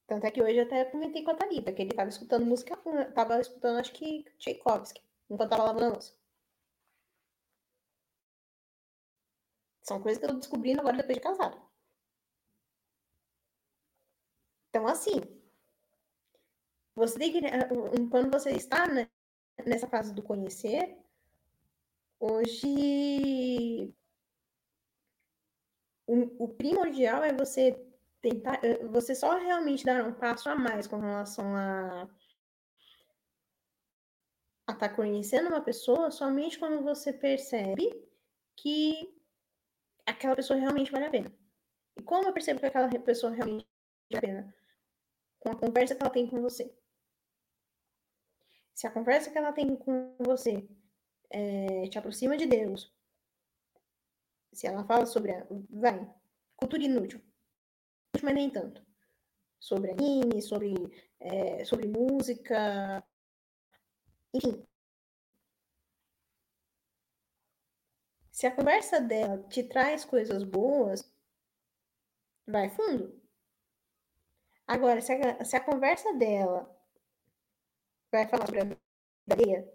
[0.08, 2.76] Tanto é que hoje eu até comentei com a Thalita, que ele tava escutando música,
[3.14, 6.17] tava escutando, acho que Tchaikovsky, enquanto tava lavando a louça.
[9.88, 11.58] São coisas que eu tô descobrindo agora depois de casado.
[14.70, 15.22] Então, assim,
[16.94, 17.40] você tem que,
[18.10, 19.10] quando você está né,
[19.66, 20.98] nessa fase do conhecer,
[22.20, 23.94] hoje
[26.06, 27.72] o, o primordial é você
[28.22, 32.10] tentar, eh, você só realmente dar um passo a mais com relação a
[34.70, 37.90] a estar tá conhecendo uma pessoa somente quando você percebe
[38.54, 39.17] que
[40.12, 41.32] aquela pessoa realmente vale a pena.
[41.96, 43.68] E como eu percebo que aquela pessoa realmente
[44.12, 44.56] vale a pena?
[45.40, 46.74] Com a conversa que ela tem com você.
[48.74, 50.68] Se a conversa que ela tem com você
[51.30, 52.94] é, te aproxima de Deus,
[54.54, 55.46] se ela fala sobre a.
[55.70, 56.08] Vai,
[56.56, 57.22] cultura inútil
[58.24, 58.86] mas nem tanto.
[59.60, 60.74] Sobre anime, sobre,
[61.20, 63.04] é, sobre música,
[64.34, 64.64] enfim.
[68.38, 71.12] Se a conversa dela te traz coisas boas,
[72.46, 73.20] vai fundo.
[74.68, 76.70] Agora, se a, se a conversa dela
[78.12, 78.66] vai falar sobre a
[79.36, 79.74] vida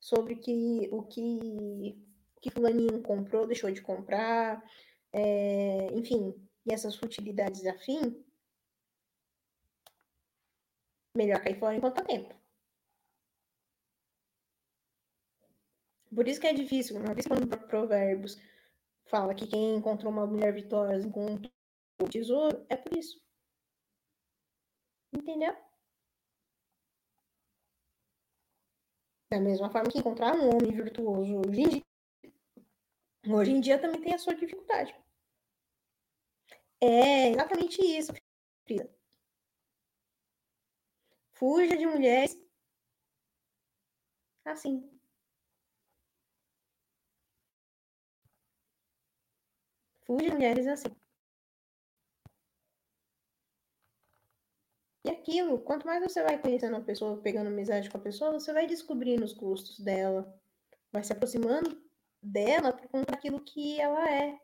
[0.00, 2.02] sobre que, o que,
[2.40, 4.64] que fulaninho comprou, deixou de comprar,
[5.12, 6.34] é, enfim,
[6.64, 8.24] e essas futilidades afim,
[11.14, 12.37] melhor cair fora enquanto há tempo.
[16.14, 18.36] Por isso que é difícil, uma vez quando Provérbios
[19.06, 21.52] fala que quem encontrou uma mulher vitoriosa encontrou
[22.00, 23.20] o tesouro, é por isso.
[25.12, 25.54] Entendeu?
[29.30, 31.84] Da mesma forma que encontrar um homem virtuoso hoje em dia,
[33.26, 34.94] hoje em dia também tem a sua dificuldade.
[36.80, 38.12] É exatamente isso,
[38.64, 38.88] Frida.
[41.32, 42.36] Fuja de mulheres
[44.44, 44.97] assim.
[50.08, 50.88] Fuja mulheres assim.
[55.04, 58.52] E aquilo, quanto mais você vai conhecendo a pessoa, pegando amizade com a pessoa, você
[58.52, 60.34] vai descobrindo os gostos dela,
[60.92, 61.80] vai se aproximando
[62.20, 64.40] dela por conta daquilo que ela é,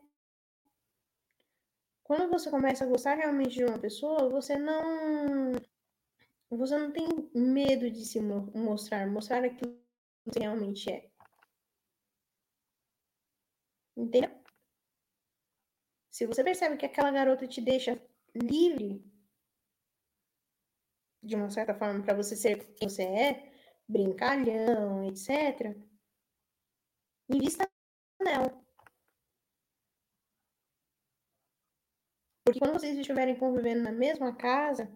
[2.05, 5.53] quando você começa a gostar realmente de uma pessoa, você não
[6.49, 11.09] você não tem medo de se mostrar, mostrar aquilo que você realmente é.
[13.97, 14.44] Entendeu?
[16.15, 18.01] Se você percebe que aquela garota te deixa
[18.33, 19.03] livre
[21.21, 23.53] de uma certa forma para você ser quem você é,
[23.85, 25.75] brincalhão, etc.
[27.27, 27.69] Invista
[28.23, 28.47] nela.
[32.45, 34.89] Porque quando vocês estiverem convivendo na mesma casa,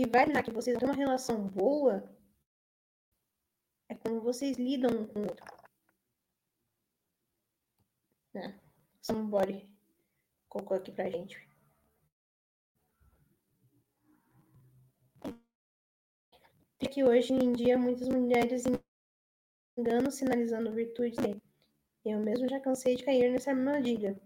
[0.00, 2.02] e vai dar que vocês têm uma relação boa,
[3.90, 5.65] é como vocês lidam um com o outro.
[8.36, 8.54] É.
[9.00, 9.66] Somebody
[10.46, 11.48] colocou aqui pra gente.
[16.78, 18.64] É que hoje em dia muitas mulheres
[19.78, 21.16] enganam sinalizando virtudes.
[22.04, 24.20] Eu mesmo já cansei de cair nessa armadilha.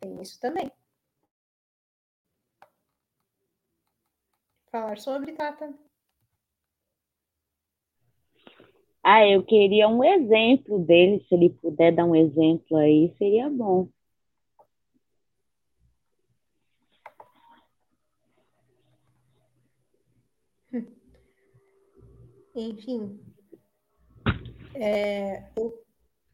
[0.00, 0.72] Tem isso também.
[4.70, 5.74] Falar sobre, Tata?
[9.02, 13.88] Ah, eu queria um exemplo dele, se ele puder dar um exemplo aí, seria bom.
[22.54, 23.18] Enfim,
[24.74, 25.82] é, eu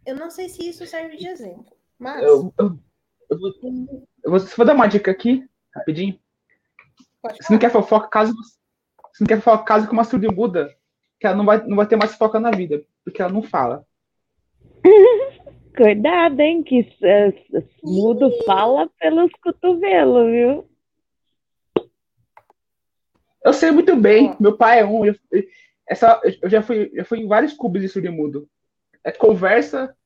[0.08, 2.22] eu não sei se isso serve de exemplo, mas.
[2.22, 2.78] Eu, eu,
[3.30, 3.52] eu, vou,
[4.24, 6.18] eu vou, vou, dar uma dica aqui, rapidinho.
[7.38, 8.32] Se não quer fofoca, caso.
[9.12, 10.74] Se não quer fofoca, caso com uma surda muda,
[11.18, 13.84] que ela não vai, não vai ter mais fofoca na vida, porque ela não fala.
[15.76, 20.68] Cuidado, hein, que uh, mudo fala pelos cotovelos, viu?
[23.44, 25.06] Eu sei muito bem, meu pai é um.
[25.06, 25.14] Eu,
[25.88, 28.48] essa, eu já fui, já fui em vários clubes de surdo mudo.
[29.04, 29.96] É conversa,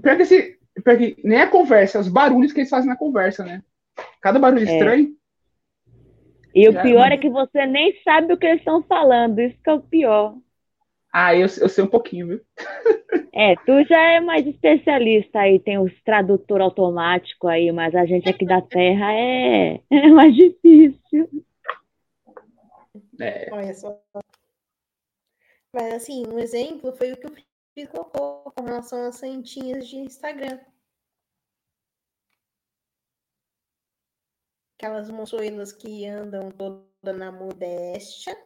[0.00, 2.96] Pior que, esse, pior que nem a conversa, é os barulhos que eles fazem na
[2.96, 3.62] conversa, né?
[4.20, 4.72] Cada barulho é.
[4.72, 5.16] estranho.
[6.54, 9.68] E o pior é que você nem sabe o que eles estão falando, isso que
[9.68, 10.36] é o pior.
[11.12, 12.40] Ah, eu, eu sei um pouquinho, viu?
[13.36, 18.28] É, tu já é mais especialista aí, tem os tradutor automático aí, mas a gente
[18.28, 21.44] aqui da Terra é, é mais difícil.
[23.20, 23.52] É.
[23.52, 24.00] Olha só.
[25.72, 30.60] Mas assim, um exemplo foi o que o colocou com relação às santinhas de Instagram.
[34.76, 38.36] Aquelas moçoilas que andam toda na modéstia,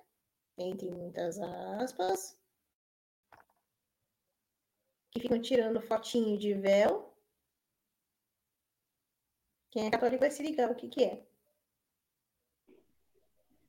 [0.57, 2.39] entre muitas aspas,
[5.11, 7.15] que ficam tirando fotinho de véu.
[9.71, 11.27] Quem é católico vai se ligar o que que é.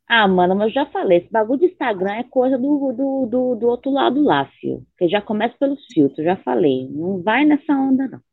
[0.08, 3.56] Ah, mano, mas eu já falei, esse bagulho de Instagram é coisa do, do, do,
[3.56, 4.84] do outro lado lá, fio.
[4.98, 6.90] Que já começa pelos filtros, já falei.
[6.90, 8.29] Não vai nessa onda, não.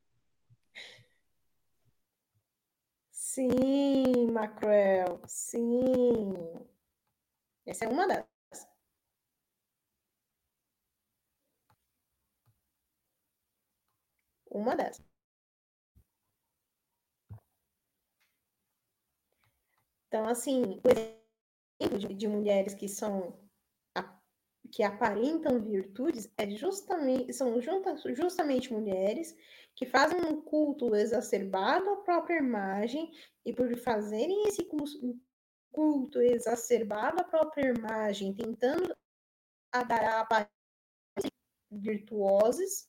[3.37, 6.33] Sim, Macruel, sim.
[7.67, 8.27] Essa é uma delas.
[14.51, 15.05] Uma dessas.
[20.09, 20.89] Então, assim, o
[21.81, 23.39] exemplo de, de mulheres que são
[24.66, 29.36] que aparentam virtudes é justamente, são juntas, justamente mulheres
[29.74, 33.10] que fazem um culto exacerbado à própria imagem
[33.44, 34.66] e por fazerem esse
[35.72, 38.97] culto exacerbado à própria imagem, tentando
[39.70, 40.51] dar a aparência
[41.70, 42.88] virtuosas,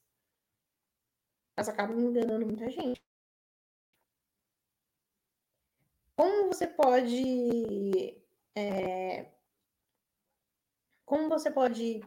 [1.57, 3.01] elas acabam enganando muita gente.
[6.15, 8.17] Como você pode
[8.55, 9.36] é,
[11.07, 12.01] como você pode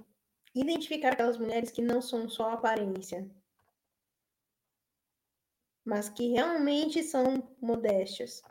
[0.54, 3.28] identificar aquelas mulheres que não são só aparência,
[5.82, 8.42] mas que realmente são modestas?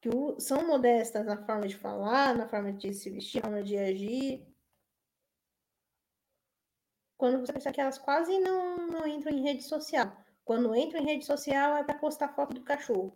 [0.00, 0.08] Que
[0.40, 4.46] são modestas na forma de falar, na forma de se vestir, na forma de agir.
[7.18, 10.10] Quando você pensa que elas quase não, não entram em rede social.
[10.42, 13.14] Quando entram em rede social é para postar foto do cachorro.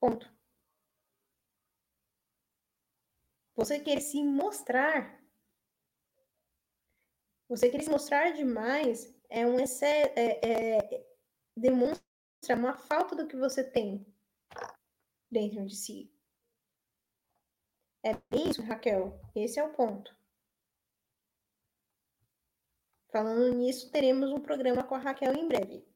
[0.00, 0.32] Ponto.
[3.56, 5.20] Você quer se mostrar.
[7.48, 11.06] Você quer se mostrar demais é um excesso, é, é,
[11.56, 14.06] demonstra uma falta do que você tem
[15.30, 16.12] dentro de si.
[18.04, 18.12] É
[18.48, 19.20] isso, Raquel.
[19.34, 20.16] Esse é o ponto.
[23.10, 25.86] Falando nisso, teremos um programa com a Raquel em breve.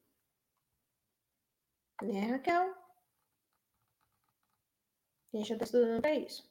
[2.01, 2.82] Né, Raquel?
[5.33, 6.47] A gente já está estudando para isso.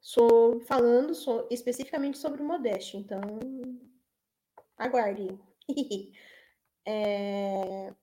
[0.00, 3.20] Sou falando sou, especificamente sobre modéstia, então
[4.76, 5.38] aguarde.
[6.84, 7.94] é...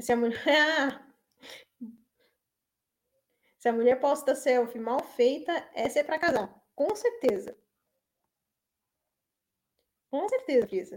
[0.00, 1.04] Se a mulher.
[3.58, 6.64] Se a mulher posta selfie mal feita, essa é para casar.
[6.76, 7.58] Com certeza.
[10.10, 10.90] Com certeza, Cris.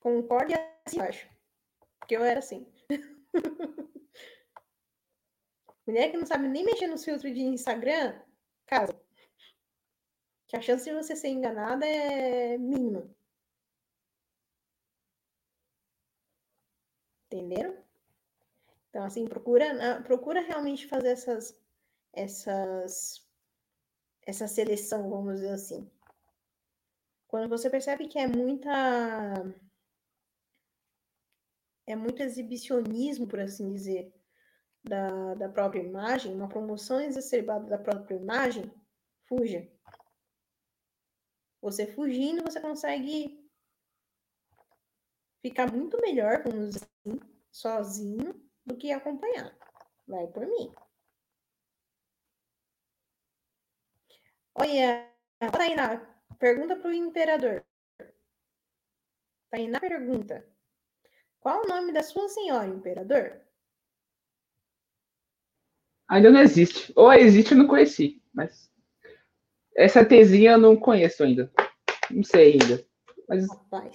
[0.00, 1.31] Concorde assim, acho.
[2.12, 2.66] Porque eu era assim.
[5.86, 8.20] Mulher que não sabe nem mexer nos filtros de Instagram,
[8.66, 8.94] casa.
[10.46, 13.10] Que a chance de você ser enganada é mínima.
[17.30, 17.82] Entenderam?
[18.90, 21.58] Então, assim, procura, procura realmente fazer essas,
[22.12, 23.26] essas,
[24.26, 25.90] essa seleção, vamos dizer assim.
[27.26, 28.70] Quando você percebe que é muita
[31.92, 34.12] é muito exibicionismo, por assim dizer,
[34.82, 38.72] da, da própria imagem, uma promoção exacerbada da própria imagem,
[39.28, 39.70] fuja.
[41.60, 43.48] Você fugindo, você consegue
[45.40, 47.20] ficar muito melhor, assim,
[47.50, 49.54] sozinho, do que acompanhado.
[50.06, 50.74] Vai por mim.
[54.54, 55.10] Olha,
[55.52, 55.98] Tainá,
[56.38, 57.64] pergunta para o imperador.
[59.50, 60.51] Tainá pergunta:
[61.42, 63.40] qual o nome da sua senhora, imperador?
[66.08, 66.92] Ainda não existe.
[66.94, 68.22] Ou existe, eu não conheci.
[68.32, 68.70] Mas
[69.74, 71.52] essa tesinha eu não conheço ainda.
[72.08, 72.86] Não sei ainda.
[73.28, 73.46] Mas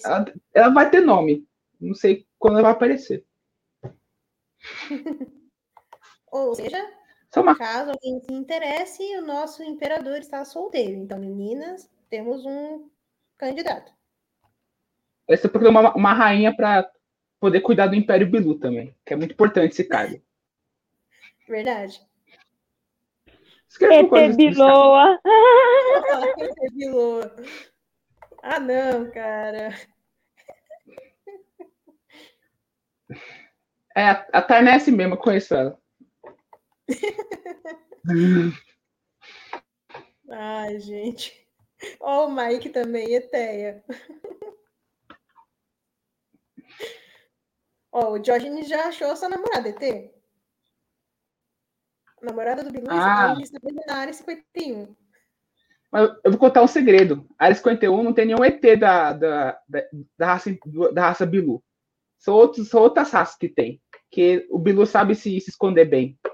[0.03, 1.47] ela, ela, vai ter nome.
[1.79, 3.25] Não sei quando ela vai aparecer.
[6.29, 6.85] Ou seja,
[7.37, 7.55] uma...
[7.55, 10.97] caso alguém se interesse, o nosso imperador está solteiro.
[10.97, 12.89] Então, meninas, temos um
[13.37, 13.93] candidato.
[15.29, 16.91] Essa é uma, uma rainha para
[17.39, 20.21] poder cuidar do Império Bilu também, que é muito importante esse cargo.
[21.47, 22.01] Verdade.
[23.81, 25.19] ET Biloa.
[26.37, 27.35] ET Biloa.
[28.41, 29.73] Ah, não, cara.
[33.95, 35.79] É, a é assim mesmo, eu conheço ela.
[40.29, 41.47] Ai, gente.
[41.99, 43.83] Ó, oh, o Mike também, Eteia.
[47.97, 50.11] Ó, o Diógenes já achou sua namorada, ET.
[52.21, 53.35] A namorada do Bilu ah.
[53.41, 54.95] está na área 51.
[55.91, 57.25] Mas eu vou contar um segredo.
[57.39, 59.83] A Área 51 não tem nenhum ET da, da, da,
[60.15, 60.55] da raça,
[60.93, 61.63] da raça Bilu.
[62.19, 63.81] São, outros, são outras raças que tem.
[64.11, 66.19] Que o Bilu sabe se, se esconder bem.
[66.23, 66.29] A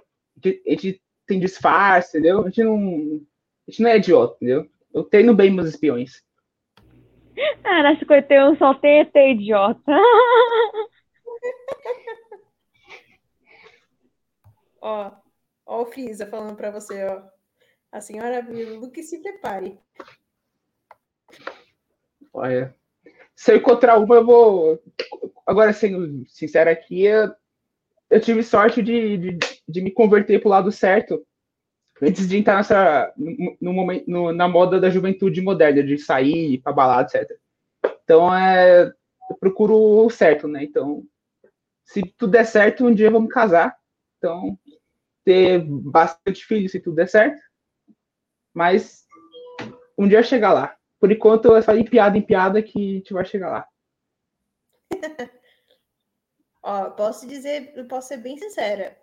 [0.48, 2.42] gente, a gente tem disfarce, entendeu?
[2.42, 3.22] A gente não.
[3.66, 4.70] A gente não é idiota, entendeu?
[4.94, 6.22] Eu treino bem meus espiões.
[7.64, 9.82] Ah, na 51 só tem ET idiota.
[14.84, 15.12] ó,
[15.66, 17.24] ó o Frieza falando pra você, ó.
[17.92, 19.80] A senhora Bilu que se prepare.
[22.34, 22.76] Olha,
[23.36, 24.84] se eu encontrar uma, eu vou.
[25.46, 27.32] Agora, sendo sincero aqui, eu,
[28.10, 31.26] eu tive sorte de, de, de, me converter pro lado certo
[32.02, 36.60] antes de entrar nessa, no, no momento, no, na moda da juventude moderna, de sair
[36.62, 37.38] pra balada, etc.
[38.04, 38.92] Então, é,
[39.30, 40.64] eu procuro o certo, né?
[40.64, 41.06] Então,
[41.86, 43.78] se tudo der certo, um dia vamos casar.
[44.18, 44.58] Então,
[45.24, 47.42] ter bastante filhos, se tudo der certo.
[48.54, 49.06] Mas
[49.98, 50.78] um dia chegar lá.
[51.00, 53.68] Por enquanto, é só ir piada em piada que a gente vai chegar lá.
[56.64, 58.98] Ó, posso dizer, posso ser bem sincera.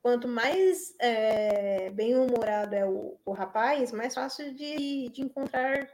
[0.00, 5.90] Quanto mais é, bem-humorado é o, o, rapaz, mais fácil de, de encontrar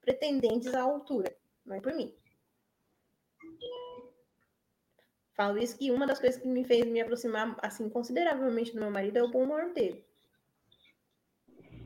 [0.00, 1.34] pretendentes à altura.
[1.64, 2.14] Não é por mim.
[5.40, 8.90] Falo isso que uma das coisas que me fez me aproximar assim consideravelmente do meu
[8.90, 10.04] marido é o bom humor dele.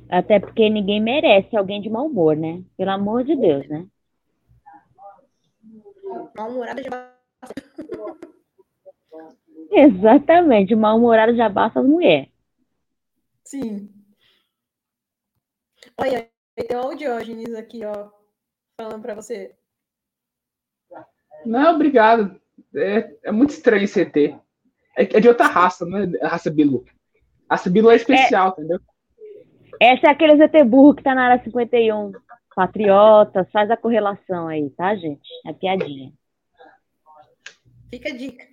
[0.09, 2.65] Até porque ninguém merece alguém de mau humor, né?
[2.77, 3.87] Pelo amor de Deus, né?
[6.37, 7.17] Mal-humorada já
[9.71, 12.29] Exatamente, mal-humorada já basta as mulheres.
[13.45, 13.89] Sim.
[15.97, 18.11] Olha, tem o Diógenes aqui, ó,
[18.77, 19.55] falando para você.
[21.47, 22.43] Não, obrigado.
[22.75, 24.17] É, é muito estranho esse ET.
[24.17, 24.39] É,
[24.97, 26.85] é de outra raça, não é raça Bilu.
[27.49, 28.51] A raça Bilu é especial, é...
[28.51, 28.81] entendeu?
[29.81, 32.13] Essa é aquele ZT burro que tá na área 51.
[32.55, 35.29] Patriota, faz a correlação aí, tá, gente?
[35.45, 36.13] É piadinha.
[37.91, 38.47] Fica a dica.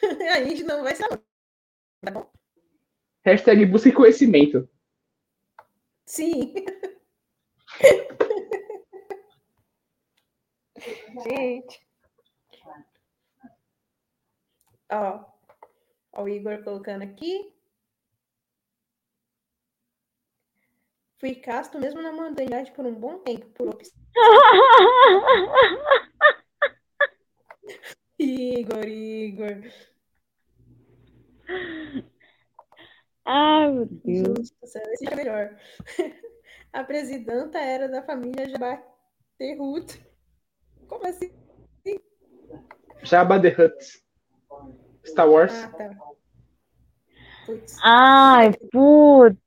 [0.34, 1.20] a gente não vai saber.
[2.00, 2.30] Tá bom?
[3.24, 4.68] Hashtag busca conhecimento.
[6.06, 6.54] Sim.
[11.26, 11.87] gente.
[14.90, 15.24] Ó,
[16.12, 17.52] ó, o Igor colocando aqui.
[21.18, 24.00] Fui casto mesmo na modernidade por um bom tempo, por opção.
[28.18, 29.62] Igor, Igor.
[33.24, 34.52] Ai, meu Deus.
[34.62, 35.56] Esse é melhor.
[36.72, 38.46] A presidenta era da família
[39.58, 40.00] Hutt.
[40.86, 41.32] Como assim?
[43.50, 44.07] Hutt.
[45.08, 45.52] Star Wars.
[45.52, 46.08] Ah, tá.
[47.46, 47.76] Putz.
[47.82, 49.38] Ai, putz.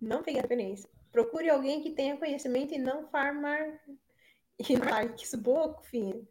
[0.00, 0.88] Não peguei a referência.
[1.10, 3.60] Procure alguém que tenha conhecimento e não farmar
[4.58, 5.34] e likes.
[5.34, 6.26] Boa, filho.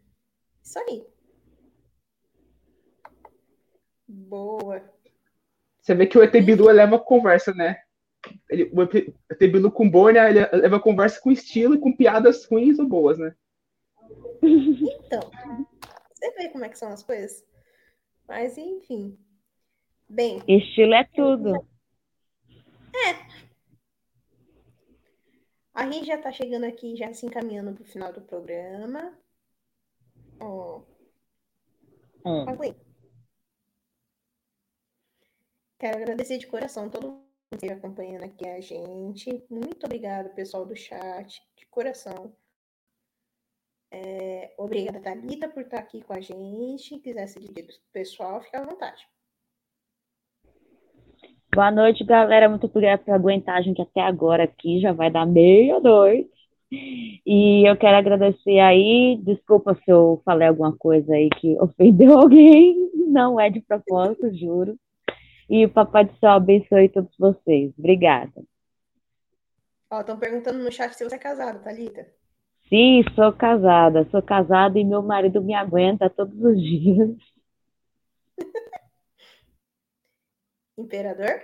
[0.64, 1.06] Isso aí.
[4.08, 4.82] Boa.
[5.82, 7.82] Você vê que o ET Bilu leva conversa, né?
[8.50, 12.80] Ele, o ET Bilu com Borne ele leva conversa com estilo e com piadas ruins
[12.80, 13.36] ou boas, né?
[14.42, 15.30] Então,
[16.24, 17.46] você vê como é que são as coisas.
[18.28, 19.18] Mas, enfim.
[20.08, 20.42] Bem.
[20.48, 21.68] Estilo é tudo.
[22.96, 23.44] É,
[25.74, 29.18] a gente já está chegando aqui, já se encaminhando para o final do programa.
[30.40, 30.84] Oh.
[32.26, 32.46] Hum.
[35.80, 39.44] Quero agradecer de coração todo mundo que esteja acompanhando aqui a gente.
[39.50, 42.34] Muito obrigado, pessoal do chat, de coração.
[43.96, 46.98] É, obrigada, Thalita, por estar aqui com a gente.
[46.98, 49.08] Quiser se dirigir do pessoal, fica à vontade.
[51.54, 52.50] Boa noite, galera.
[52.50, 54.82] Muito obrigada por aguentar a gente até agora aqui.
[54.82, 56.32] Já vai dar meia-noite.
[56.72, 59.16] E eu quero agradecer aí.
[59.22, 62.90] Desculpa se eu falei alguma coisa aí que ofendeu alguém.
[62.96, 64.76] Não é de propósito, juro.
[65.48, 67.72] E o Papai do Céu abençoe todos vocês.
[67.78, 68.44] Obrigada.
[69.92, 72.23] Estão perguntando no chat se você é casada, Thalita.
[72.74, 74.04] Sim, sou casada.
[74.10, 77.16] Sou casada e meu marido me aguenta todos os dias.
[80.76, 81.40] Imperador?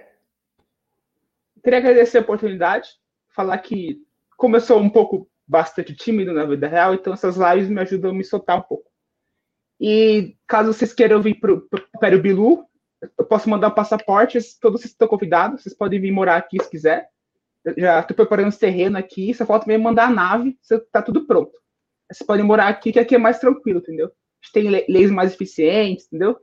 [1.64, 2.89] Queria agradecer a oportunidade,
[3.30, 4.03] falar que,
[4.38, 8.10] como eu sou um pouco bastante tímido na vida real, então essas lives me ajudam
[8.10, 8.89] a me soltar um pouco.
[9.80, 12.65] E caso vocês queiram vir para o Bilu,
[13.19, 17.07] eu posso mandar passaportes, todos vocês estão convidados, vocês podem vir morar aqui se quiser.
[17.77, 21.52] Já estou preparando esse terreno aqui, só falta mesmo mandar a nave, está tudo pronto.
[22.10, 24.07] Vocês podem morar aqui, que aqui é mais tranquilo, entendeu?
[24.07, 26.40] A gente tem leis mais eficientes, entendeu?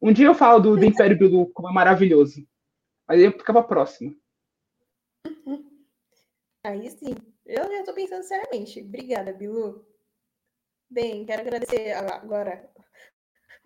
[0.00, 2.46] Um dia eu falo do, do Império Bilu, como é maravilhoso.
[3.08, 4.16] Mas eu ficava próximo.
[6.64, 7.14] Aí sim.
[7.44, 8.80] Eu já tô pensando seriamente.
[8.80, 9.86] Obrigada, Bilu.
[10.90, 12.68] Bem, quero agradecer agora.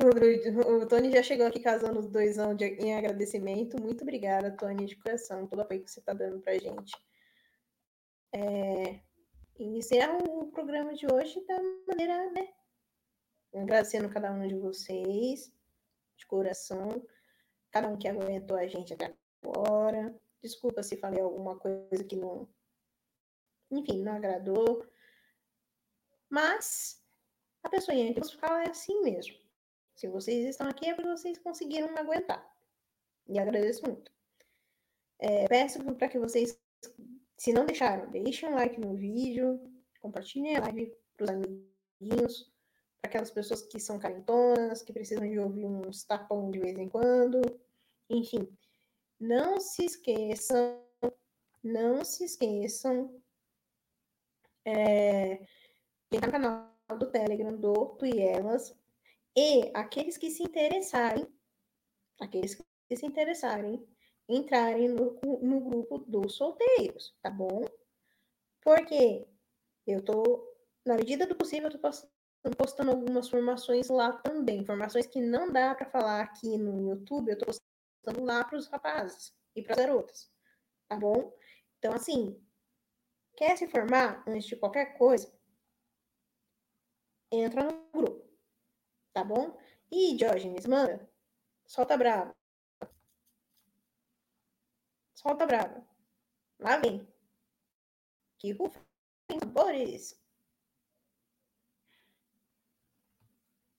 [0.02, 3.78] O, Tony já chegou aqui casando os dois anos em agradecimento.
[3.78, 6.96] Muito obrigada, Tony, de coração, todo o apoio que você está dando pra gente.
[8.32, 9.00] É,
[9.58, 12.48] iniciar o programa de hoje da maneira, né?
[13.54, 15.52] Agradecendo cada um de vocês,
[16.16, 17.06] de coração,
[17.70, 20.18] cada um que aguentou a gente até agora.
[20.42, 22.48] Desculpa se falei alguma coisa que não.
[23.70, 24.86] Enfim, não agradou.
[26.30, 27.04] Mas
[27.62, 29.49] a pessoa que fala é assim mesmo.
[30.00, 32.42] Se vocês estão aqui é porque vocês conseguiram aguentar.
[33.28, 34.10] E agradeço muito.
[35.18, 36.58] É, peço para que vocês,
[37.36, 39.60] se não deixaram, deixem um like no vídeo,
[40.00, 42.50] compartilhem a live para os amiguinhos,
[42.98, 46.88] para aquelas pessoas que são carentonas, que precisam de ouvir uns tapão de vez em
[46.88, 47.42] quando.
[48.08, 48.48] Enfim,
[49.20, 50.82] não se esqueçam,
[51.62, 53.22] não se esqueçam
[54.64, 55.36] é,
[56.10, 58.79] de entrar no canal do Telegram do Tuielas
[59.36, 61.26] e aqueles que se interessarem,
[62.20, 63.86] aqueles que se interessarem,
[64.28, 67.64] entrarem no, no grupo dos solteiros, tá bom?
[68.62, 69.26] Porque
[69.86, 70.54] eu tô,
[70.84, 72.10] na medida do possível, eu tô postando,
[72.56, 77.38] postando algumas formações lá também, informações que não dá para falar aqui no YouTube, eu
[77.38, 80.30] tô postando lá para os rapazes e para as garotas,
[80.88, 81.32] tá bom?
[81.78, 82.40] Então, assim,
[83.36, 85.32] quer se formar antes de qualquer coisa?
[87.32, 88.29] Entra no grupo
[89.12, 89.58] Tá bom?
[89.90, 91.08] E Diógenes, manda.
[91.66, 92.34] Solta brava.
[95.14, 95.86] Solta brava.
[96.58, 97.06] Lá vem.
[98.38, 98.82] Que rufem
[99.40, 100.20] tambores.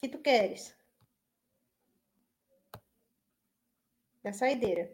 [0.01, 0.75] que tu queres?
[4.23, 4.89] Da saideira.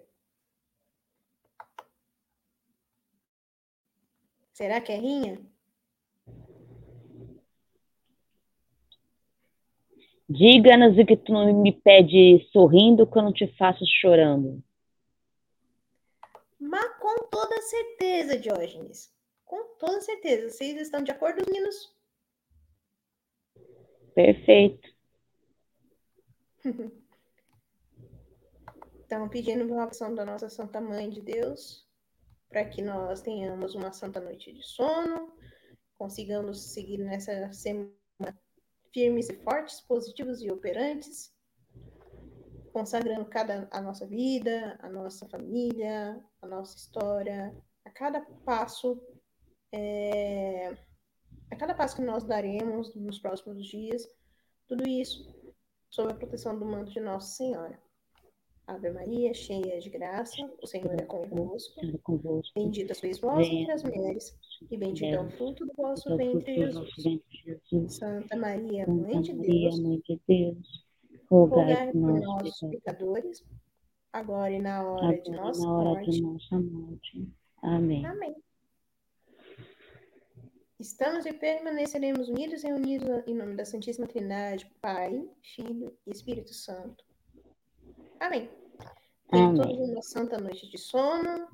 [4.53, 5.56] Será que é rinha?
[10.29, 14.61] Diga-nos o que tu me pede sorrindo não te faço chorando.
[16.59, 19.13] Mas com toda certeza, Diógenes.
[19.45, 20.49] Com toda certeza.
[20.49, 21.95] Vocês estão de acordo, meninos?
[24.13, 24.89] Perfeito.
[28.99, 31.87] Estão pedindo a oração da nossa Santa Mãe de Deus
[32.49, 35.31] para que nós tenhamos uma santa noite de sono,
[35.97, 37.96] consigamos seguir nessa semana
[38.93, 41.33] firmes e fortes, positivos e operantes,
[42.71, 47.55] consagrando cada a nossa vida, a nossa família, a nossa história,
[47.85, 49.01] a cada passo,
[49.71, 50.77] é,
[51.51, 54.07] a cada passo que nós daremos nos próximos dias,
[54.67, 55.35] tudo isso
[55.89, 57.81] sob a proteção do manto de Nossa Senhora.
[58.67, 61.79] Ave Maria, cheia de graça, o Senhor é convosco.
[62.53, 64.37] Bendita sois vós entre as mulheres,
[64.69, 67.95] e bendito é o fruto do vosso ventre, Jesus.
[67.95, 70.85] Santa Maria, Mãe de Deus,
[71.29, 73.45] rogai por nós, pecadores,
[74.11, 77.27] agora e na hora de nossa morte.
[77.61, 78.05] Amém.
[78.05, 78.35] Amém.
[80.79, 86.53] Estamos e permaneceremos unidos e unidos em nome da Santíssima Trindade, Pai, Filho e Espírito
[86.53, 87.03] Santo.
[88.19, 88.49] Amém.
[89.29, 91.47] Tenham todos uma santa noite de sono,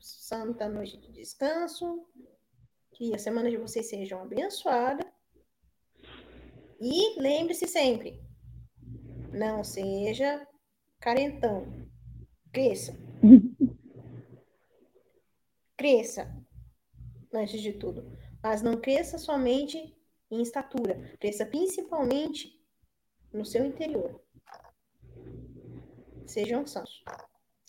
[0.00, 2.06] santa noite de descanso,
[2.92, 5.04] que a semana de vocês seja abençoada.
[6.80, 8.20] E lembre-se sempre,
[9.32, 10.46] não seja
[11.00, 11.66] carentão.
[12.52, 12.94] Cresça.
[15.76, 16.32] cresça,
[17.34, 18.16] antes de tudo.
[18.42, 19.96] Mas não cresça somente
[20.30, 21.16] em estatura.
[21.18, 22.60] Cresça principalmente
[23.32, 24.22] no seu interior.
[26.26, 27.02] Sejam sãos.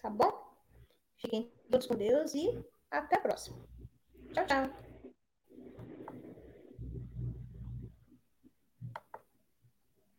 [0.02, 0.32] Tá bom?
[1.18, 3.58] Fiquem todos com Deus e até a próxima.
[4.34, 4.83] Tchau, tchau.